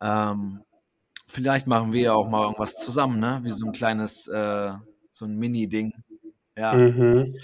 Ähm, 0.00 0.62
vielleicht 1.26 1.66
machen 1.66 1.92
wir 1.92 2.00
ja 2.00 2.14
auch 2.14 2.28
mal 2.28 2.42
irgendwas 2.42 2.76
zusammen, 2.76 3.18
ne? 3.18 3.40
Wie 3.42 3.50
so 3.50 3.66
ein 3.66 3.72
kleines, 3.72 4.26
äh, 4.28 4.72
so 5.10 5.26
ein 5.26 5.36
Mini-Ding. 5.36 5.92
Ja. 6.56 6.72
Mhm. 6.72 7.34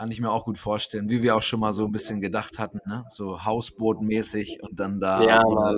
Kann 0.00 0.10
ich 0.10 0.18
mir 0.22 0.30
auch 0.30 0.46
gut 0.46 0.56
vorstellen, 0.56 1.10
wie 1.10 1.22
wir 1.22 1.36
auch 1.36 1.42
schon 1.42 1.60
mal 1.60 1.72
so 1.72 1.84
ein 1.84 1.92
bisschen 1.92 2.22
gedacht 2.22 2.58
hatten, 2.58 2.80
ne? 2.86 3.04
so 3.10 3.44
Hausbootmäßig 3.44 4.62
und 4.62 4.80
dann 4.80 4.98
da 4.98 5.22
ja, 5.22 5.42
mal, 5.44 5.76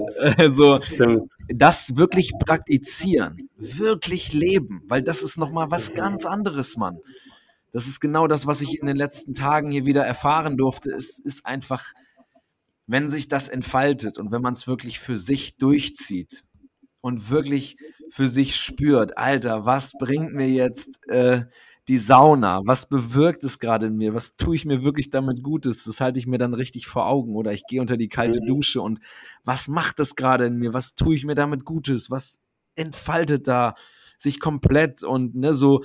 so 0.49 0.81
Stimmt. 0.81 1.33
das 1.49 1.97
wirklich 1.97 2.31
praktizieren, 2.39 3.49
wirklich 3.57 4.33
leben, 4.33 4.85
weil 4.87 5.03
das 5.03 5.25
ist 5.25 5.39
nochmal 5.39 5.73
was 5.73 5.95
ganz 5.95 6.25
anderes, 6.25 6.77
Mann. 6.77 7.01
Das 7.73 7.89
ist 7.89 7.99
genau 7.99 8.29
das, 8.29 8.47
was 8.47 8.61
ich 8.61 8.79
in 8.79 8.87
den 8.87 8.97
letzten 8.97 9.35
Tagen 9.35 9.73
hier 9.73 9.87
wieder 9.87 10.07
erfahren 10.07 10.57
durfte. 10.57 10.91
Es 10.91 11.19
ist 11.19 11.45
einfach, 11.45 11.93
wenn 12.87 13.09
sich 13.09 13.27
das 13.27 13.49
entfaltet 13.49 14.19
und 14.19 14.31
wenn 14.31 14.41
man 14.41 14.53
es 14.53 14.69
wirklich 14.69 15.01
für 15.01 15.19
sich 15.19 15.57
durchzieht 15.57 16.45
und 17.01 17.29
wirklich 17.29 17.77
für 18.09 18.29
sich 18.29 18.55
spürt, 18.55 19.19
Alter, 19.19 19.67
was 19.67 19.95
bringt 19.99 20.33
mir 20.33 20.49
jetzt 20.49 21.01
äh, 21.09 21.47
die 21.89 21.99
Sauna, 21.99 22.63
was 22.65 22.89
bewirkt 22.89 23.43
es 23.45 23.59
gerade 23.59 23.87
in 23.87 23.97
mir, 23.97 24.15
was 24.15 24.37
tue 24.37 24.55
ich 24.55 24.65
mir 24.65 24.85
wirklich 24.85 25.11
damit 25.11 25.43
Gutes, 25.43 25.85
das 25.85 26.01
halte 26.01 26.19
ich 26.19 26.27
mir 26.27 26.39
dann 26.39 26.55
richtig 26.55 26.87
vor 26.87 27.07
Augen 27.07 27.35
oder 27.35 27.53
ich 27.53 27.67
gehe 27.67 27.81
unter 27.81 27.97
die 27.97 28.09
kalte 28.09 28.41
mhm. 28.41 28.47
Dusche 28.47 28.81
und 28.81 29.01
was 29.45 29.69
macht 29.69 29.99
das 29.99 30.15
gerade 30.15 30.47
in 30.47 30.57
mir, 30.57 30.73
was 30.73 30.95
tue 30.95 31.15
ich 31.15 31.25
mir 31.25 31.35
damit 31.35 31.65
Gutes, 31.65 32.11
was 32.11 32.41
entfaltet 32.77 33.49
da 33.49 33.75
sich 34.17 34.41
komplett? 34.41 35.03
Und 35.03 35.35
ne, 35.35 35.53
so 35.53 35.83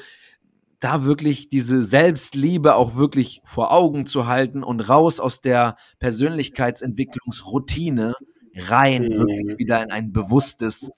da 0.80 1.06
wirklich 1.06 1.50
diese 1.50 1.82
Selbstliebe 1.82 2.76
auch 2.76 2.96
wirklich 2.96 3.42
vor 3.44 3.72
Augen 3.72 4.06
zu 4.06 4.28
halten 4.28 4.64
und 4.64 4.82
raus 4.82 5.20
aus 5.20 5.42
der 5.42 5.76
Persönlichkeitsentwicklungsroutine 6.00 8.14
rein, 8.56 9.06
mhm. 9.06 9.14
wirklich 9.14 9.58
wieder 9.58 9.82
in 9.84 9.90
ein 9.92 10.14
bewusstes, 10.14 10.92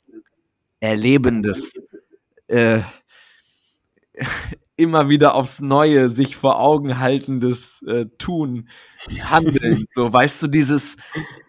erlebendes, 0.82 1.74
äh, 2.48 2.80
immer 4.80 5.10
wieder 5.10 5.36
aufs 5.36 5.62
Neue 5.62 6.10
sich 6.10 6.36
vor 6.36 6.60
Augen 6.60 7.00
haltendes 7.00 7.84
äh, 7.84 8.06
Tun, 8.18 8.70
Handeln. 9.24 9.84
so, 9.90 10.12
weißt 10.12 10.44
du, 10.44 10.48
dieses, 10.48 10.98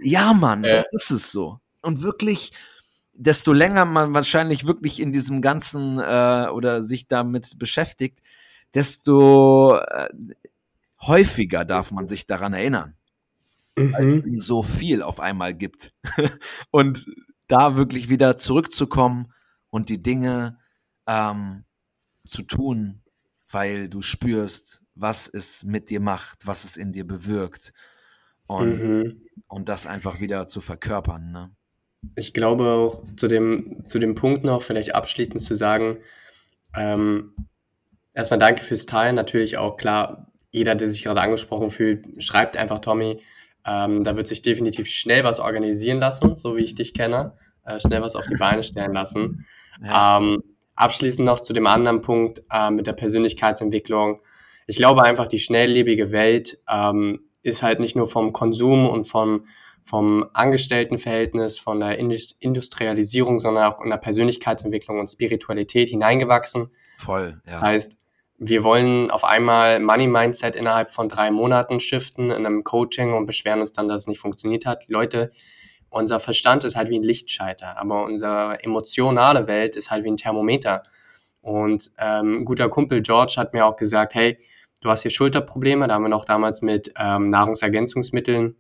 ja, 0.00 0.34
Mann, 0.34 0.64
äh. 0.64 0.72
das 0.72 0.92
ist 0.92 1.10
es 1.10 1.32
so. 1.32 1.60
Und 1.80 2.02
wirklich, 2.02 2.52
desto 3.12 3.52
länger 3.52 3.84
man 3.84 4.12
wahrscheinlich 4.12 4.66
wirklich 4.66 5.00
in 5.00 5.12
diesem 5.12 5.40
ganzen 5.40 5.98
äh, 5.98 6.48
oder 6.52 6.82
sich 6.82 7.06
damit 7.06 7.58
beschäftigt, 7.58 8.20
desto 8.74 9.76
äh, 9.76 10.08
häufiger 11.02 11.64
darf 11.64 11.92
man 11.92 12.06
sich 12.06 12.26
daran 12.26 12.52
erinnern, 12.52 12.96
mhm. 13.76 13.92
weil 13.92 14.04
es 14.06 14.44
so 14.44 14.62
viel 14.62 15.02
auf 15.02 15.20
einmal 15.20 15.54
gibt. 15.54 15.94
und 16.70 17.06
da 17.46 17.76
wirklich 17.76 18.08
wieder 18.08 18.36
zurückzukommen 18.36 19.32
und 19.70 19.88
die 19.88 20.02
Dinge 20.02 20.58
ähm, 21.06 21.64
zu 22.24 22.42
tun, 22.42 23.02
weil 23.50 23.88
du 23.88 24.02
spürst, 24.02 24.82
was 24.94 25.28
es 25.28 25.64
mit 25.64 25.90
dir 25.90 26.00
macht, 26.00 26.46
was 26.46 26.64
es 26.64 26.76
in 26.76 26.92
dir 26.92 27.06
bewirkt 27.06 27.72
und, 28.46 28.82
mhm. 28.82 29.22
und 29.48 29.68
das 29.68 29.86
einfach 29.86 30.20
wieder 30.20 30.46
zu 30.46 30.60
verkörpern. 30.60 31.32
Ne? 31.32 31.50
Ich 32.16 32.32
glaube 32.32 32.64
auch 32.66 33.04
zu 33.16 33.28
dem, 33.28 33.82
zu 33.86 33.98
dem 33.98 34.14
Punkt 34.14 34.44
noch, 34.44 34.62
vielleicht 34.62 34.94
abschließend 34.94 35.42
zu 35.42 35.54
sagen, 35.54 35.98
ähm, 36.76 37.34
erstmal 38.14 38.38
danke 38.38 38.62
fürs 38.62 38.86
Teilen. 38.86 39.16
Natürlich 39.16 39.58
auch 39.58 39.76
klar, 39.76 40.30
jeder, 40.50 40.74
der 40.74 40.88
sich 40.88 41.02
gerade 41.02 41.20
angesprochen 41.20 41.70
fühlt, 41.70 42.22
schreibt 42.22 42.56
einfach 42.56 42.80
Tommy. 42.80 43.22
Ähm, 43.66 44.04
da 44.04 44.16
wird 44.16 44.26
sich 44.26 44.42
definitiv 44.42 44.88
schnell 44.88 45.24
was 45.24 45.40
organisieren 45.40 45.98
lassen, 45.98 46.36
so 46.36 46.56
wie 46.56 46.64
ich 46.64 46.74
dich 46.74 46.94
kenne. 46.94 47.36
Äh, 47.64 47.78
schnell 47.80 48.02
was 48.02 48.16
auf 48.16 48.26
die 48.26 48.36
Beine 48.38 48.64
stellen 48.64 48.92
lassen. 48.92 49.46
Ja. 49.82 50.18
Ähm, 50.18 50.42
abschließend 50.80 51.26
noch 51.26 51.40
zu 51.40 51.52
dem 51.52 51.66
anderen 51.66 52.00
Punkt 52.00 52.42
äh, 52.50 52.70
mit 52.70 52.86
der 52.86 52.92
Persönlichkeitsentwicklung. 52.92 54.20
Ich 54.66 54.76
glaube 54.76 55.02
einfach, 55.02 55.28
die 55.28 55.38
schnelllebige 55.38 56.10
Welt 56.12 56.58
ähm, 56.68 57.20
ist 57.42 57.62
halt 57.62 57.80
nicht 57.80 57.96
nur 57.96 58.06
vom 58.06 58.32
Konsum 58.32 58.88
und 58.88 59.04
vom, 59.04 59.46
vom 59.84 60.26
Angestelltenverhältnis, 60.32 61.58
von 61.58 61.80
der 61.80 61.98
Industrialisierung, 61.98 63.40
sondern 63.40 63.72
auch 63.72 63.80
in 63.82 63.90
der 63.90 63.96
Persönlichkeitsentwicklung 63.96 64.98
und 64.98 65.08
Spiritualität 65.08 65.88
hineingewachsen. 65.88 66.70
Voll, 66.98 67.40
ja. 67.46 67.52
Das 67.52 67.60
heißt, 67.60 67.98
wir 68.38 68.64
wollen 68.64 69.10
auf 69.10 69.24
einmal 69.24 69.80
Money 69.80 70.08
Mindset 70.08 70.56
innerhalb 70.56 70.90
von 70.90 71.08
drei 71.08 71.30
Monaten 71.30 71.78
shiften 71.78 72.30
in 72.30 72.46
einem 72.46 72.64
Coaching 72.64 73.12
und 73.12 73.26
beschweren 73.26 73.60
uns 73.60 73.72
dann, 73.72 73.86
dass 73.86 74.02
es 74.02 74.06
nicht 74.06 74.18
funktioniert 74.18 74.64
hat. 74.64 74.88
Leute, 74.88 75.30
unser 75.90 76.20
Verstand 76.20 76.64
ist 76.64 76.76
halt 76.76 76.88
wie 76.88 76.98
ein 76.98 77.02
Lichtschalter, 77.02 77.76
aber 77.78 78.04
unsere 78.04 78.62
emotionale 78.62 79.46
Welt 79.46 79.76
ist 79.76 79.90
halt 79.90 80.04
wie 80.04 80.10
ein 80.10 80.16
Thermometer. 80.16 80.84
Und 81.42 81.90
ähm, 81.98 82.38
ein 82.38 82.44
guter 82.44 82.68
Kumpel 82.68 83.02
George 83.02 83.34
hat 83.36 83.52
mir 83.52 83.66
auch 83.66 83.76
gesagt, 83.76 84.14
hey, 84.14 84.36
du 84.80 84.90
hast 84.90 85.02
hier 85.02 85.10
Schulterprobleme. 85.10 85.88
Da 85.88 85.94
haben 85.94 86.02
wir 86.02 86.08
noch 86.08 86.24
damals 86.24 86.62
mit 86.62 86.92
ähm, 86.98 87.28
Nahrungsergänzungsmitteln, 87.28 88.56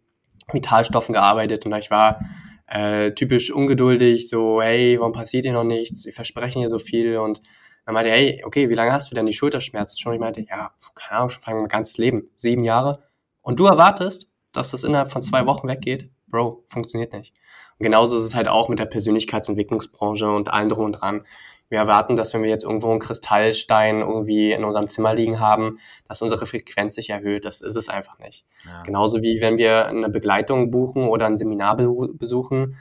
Vitalstoffen 0.52 1.12
gearbeitet 1.12 1.64
und 1.66 1.74
ich 1.74 1.90
war 1.90 2.20
äh, 2.66 3.12
typisch 3.12 3.50
ungeduldig, 3.50 4.28
so, 4.28 4.62
hey, 4.62 4.98
warum 4.98 5.12
passiert 5.12 5.44
hier 5.44 5.52
noch 5.52 5.64
nichts? 5.64 6.02
Sie 6.02 6.12
versprechen 6.12 6.60
hier 6.60 6.70
so 6.70 6.78
viel 6.78 7.18
und 7.18 7.40
dann 7.84 7.94
meinte 7.94 8.10
er, 8.10 8.16
hey, 8.16 8.42
okay, 8.44 8.68
wie 8.68 8.74
lange 8.74 8.92
hast 8.92 9.10
du 9.10 9.14
denn 9.14 9.26
die 9.26 9.32
Schulterschmerzen 9.32 9.98
schon? 9.98 10.14
Ich 10.14 10.20
meinte, 10.20 10.40
ja, 10.42 10.70
keine 10.94 11.18
Ahnung, 11.18 11.30
schon 11.30 11.42
mein 11.46 11.68
ganzes 11.68 11.98
Leben, 11.98 12.30
sieben 12.36 12.62
Jahre. 12.64 13.02
Und 13.42 13.58
du 13.58 13.66
erwartest, 13.66 14.28
dass 14.52 14.70
das 14.70 14.84
innerhalb 14.84 15.10
von 15.10 15.22
zwei 15.22 15.46
Wochen 15.46 15.68
weggeht? 15.68 16.10
Bro, 16.30 16.64
funktioniert 16.68 17.12
nicht. 17.12 17.32
Und 17.78 17.84
genauso 17.84 18.16
ist 18.16 18.24
es 18.24 18.34
halt 18.34 18.48
auch 18.48 18.68
mit 18.68 18.78
der 18.78 18.86
Persönlichkeitsentwicklungsbranche 18.86 20.30
und 20.30 20.52
allen 20.52 20.68
drum 20.68 20.86
und 20.86 20.92
dran. 20.92 21.26
Wir 21.68 21.78
erwarten, 21.78 22.16
dass 22.16 22.34
wenn 22.34 22.42
wir 22.42 22.50
jetzt 22.50 22.64
irgendwo 22.64 22.90
einen 22.90 22.98
Kristallstein 22.98 24.00
irgendwie 24.00 24.52
in 24.52 24.64
unserem 24.64 24.88
Zimmer 24.88 25.14
liegen 25.14 25.38
haben, 25.38 25.78
dass 26.08 26.20
unsere 26.20 26.44
Frequenz 26.44 26.96
sich 26.96 27.10
erhöht. 27.10 27.44
Das 27.44 27.60
ist 27.60 27.76
es 27.76 27.88
einfach 27.88 28.18
nicht. 28.18 28.44
Ja. 28.66 28.82
Genauso 28.82 29.22
wie 29.22 29.40
wenn 29.40 29.56
wir 29.56 29.86
eine 29.86 30.08
Begleitung 30.08 30.70
buchen 30.72 31.04
oder 31.08 31.26
ein 31.26 31.36
Seminar 31.36 31.76
besuchen, 31.76 32.76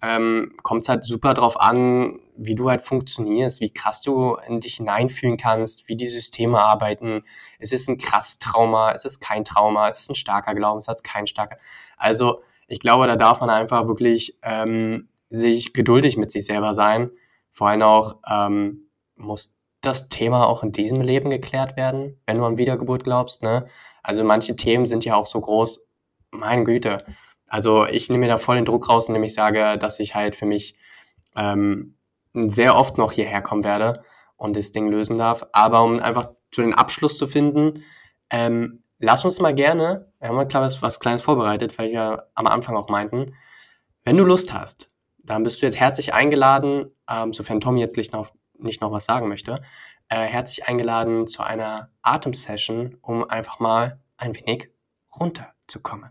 ähm, 0.00 0.54
kommt 0.62 0.82
es 0.82 0.88
halt 0.88 1.02
super 1.02 1.34
drauf 1.34 1.60
an, 1.60 2.20
wie 2.36 2.54
du 2.54 2.70
halt 2.70 2.82
funktionierst, 2.82 3.60
wie 3.60 3.72
krass 3.72 4.00
du 4.00 4.36
in 4.46 4.60
dich 4.60 4.76
hineinfühlen 4.76 5.36
kannst, 5.36 5.88
wie 5.88 5.96
die 5.96 6.06
Systeme 6.06 6.60
arbeiten. 6.60 7.24
Ist 7.58 7.72
es 7.72 7.88
ein 7.88 7.98
krasses 7.98 8.38
Trauma? 8.38 8.92
Ist 8.92 9.04
es 9.04 9.18
kein 9.18 9.44
Trauma? 9.44 9.88
Ist 9.88 10.00
es 10.00 10.08
ein 10.08 10.14
starker 10.14 10.54
Glaubenssatz? 10.54 11.02
Kein 11.02 11.26
starker? 11.26 11.56
Also 11.96 12.42
ich 12.68 12.80
glaube, 12.80 13.06
da 13.06 13.16
darf 13.16 13.40
man 13.40 13.50
einfach 13.50 13.88
wirklich 13.88 14.38
ähm, 14.42 15.08
sich 15.30 15.72
geduldig 15.72 16.16
mit 16.16 16.30
sich 16.30 16.46
selber 16.46 16.74
sein. 16.74 17.10
Vor 17.50 17.68
allem 17.68 17.82
auch 17.82 18.16
ähm, 18.30 18.90
muss 19.16 19.56
das 19.80 20.08
Thema 20.08 20.46
auch 20.46 20.62
in 20.62 20.72
diesem 20.72 21.00
Leben 21.00 21.30
geklärt 21.30 21.76
werden, 21.76 22.20
wenn 22.26 22.38
du 22.38 22.44
an 22.44 22.58
Wiedergeburt 22.58 23.04
glaubst. 23.04 23.42
Ne? 23.42 23.66
Also 24.02 24.22
manche 24.22 24.54
Themen 24.54 24.86
sind 24.86 25.04
ja 25.04 25.14
auch 25.14 25.26
so 25.26 25.40
groß, 25.40 25.86
meine 26.30 26.64
Güte. 26.64 27.04
Also 27.48 27.86
ich 27.86 28.10
nehme 28.10 28.26
mir 28.26 28.28
da 28.28 28.38
voll 28.38 28.56
den 28.56 28.64
Druck 28.64 28.88
raus, 28.88 29.08
indem 29.08 29.22
ich 29.22 29.34
sage, 29.34 29.78
dass 29.78 29.98
ich 29.98 30.14
halt 30.14 30.36
für 30.36 30.46
mich 30.46 30.76
ähm, 31.36 31.96
sehr 32.34 32.76
oft 32.76 32.98
noch 32.98 33.12
hierher 33.12 33.40
kommen 33.40 33.64
werde 33.64 34.02
und 34.36 34.56
das 34.56 34.72
Ding 34.72 34.88
lösen 34.88 35.16
darf. 35.16 35.46
Aber 35.52 35.82
um 35.82 36.00
einfach 36.00 36.32
zu 36.50 36.60
den 36.60 36.74
Abschluss 36.74 37.16
zu 37.16 37.26
finden, 37.26 37.82
ähm, 38.30 38.82
lass 38.98 39.24
uns 39.24 39.40
mal 39.40 39.54
gerne, 39.54 40.07
wir 40.20 40.28
haben 40.28 40.36
mal 40.36 40.46
klar 40.46 40.62
was, 40.62 40.82
was 40.82 41.00
Kleines 41.00 41.22
vorbereitet, 41.22 41.78
weil 41.78 41.92
wir 41.92 42.28
am 42.34 42.46
Anfang 42.46 42.76
auch 42.76 42.88
meinten, 42.88 43.34
wenn 44.04 44.16
du 44.16 44.24
Lust 44.24 44.52
hast, 44.52 44.90
dann 45.18 45.42
bist 45.42 45.60
du 45.60 45.66
jetzt 45.66 45.78
herzlich 45.78 46.14
eingeladen, 46.14 46.90
ähm, 47.08 47.32
sofern 47.32 47.60
Tommy 47.60 47.80
jetzt 47.80 47.96
nicht 47.96 48.12
noch, 48.12 48.32
nicht 48.58 48.80
noch 48.80 48.90
was 48.90 49.04
sagen 49.04 49.28
möchte, 49.28 49.62
äh, 50.08 50.24
herzlich 50.24 50.66
eingeladen 50.66 51.26
zu 51.26 51.42
einer 51.42 51.90
Atemsession, 52.02 52.96
um 53.02 53.28
einfach 53.28 53.60
mal 53.60 54.00
ein 54.16 54.34
wenig 54.34 54.70
runterzukommen. 55.18 56.10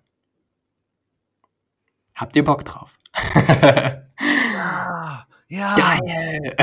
Habt 2.15 2.35
ihr 2.35 2.43
Bock 2.43 2.63
drauf? 2.65 2.97
ja, 3.35 5.25
ja. 5.47 5.75
Geil. 5.75 6.55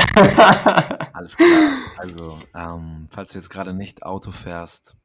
Alles 1.13 1.37
klar. 1.37 1.49
Also, 1.97 2.39
ähm, 2.53 3.07
falls 3.09 3.31
du 3.31 3.37
jetzt 3.37 3.49
gerade 3.49 3.73
nicht 3.73 4.03
Auto 4.03 4.31
fährst, 4.31 4.95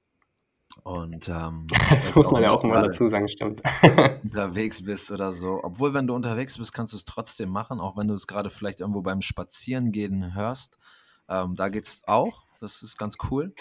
und 0.82 1.28
ähm, 1.28 1.66
das 1.90 2.14
muss 2.14 2.30
man 2.30 2.42
ja 2.42 2.50
auch 2.50 2.62
mal 2.62 2.82
dazu 2.82 3.08
sagen, 3.08 3.28
stimmt. 3.28 3.62
unterwegs 4.22 4.82
bist 4.82 5.10
oder 5.10 5.32
so. 5.32 5.60
Obwohl, 5.62 5.94
wenn 5.94 6.06
du 6.06 6.14
unterwegs 6.14 6.58
bist, 6.58 6.72
kannst 6.72 6.92
du 6.92 6.96
es 6.96 7.04
trotzdem 7.04 7.50
machen, 7.50 7.80
auch 7.80 7.96
wenn 7.96 8.08
du 8.08 8.14
es 8.14 8.26
gerade 8.26 8.50
vielleicht 8.50 8.80
irgendwo 8.80 9.02
beim 9.02 9.20
Spazierengehen 9.20 10.34
hörst. 10.34 10.78
Ähm, 11.28 11.54
da 11.54 11.68
es 11.68 12.02
auch. 12.06 12.46
Das 12.60 12.82
ist 12.82 12.98
ganz 12.98 13.16
cool. 13.30 13.54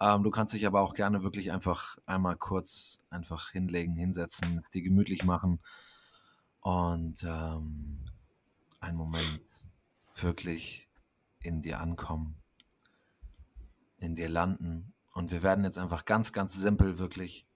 Ähm, 0.00 0.22
du 0.22 0.30
kannst 0.30 0.54
dich 0.54 0.66
aber 0.66 0.80
auch 0.80 0.94
gerne 0.94 1.22
wirklich 1.22 1.52
einfach 1.52 1.98
einmal 2.06 2.36
kurz 2.36 3.00
einfach 3.10 3.50
hinlegen, 3.50 3.94
hinsetzen, 3.94 4.60
es 4.62 4.70
dir 4.70 4.82
gemütlich 4.82 5.24
machen 5.24 5.60
und 6.60 7.22
ähm, 7.22 8.00
einen 8.80 8.96
Moment 8.96 9.40
wirklich 10.16 10.88
in 11.40 11.60
dir 11.60 11.80
ankommen, 11.80 12.36
in 13.98 14.14
dir 14.14 14.28
landen 14.28 14.93
und 15.14 15.30
wir 15.30 15.42
werden 15.42 15.64
jetzt 15.64 15.78
einfach 15.78 16.04
ganz, 16.04 16.32
ganz 16.32 16.54
simpel 16.54 16.98
wirklich 16.98 17.46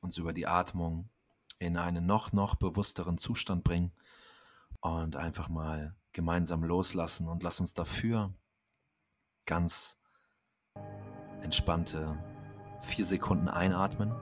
uns 0.00 0.18
über 0.18 0.32
die 0.32 0.46
Atmung 0.46 1.10
in 1.58 1.76
einen 1.76 2.06
noch, 2.06 2.32
noch 2.32 2.54
bewussteren 2.54 3.18
Zustand 3.18 3.64
bringen 3.64 3.92
und 4.80 5.16
einfach 5.16 5.48
mal 5.48 5.96
gemeinsam 6.12 6.62
loslassen 6.62 7.26
und 7.26 7.42
lass 7.42 7.60
uns 7.60 7.74
dafür 7.74 8.32
ganz 9.46 9.98
entspannte 11.40 12.22
vier 12.80 13.04
Sekunden 13.04 13.48
einatmen. 13.48 14.14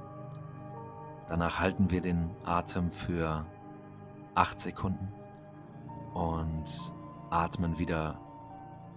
Danach 1.26 1.58
halten 1.58 1.90
wir 1.90 2.00
den 2.00 2.30
Atem 2.44 2.90
für 2.90 3.46
acht 4.34 4.58
Sekunden 4.58 5.12
und 6.14 6.92
atmen 7.30 7.78
wieder 7.78 8.20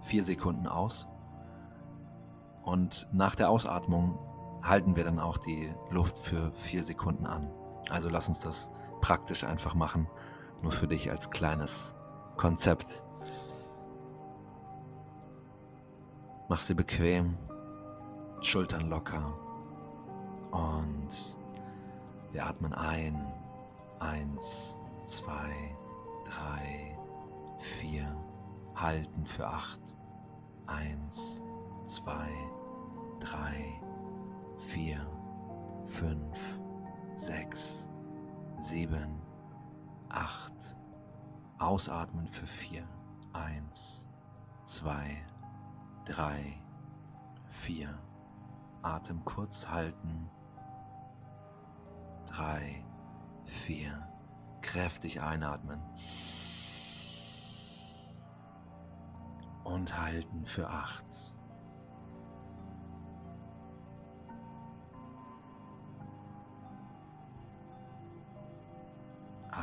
vier 0.00 0.22
Sekunden 0.22 0.68
aus. 0.68 1.08
Und 2.62 3.08
nach 3.12 3.34
der 3.34 3.50
Ausatmung 3.50 4.18
halten 4.62 4.96
wir 4.96 5.04
dann 5.04 5.18
auch 5.18 5.38
die 5.38 5.72
Luft 5.90 6.18
für 6.18 6.52
vier 6.52 6.84
Sekunden 6.84 7.26
an. 7.26 7.50
Also 7.90 8.08
lass 8.08 8.28
uns 8.28 8.40
das 8.40 8.70
praktisch 9.00 9.44
einfach 9.44 9.74
machen, 9.74 10.06
nur 10.62 10.72
für 10.72 10.86
dich 10.86 11.10
als 11.10 11.30
kleines 11.30 11.94
Konzept. 12.36 13.04
Mach 16.48 16.58
sie 16.58 16.74
bequem, 16.74 17.38
Schultern 18.40 18.88
locker 18.88 19.34
und 20.50 21.08
wir 22.32 22.46
atmen 22.46 22.72
ein. 22.74 23.32
Eins, 23.98 24.78
zwei, 25.04 25.76
drei, 26.24 26.98
vier. 27.58 28.16
Halten 28.74 29.26
für 29.26 29.46
acht. 29.46 29.80
Eins, 30.66 31.42
zwei, 31.90 32.30
drei, 33.18 33.82
vier, 34.56 35.04
fünf, 35.84 36.60
sechs, 37.16 37.88
sieben, 38.58 39.20
acht. 40.08 40.76
Ausatmen 41.58 42.28
für 42.28 42.46
vier. 42.46 42.86
Eins, 43.32 44.06
zwei, 44.62 45.20
drei, 46.04 46.62
vier, 47.48 47.98
Atem 48.82 49.24
kurz 49.24 49.68
halten. 49.68 50.30
Drei, 52.26 52.84
vier, 53.44 54.08
kräftig 54.60 55.20
einatmen. 55.20 55.82
Und 59.64 60.00
halten 60.00 60.46
für 60.46 60.70
acht. 60.70 61.34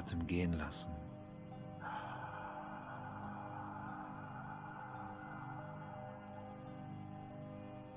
Atem 0.08 0.26
gehen 0.26 0.54
lassen. 0.54 0.94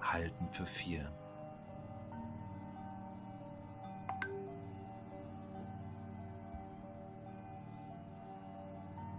Halten 0.01 0.49
für 0.51 0.67
vier. 0.67 1.13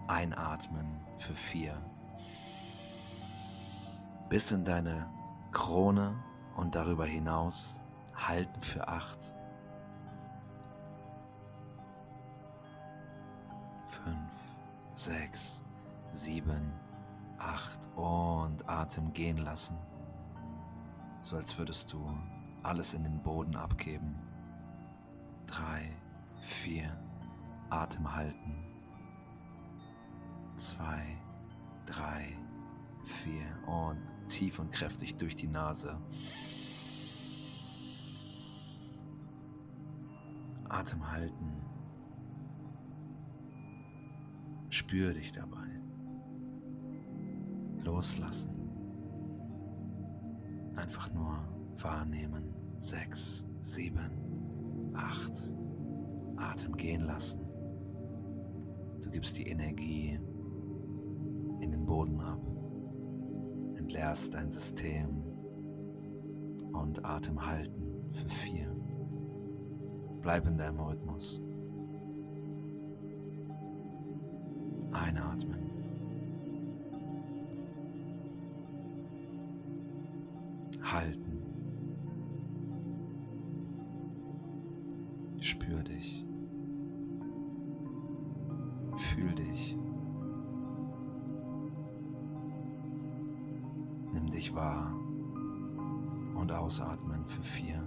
Einatmen 0.07 0.99
für 1.17 1.33
vier. 1.33 1.77
Bis 4.27 4.51
in 4.51 4.65
deine 4.65 5.09
Krone 5.53 6.21
und 6.57 6.75
darüber 6.75 7.05
hinaus 7.05 7.79
halten 8.13 8.59
für 8.59 8.85
acht. 8.89 9.33
Sechs, 15.01 15.63
sieben, 16.11 16.73
acht 17.37 17.87
und 17.95 18.67
Atem 18.69 19.13
gehen 19.13 19.37
lassen 19.37 19.77
so 21.21 21.37
als 21.37 21.57
würdest 21.57 21.93
du 21.93 22.03
alles 22.63 22.93
in 22.93 23.03
den 23.03 23.21
Boden 23.21 23.55
abgeben. 23.55 24.15
Drei, 25.45 25.91
vier, 26.39 26.99
Atem 27.69 28.13
halten. 28.13 28.65
Zwei, 30.55 31.17
drei, 31.85 32.37
vier 33.03 33.45
und 33.67 34.01
tief 34.27 34.59
und 34.59 34.71
kräftig 34.71 35.15
durch 35.17 35.35
die 35.35 35.47
Nase. 35.47 35.97
Atem 40.69 41.11
halten. 41.11 41.70
Spür 44.91 45.13
dich 45.13 45.31
dabei. 45.31 45.69
Loslassen. 47.85 48.51
Einfach 50.75 51.13
nur 51.13 51.47
wahrnehmen. 51.81 52.53
Sechs, 52.79 53.45
sieben, 53.61 54.91
acht. 54.93 55.31
Atem 56.35 56.75
gehen 56.75 57.05
lassen. 57.05 57.39
Du 59.01 59.09
gibst 59.11 59.37
die 59.37 59.47
Energie 59.47 60.19
in 61.61 61.71
den 61.71 61.85
Boden 61.85 62.19
ab, 62.19 62.41
entleerst 63.77 64.33
dein 64.33 64.49
System 64.49 65.23
und 66.73 67.05
Atem 67.05 67.45
halten 67.45 68.11
für 68.11 68.27
vier. 68.27 68.75
Bleib 70.19 70.45
in 70.47 70.57
deinem 70.57 70.81
Rhythmus. 70.81 71.41
Einatmen. 74.91 75.71
halten. 80.91 81.37
Spür 85.39 85.83
dich. 85.83 86.25
Fühl 88.95 89.33
dich. 89.33 89.77
Nimm 94.13 94.29
dich 94.29 94.53
wahr 94.53 94.93
und 96.35 96.51
ausatmen 96.51 97.25
für 97.25 97.43
vier. 97.43 97.83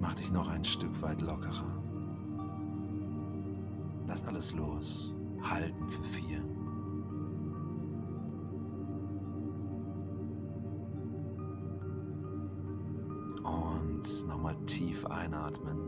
Mach 0.00 0.14
dich 0.14 0.30
noch 0.32 0.48
ein 0.48 0.64
Stück 0.64 1.02
weit 1.02 1.20
lockerer. 1.20 1.82
Alles 4.26 4.52
los. 4.54 5.14
Halten 5.42 5.88
für 5.88 6.02
vier. 6.02 6.42
Und 13.44 14.26
nochmal 14.26 14.56
tief 14.64 15.04
einatmen. 15.06 15.78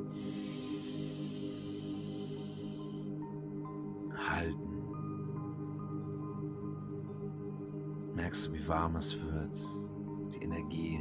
Halten. 4.31 4.67
Merkst 8.15 8.47
du, 8.47 8.53
wie 8.53 8.69
warm 8.69 8.97
es 8.97 9.23
wird? 9.23 9.57
Die 10.35 10.43
Energie, 10.45 10.99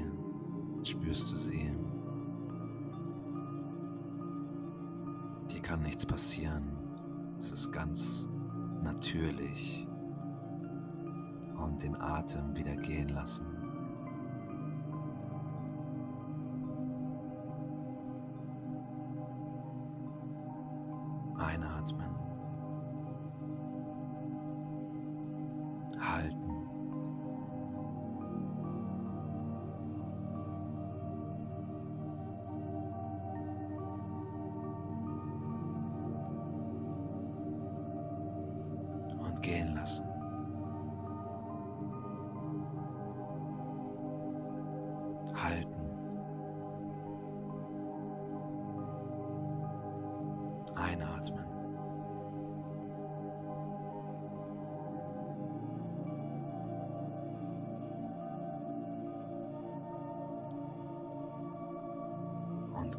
spürst 0.83 1.31
du 1.31 1.37
sie? 1.37 1.75
Dir 5.51 5.61
kann 5.61 5.81
nichts 5.81 6.05
passieren. 6.05 6.84
Es 7.45 7.51
ist 7.51 7.71
ganz 7.71 8.27
natürlich. 8.81 9.87
Und 11.63 11.83
den 11.83 11.95
Atem 11.95 12.55
wieder 12.55 12.75
gehen 12.75 13.09
lassen. 13.09 13.45
Einatmen. 21.37 22.15
Halten. 25.99 26.44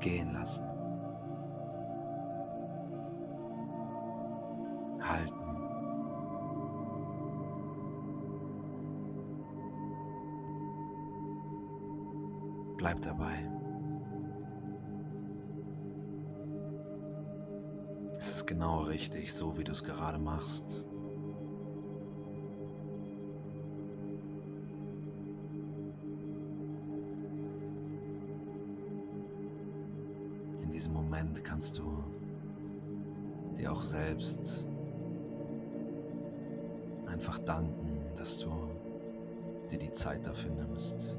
Gehen 0.07 0.33
lassen. 0.33 0.65
Halten. 5.01 5.35
Bleib 12.77 13.03
dabei. 13.03 13.51
Es 18.17 18.29
ist 18.29 18.47
genau 18.47 18.83
richtig, 18.83 19.35
so 19.35 19.59
wie 19.59 19.65
du 19.65 19.73
es 19.73 19.83
gerade 19.83 20.19
machst. 20.19 20.87
Moment 31.37 31.45
kannst 31.45 31.79
du 31.79 32.03
dir 33.59 33.71
auch 33.71 33.83
selbst 33.83 34.67
einfach 37.07 37.39
danken, 37.41 38.01
dass 38.17 38.39
du 38.39 38.51
dir 39.71 39.79
die 39.79 39.93
Zeit 39.93 40.27
dafür 40.27 40.51
nimmst, 40.53 41.19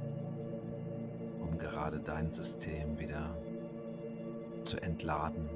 um 1.39 1.57
gerade 1.59 1.99
dein 1.99 2.31
System 2.31 2.97
wieder 2.97 3.37
zu 4.63 4.81
entladen 4.81 5.47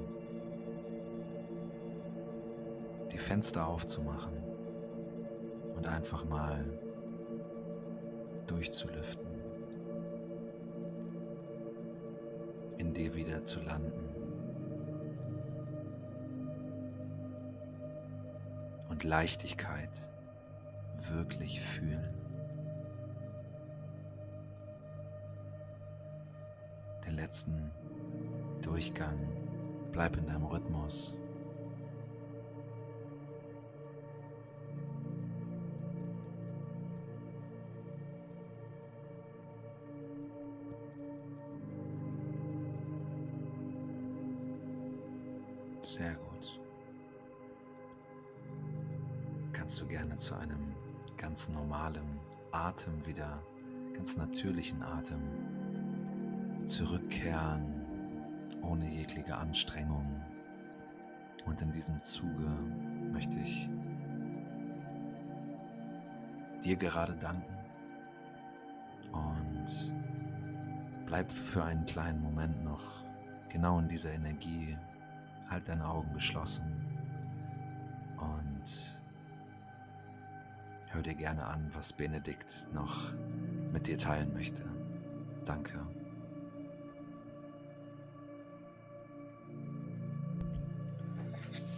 die 3.10 3.18
Fenster 3.18 3.66
aufzumachen 3.66 4.32
und 5.74 5.86
einfach 5.86 6.24
mal 6.24 6.64
durchzulüften, 8.46 9.26
in 12.78 12.94
dir 12.94 13.14
wieder 13.14 13.44
zu 13.44 13.60
landen 13.60 14.21
Leichtigkeit 19.04 19.90
wirklich 21.10 21.60
fühlen. 21.60 22.08
Den 27.06 27.16
letzten 27.16 27.70
Durchgang, 28.60 29.18
bleib 29.90 30.16
in 30.16 30.26
deinem 30.26 30.44
Rhythmus. 30.44 31.18
Anstrengung. 59.42 60.22
Und 61.44 61.60
in 61.60 61.72
diesem 61.72 62.00
Zuge 62.00 62.48
möchte 63.12 63.40
ich 63.40 63.68
dir 66.64 66.76
gerade 66.76 67.16
danken 67.16 67.52
und 69.10 69.96
bleib 71.06 71.30
für 71.30 71.64
einen 71.64 71.84
kleinen 71.84 72.22
Moment 72.22 72.62
noch 72.62 73.04
genau 73.48 73.80
in 73.80 73.88
dieser 73.88 74.12
Energie 74.12 74.76
Halt 75.50 75.68
deine 75.68 75.86
Augen 75.86 76.10
geschlossen 76.14 76.64
und 78.16 78.64
hör 80.86 81.02
dir 81.02 81.14
gerne 81.14 81.44
an, 81.44 81.68
was 81.74 81.92
Benedikt 81.92 82.68
noch 82.72 83.12
mit 83.70 83.86
dir 83.86 83.98
teilen 83.98 84.32
möchte. 84.32 84.62
Danke. 85.44 85.78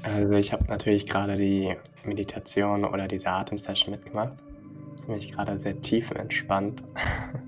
Also 0.04 0.32
ich 0.32 0.52
habe 0.52 0.64
natürlich 0.64 1.06
gerade 1.06 1.36
die 1.36 1.74
Meditation 2.04 2.84
oder 2.84 3.08
diese 3.08 3.30
Atemsession 3.30 3.90
mitgemacht. 3.92 4.36
Jetzt 4.92 5.06
bin 5.06 5.16
ich 5.16 5.32
gerade 5.32 5.58
sehr 5.58 5.80
tief 5.80 6.10
entspannt. 6.10 6.84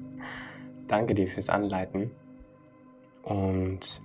Danke 0.86 1.14
dir 1.14 1.28
fürs 1.28 1.50
Anleiten. 1.50 2.12
Und 3.22 4.00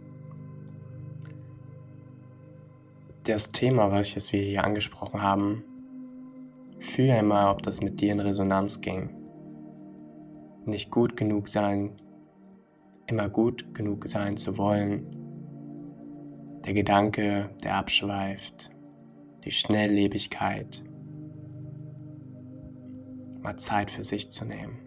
das 3.24 3.52
Thema, 3.52 3.92
welches 3.94 4.34
wir 4.34 4.42
hier 4.42 4.66
angesprochen 4.66 5.22
haben, 5.22 5.64
fühl 6.80 7.12
einmal, 7.12 7.52
ob 7.52 7.62
das 7.62 7.80
mit 7.80 8.02
dir 8.02 8.12
in 8.12 8.20
Resonanz 8.20 8.82
ging. 8.82 9.12
Nicht 10.66 10.92
gut 10.92 11.16
genug 11.16 11.48
sein, 11.48 11.96
immer 13.08 13.30
gut 13.30 13.74
genug 13.74 14.10
sein 14.10 14.36
zu 14.36 14.58
wollen. 14.58 15.21
Der 16.66 16.74
Gedanke, 16.74 17.50
der 17.64 17.76
abschweift, 17.76 18.72
die 19.44 19.52
Schnelllebigkeit, 19.52 20.84
mal 23.42 23.58
Zeit 23.58 23.90
für 23.90 24.04
sich 24.04 24.32
zu 24.32 24.46
nehmen. 24.46 24.78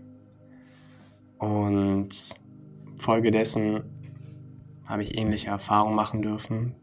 Und 1.38 2.10
folgedessen 2.96 3.82
habe 4.86 5.02
ich 5.02 5.18
ähnliche 5.18 5.48
Erfahrungen 5.48 5.96
machen 5.96 6.22
dürfen, 6.22 6.74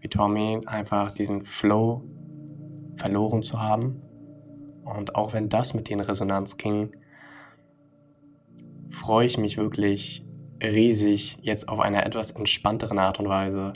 wie 0.00 0.08
Tommy 0.08 0.60
einfach 0.66 1.10
diesen 1.10 1.42
Flow 1.42 2.02
verloren 2.96 3.42
zu 3.42 3.60
haben. 3.60 4.00
Und 4.84 5.16
auch 5.16 5.32
wenn 5.32 5.48
das 5.48 5.74
mit 5.74 5.90
in 5.90 6.00
Resonanz 6.00 6.56
ging, 6.56 6.92
freue 8.88 9.26
ich 9.26 9.38
mich 9.38 9.56
wirklich 9.56 10.24
riesig 10.62 11.38
jetzt 11.42 11.68
auf 11.68 11.80
einer 11.80 12.06
etwas 12.06 12.30
entspannteren 12.30 12.98
Art 12.98 13.18
und 13.18 13.28
Weise, 13.28 13.72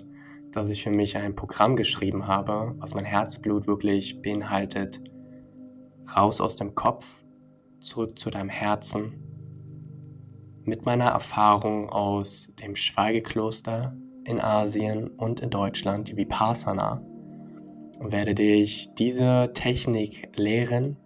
dass 0.52 0.70
ich 0.70 0.82
für 0.82 0.90
mich 0.90 1.16
ein 1.16 1.34
Programm 1.34 1.76
geschrieben 1.76 2.26
habe, 2.26 2.74
was 2.78 2.94
mein 2.94 3.04
Herzblut 3.04 3.66
wirklich 3.66 4.22
beinhaltet. 4.22 5.00
Raus 6.16 6.40
aus 6.40 6.56
dem 6.56 6.74
Kopf, 6.74 7.22
zurück 7.80 8.18
zu 8.18 8.30
deinem 8.30 8.48
Herzen. 8.48 9.12
Mit 10.64 10.84
meiner 10.84 11.06
Erfahrung 11.06 11.88
aus 11.88 12.52
dem 12.60 12.74
Schweigekloster 12.74 13.96
in 14.24 14.40
Asien 14.40 15.08
und 15.08 15.40
in 15.40 15.50
Deutschland, 15.50 16.08
die 16.08 16.16
Vipassana, 16.16 17.02
und 17.98 18.12
werde 18.12 18.34
dich 18.34 18.90
diese 18.98 19.50
Technik 19.54 20.30
lehren 20.36 20.96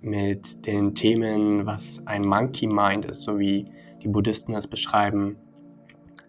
mit 0.00 0.66
den 0.66 0.94
Themen, 0.94 1.66
was 1.66 2.02
ein 2.06 2.22
Monkey 2.22 2.66
Mind 2.66 3.04
ist, 3.04 3.22
so 3.22 3.38
wie 3.38 3.64
die 4.02 4.08
Buddhisten 4.08 4.54
es 4.54 4.66
beschreiben, 4.66 5.36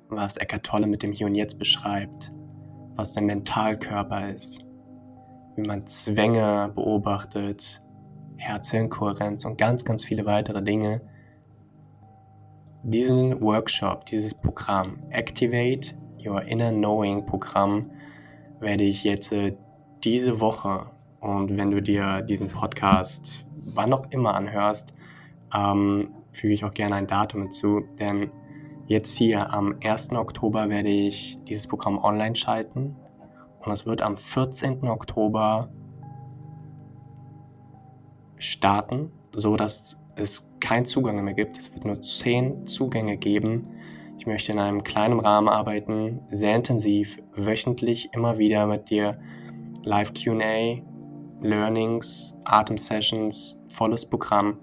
was 0.10 0.38
Eckhart 0.38 0.66
Tolle 0.66 0.88
mit 0.88 1.04
dem 1.04 1.12
Hier 1.12 1.28
und 1.28 1.36
Jetzt 1.36 1.60
beschreibt, 1.60 2.32
was 2.96 3.14
der 3.14 3.24
Mentalkörper 3.24 4.30
ist, 4.30 4.66
wie 5.56 5.62
man 5.62 5.86
Zwänge 5.88 6.72
beobachtet, 6.76 7.82
Herz-Hirn-Kohärenz 8.38 9.46
und 9.46 9.58
ganz, 9.58 9.84
ganz 9.84 10.06
viele 10.06 10.26
weitere 10.26 10.62
Dinge. 10.62 11.02
Diesen 12.84 13.42
Workshop, 13.42 14.06
dieses 14.06 14.34
Programm 14.34 15.00
Activate 15.10 15.96
Your 16.24 16.44
Inner 16.44 16.72
Knowing 16.72 17.26
Programm 17.26 17.92
werde 18.60 18.84
ich 18.84 19.04
jetzt 19.04 19.32
äh, 19.32 19.56
diese 20.04 20.40
Woche 20.40 20.92
und 21.20 21.58
wenn 21.58 21.72
du 21.72 21.82
dir 21.82 22.22
diesen 22.22 22.48
Podcast 22.48 23.48
wann 23.68 23.94
auch 23.94 24.10
immer 24.12 24.36
anhörst, 24.36 24.94
ähm, 25.54 26.10
füge 26.32 26.54
ich 26.54 26.64
auch 26.64 26.74
gerne 26.74 26.96
ein 26.96 27.08
Datum 27.08 27.44
hinzu, 27.44 27.84
denn 28.00 28.32
jetzt 28.88 29.18
hier 29.18 29.54
am 29.54 29.76
1. 29.84 30.12
Oktober 30.14 30.70
werde 30.70 30.90
ich 30.90 31.38
dieses 31.48 31.68
Programm 31.68 31.98
online 31.98 32.36
schalten 32.36 32.96
und 33.60 33.72
es 33.72 33.86
wird 33.86 34.02
am 34.02 34.18
14. 34.18 34.88
Oktober 34.88 35.70
starten, 38.38 39.12
so 39.34 39.56
dass 39.56 39.98
es 40.16 40.48
keinen 40.60 40.86
Zugang 40.86 41.24
mehr 41.24 41.34
gibt. 41.34 41.58
Es 41.58 41.74
wird 41.74 41.86
nur 41.86 42.02
10 42.02 42.66
Zugänge 42.66 43.18
geben 43.18 43.68
ich 44.18 44.26
möchte 44.26 44.52
in 44.52 44.60
einem 44.60 44.84
kleinen 44.84 45.20
Rahmen 45.20 45.48
arbeiten, 45.48 46.22
sehr 46.30 46.56
intensiv, 46.56 47.20
wöchentlich 47.34 48.10
immer 48.14 48.38
wieder 48.38 48.66
mit 48.66 48.90
dir 48.90 49.18
Live 49.84 50.14
QA, 50.14 50.82
Learnings, 51.42 52.36
Atem-Sessions, 52.44 53.64
volles 53.72 54.10
Programm. 54.10 54.58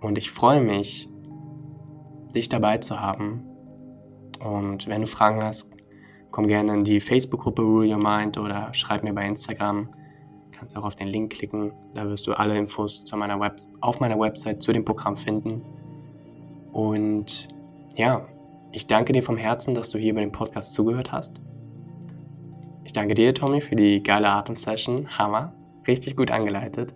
Und 0.00 0.16
ich 0.16 0.30
freue 0.30 0.62
mich, 0.62 1.08
dich 2.34 2.48
dabei 2.48 2.78
zu 2.78 2.98
haben. 2.98 3.44
Und 4.40 4.86
wenn 4.86 5.00
du 5.00 5.06
Fragen 5.06 5.42
hast, 5.42 5.68
komm 6.30 6.46
gerne 6.46 6.74
in 6.74 6.84
die 6.84 7.00
Facebook-Gruppe 7.00 7.62
Rule 7.62 7.92
Your 7.92 7.98
Mind 7.98 8.38
oder 8.38 8.72
schreib 8.72 9.02
mir 9.02 9.12
bei 9.12 9.26
Instagram. 9.26 9.88
Kannst 10.52 10.76
auch 10.76 10.84
auf 10.84 10.96
den 10.96 11.08
Link 11.08 11.32
klicken. 11.32 11.72
Da 11.94 12.06
wirst 12.08 12.26
du 12.26 12.32
alle 12.32 12.56
Infos 12.56 13.04
zu 13.04 13.16
meiner 13.16 13.38
Web 13.40 13.56
auf 13.80 14.00
meiner 14.00 14.18
Website 14.18 14.62
zu 14.62 14.72
dem 14.72 14.84
Programm 14.84 15.16
finden. 15.16 15.62
Und 16.72 17.48
ja, 17.96 18.26
ich 18.72 18.86
danke 18.86 19.12
dir 19.12 19.22
vom 19.22 19.36
Herzen, 19.36 19.74
dass 19.74 19.90
du 19.90 19.98
hier 19.98 20.14
bei 20.14 20.20
dem 20.20 20.32
Podcast 20.32 20.74
zugehört 20.74 21.12
hast. 21.12 21.40
Ich 22.84 22.92
danke 22.92 23.14
dir, 23.14 23.34
Tommy, 23.34 23.60
für 23.60 23.76
die 23.76 24.02
geile 24.02 24.28
Atemsession. 24.28 25.08
Hammer. 25.18 25.52
Richtig 25.86 26.16
gut 26.16 26.30
angeleitet. 26.30 26.94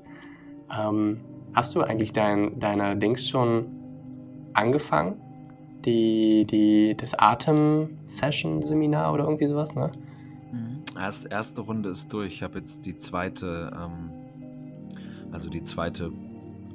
Ähm, 0.77 1.21
hast 1.55 1.75
du 1.75 1.83
eigentlich 1.83 2.13
dein, 2.13 2.59
deine 2.59 2.97
Dings 2.97 3.29
schon 3.29 3.67
angefangen? 4.55 5.21
Die, 5.85 6.47
die, 6.47 6.97
das 6.97 7.15
Atem-Session-Seminar 7.19 9.13
oder 9.13 9.25
irgendwie 9.25 9.49
sowas, 9.49 9.75
ne? 9.75 9.91
Mhm. 10.53 10.83
Erst, 10.97 11.31
erste 11.31 11.63
Runde 11.63 11.89
ist 11.89 12.13
durch. 12.13 12.35
Ich 12.35 12.43
habe 12.43 12.59
jetzt 12.59 12.87
die 12.87 12.95
zweite, 12.95 13.71
ähm, 13.75 14.11
also 15.33 15.51
die 15.51 15.63
zweite 15.63 16.13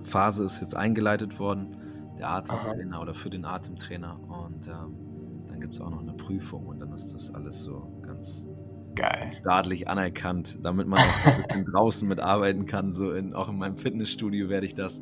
Phase 0.02 0.44
ist 0.44 0.62
jetzt 0.62 0.76
eingeleitet 0.76 1.40
worden 1.40 1.78
der 2.18 2.30
Atemtrainer 2.30 2.96
Aha. 2.96 3.02
oder 3.02 3.14
für 3.14 3.30
den 3.30 3.46
Atemtrainer. 3.46 4.20
Und 4.28 4.68
ähm, 4.68 5.46
dann 5.48 5.62
gibt 5.62 5.74
es 5.74 5.82
auch 5.82 5.90
noch 5.90 6.02
eine 6.02 6.14
Prüfung 6.14 6.66
und 6.68 6.80
dann 6.80 6.92
ist 6.94 7.14
das 7.14 7.34
alles 7.34 7.64
so 7.64 7.88
ganz 8.02 8.48
Geil. 8.96 9.32
staatlich 9.42 9.88
anerkannt, 9.88 10.58
damit 10.62 10.88
man 10.88 11.00
auch 11.00 11.72
draußen 11.72 12.08
mitarbeiten 12.08 12.66
kann. 12.66 12.94
So 12.94 13.14
in, 13.14 13.34
auch 13.34 13.50
in 13.50 13.58
meinem 13.58 13.78
Fitnessstudio 13.78 14.50
werde 14.50 14.66
ich 14.66 14.74
das. 14.74 15.02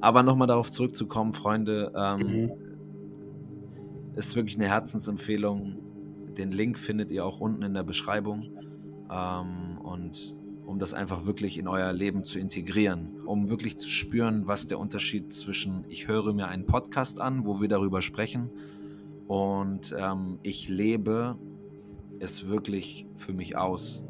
Aber 0.00 0.22
nochmal 0.22 0.48
darauf 0.48 0.70
zurückzukommen, 0.70 1.32
Freunde, 1.32 1.92
ähm, 1.96 2.18
mhm. 2.20 2.52
Ist 4.16 4.36
wirklich 4.36 4.56
eine 4.56 4.68
Herzensempfehlung. 4.68 5.78
Den 6.36 6.50
Link 6.50 6.78
findet 6.78 7.10
ihr 7.10 7.24
auch 7.24 7.40
unten 7.40 7.62
in 7.62 7.74
der 7.74 7.84
Beschreibung. 7.84 8.50
Ähm, 9.10 9.78
und 9.82 10.36
um 10.66 10.78
das 10.78 10.94
einfach 10.94 11.26
wirklich 11.26 11.58
in 11.58 11.68
euer 11.68 11.92
Leben 11.92 12.24
zu 12.24 12.38
integrieren, 12.38 13.20
um 13.26 13.48
wirklich 13.48 13.76
zu 13.76 13.88
spüren, 13.88 14.46
was 14.46 14.66
der 14.66 14.78
Unterschied 14.78 15.32
zwischen 15.32 15.84
ich 15.88 16.08
höre 16.08 16.32
mir 16.32 16.48
einen 16.48 16.64
Podcast 16.64 17.20
an, 17.20 17.46
wo 17.46 17.60
wir 17.60 17.68
darüber 17.68 18.00
sprechen, 18.00 18.50
und 19.26 19.94
ähm, 19.98 20.38
ich 20.42 20.68
lebe 20.68 21.38
es 22.18 22.46
wirklich 22.46 23.06
für 23.14 23.32
mich 23.32 23.56
aus, 23.56 24.04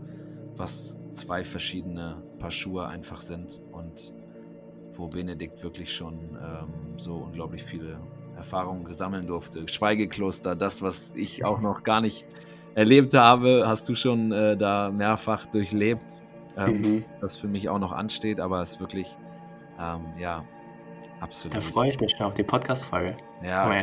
was 0.56 0.96
zwei 1.12 1.44
verschiedene 1.44 2.22
Paar 2.38 2.50
Schuhe 2.50 2.86
einfach 2.86 3.20
sind 3.20 3.62
und 3.72 4.12
wo 4.92 5.08
Benedikt 5.08 5.62
wirklich 5.62 5.92
schon 5.92 6.36
ähm, 6.42 6.98
so 6.98 7.16
unglaublich 7.16 7.62
viele 7.62 8.00
Erfahrungen 8.36 8.92
sammeln 8.92 9.26
durfte. 9.26 9.66
Schweigekloster, 9.68 10.54
das, 10.56 10.82
was 10.82 11.12
ich 11.16 11.44
auch 11.44 11.60
noch 11.60 11.82
gar 11.82 12.00
nicht 12.00 12.26
erlebt 12.74 13.14
habe, 13.14 13.64
hast 13.66 13.88
du 13.88 13.94
schon 13.94 14.32
äh, 14.32 14.56
da 14.56 14.90
mehrfach 14.90 15.46
durchlebt. 15.46 16.22
Ähm, 16.56 16.80
mhm. 16.80 17.04
Das 17.20 17.36
für 17.36 17.48
mich 17.48 17.68
auch 17.68 17.78
noch 17.78 17.92
ansteht, 17.92 18.40
aber 18.40 18.62
es 18.62 18.72
ist 18.72 18.80
wirklich, 18.80 19.16
ähm, 19.80 20.00
ja, 20.18 20.44
absolut. 21.20 21.56
Da 21.56 21.60
freue 21.60 21.90
ich 21.90 22.00
mich 22.00 22.12
schon 22.16 22.26
auf 22.26 22.34
die 22.34 22.44
Podcast-Folge. 22.44 23.16
Ja, 23.42 23.72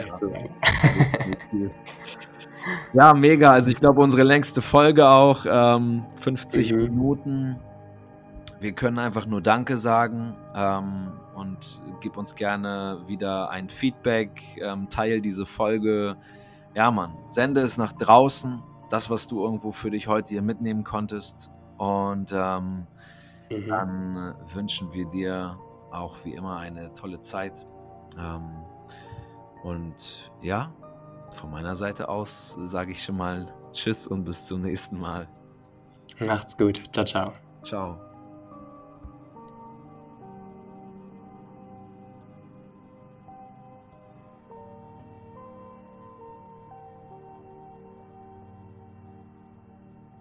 ja, 2.94 3.14
mega. 3.14 3.52
Also 3.52 3.72
ich 3.72 3.80
glaube, 3.80 4.02
unsere 4.02 4.24
längste 4.24 4.62
Folge 4.62 5.08
auch, 5.08 5.46
ähm, 5.48 6.06
50 6.16 6.72
mhm. 6.72 6.78
Minuten. 6.78 7.60
Wir 8.60 8.74
können 8.74 9.00
einfach 9.00 9.26
nur 9.26 9.42
Danke 9.42 9.78
sagen 9.78 10.36
ähm, 10.56 11.12
und 11.36 11.82
gib 12.02 12.18
uns 12.18 12.36
gerne 12.36 13.02
wieder 13.08 13.50
ein 13.50 13.70
Feedback, 13.70 14.42
ähm, 14.62 14.90
teil 14.90 15.22
diese 15.22 15.46
Folge. 15.46 16.18
Ja, 16.74 16.92
Mann, 16.92 17.18
sende 17.30 17.62
es 17.62 17.78
nach 17.78 17.94
draußen, 17.94 18.62
das, 18.90 19.10
was 19.10 19.28
du 19.28 19.44
irgendwo 19.44 19.72
für 19.72 19.92
dich 19.92 20.08
heute 20.08 20.30
hier 20.30 20.42
mitnehmen 20.42 20.84
konntest. 20.84 21.52
Und 21.78 22.32
ähm, 22.34 22.88
mhm. 23.50 23.68
dann 23.68 24.36
wünschen 24.54 24.94
wir 24.94 25.06
dir 25.06 25.58
auch 25.92 26.24
wie 26.24 26.34
immer 26.34 26.58
eine 26.58 26.94
tolle 26.94 27.20
Zeit. 27.20 27.66
Ähm, 28.20 28.50
und 29.64 30.32
ja, 30.42 30.74
von 31.32 31.52
meiner 31.52 31.76
Seite 31.76 32.10
aus 32.10 32.58
sage 32.60 32.92
ich 32.92 33.04
schon 33.04 33.18
mal 33.18 33.46
Tschüss 33.72 34.08
und 34.08 34.24
bis 34.26 34.46
zum 34.48 34.62
nächsten 34.62 35.00
Mal. 35.00 35.28
Macht's 36.20 36.58
gut. 36.58 36.82
Ciao, 36.94 37.06
ciao. 37.06 37.34
Ciao. 37.64 38.11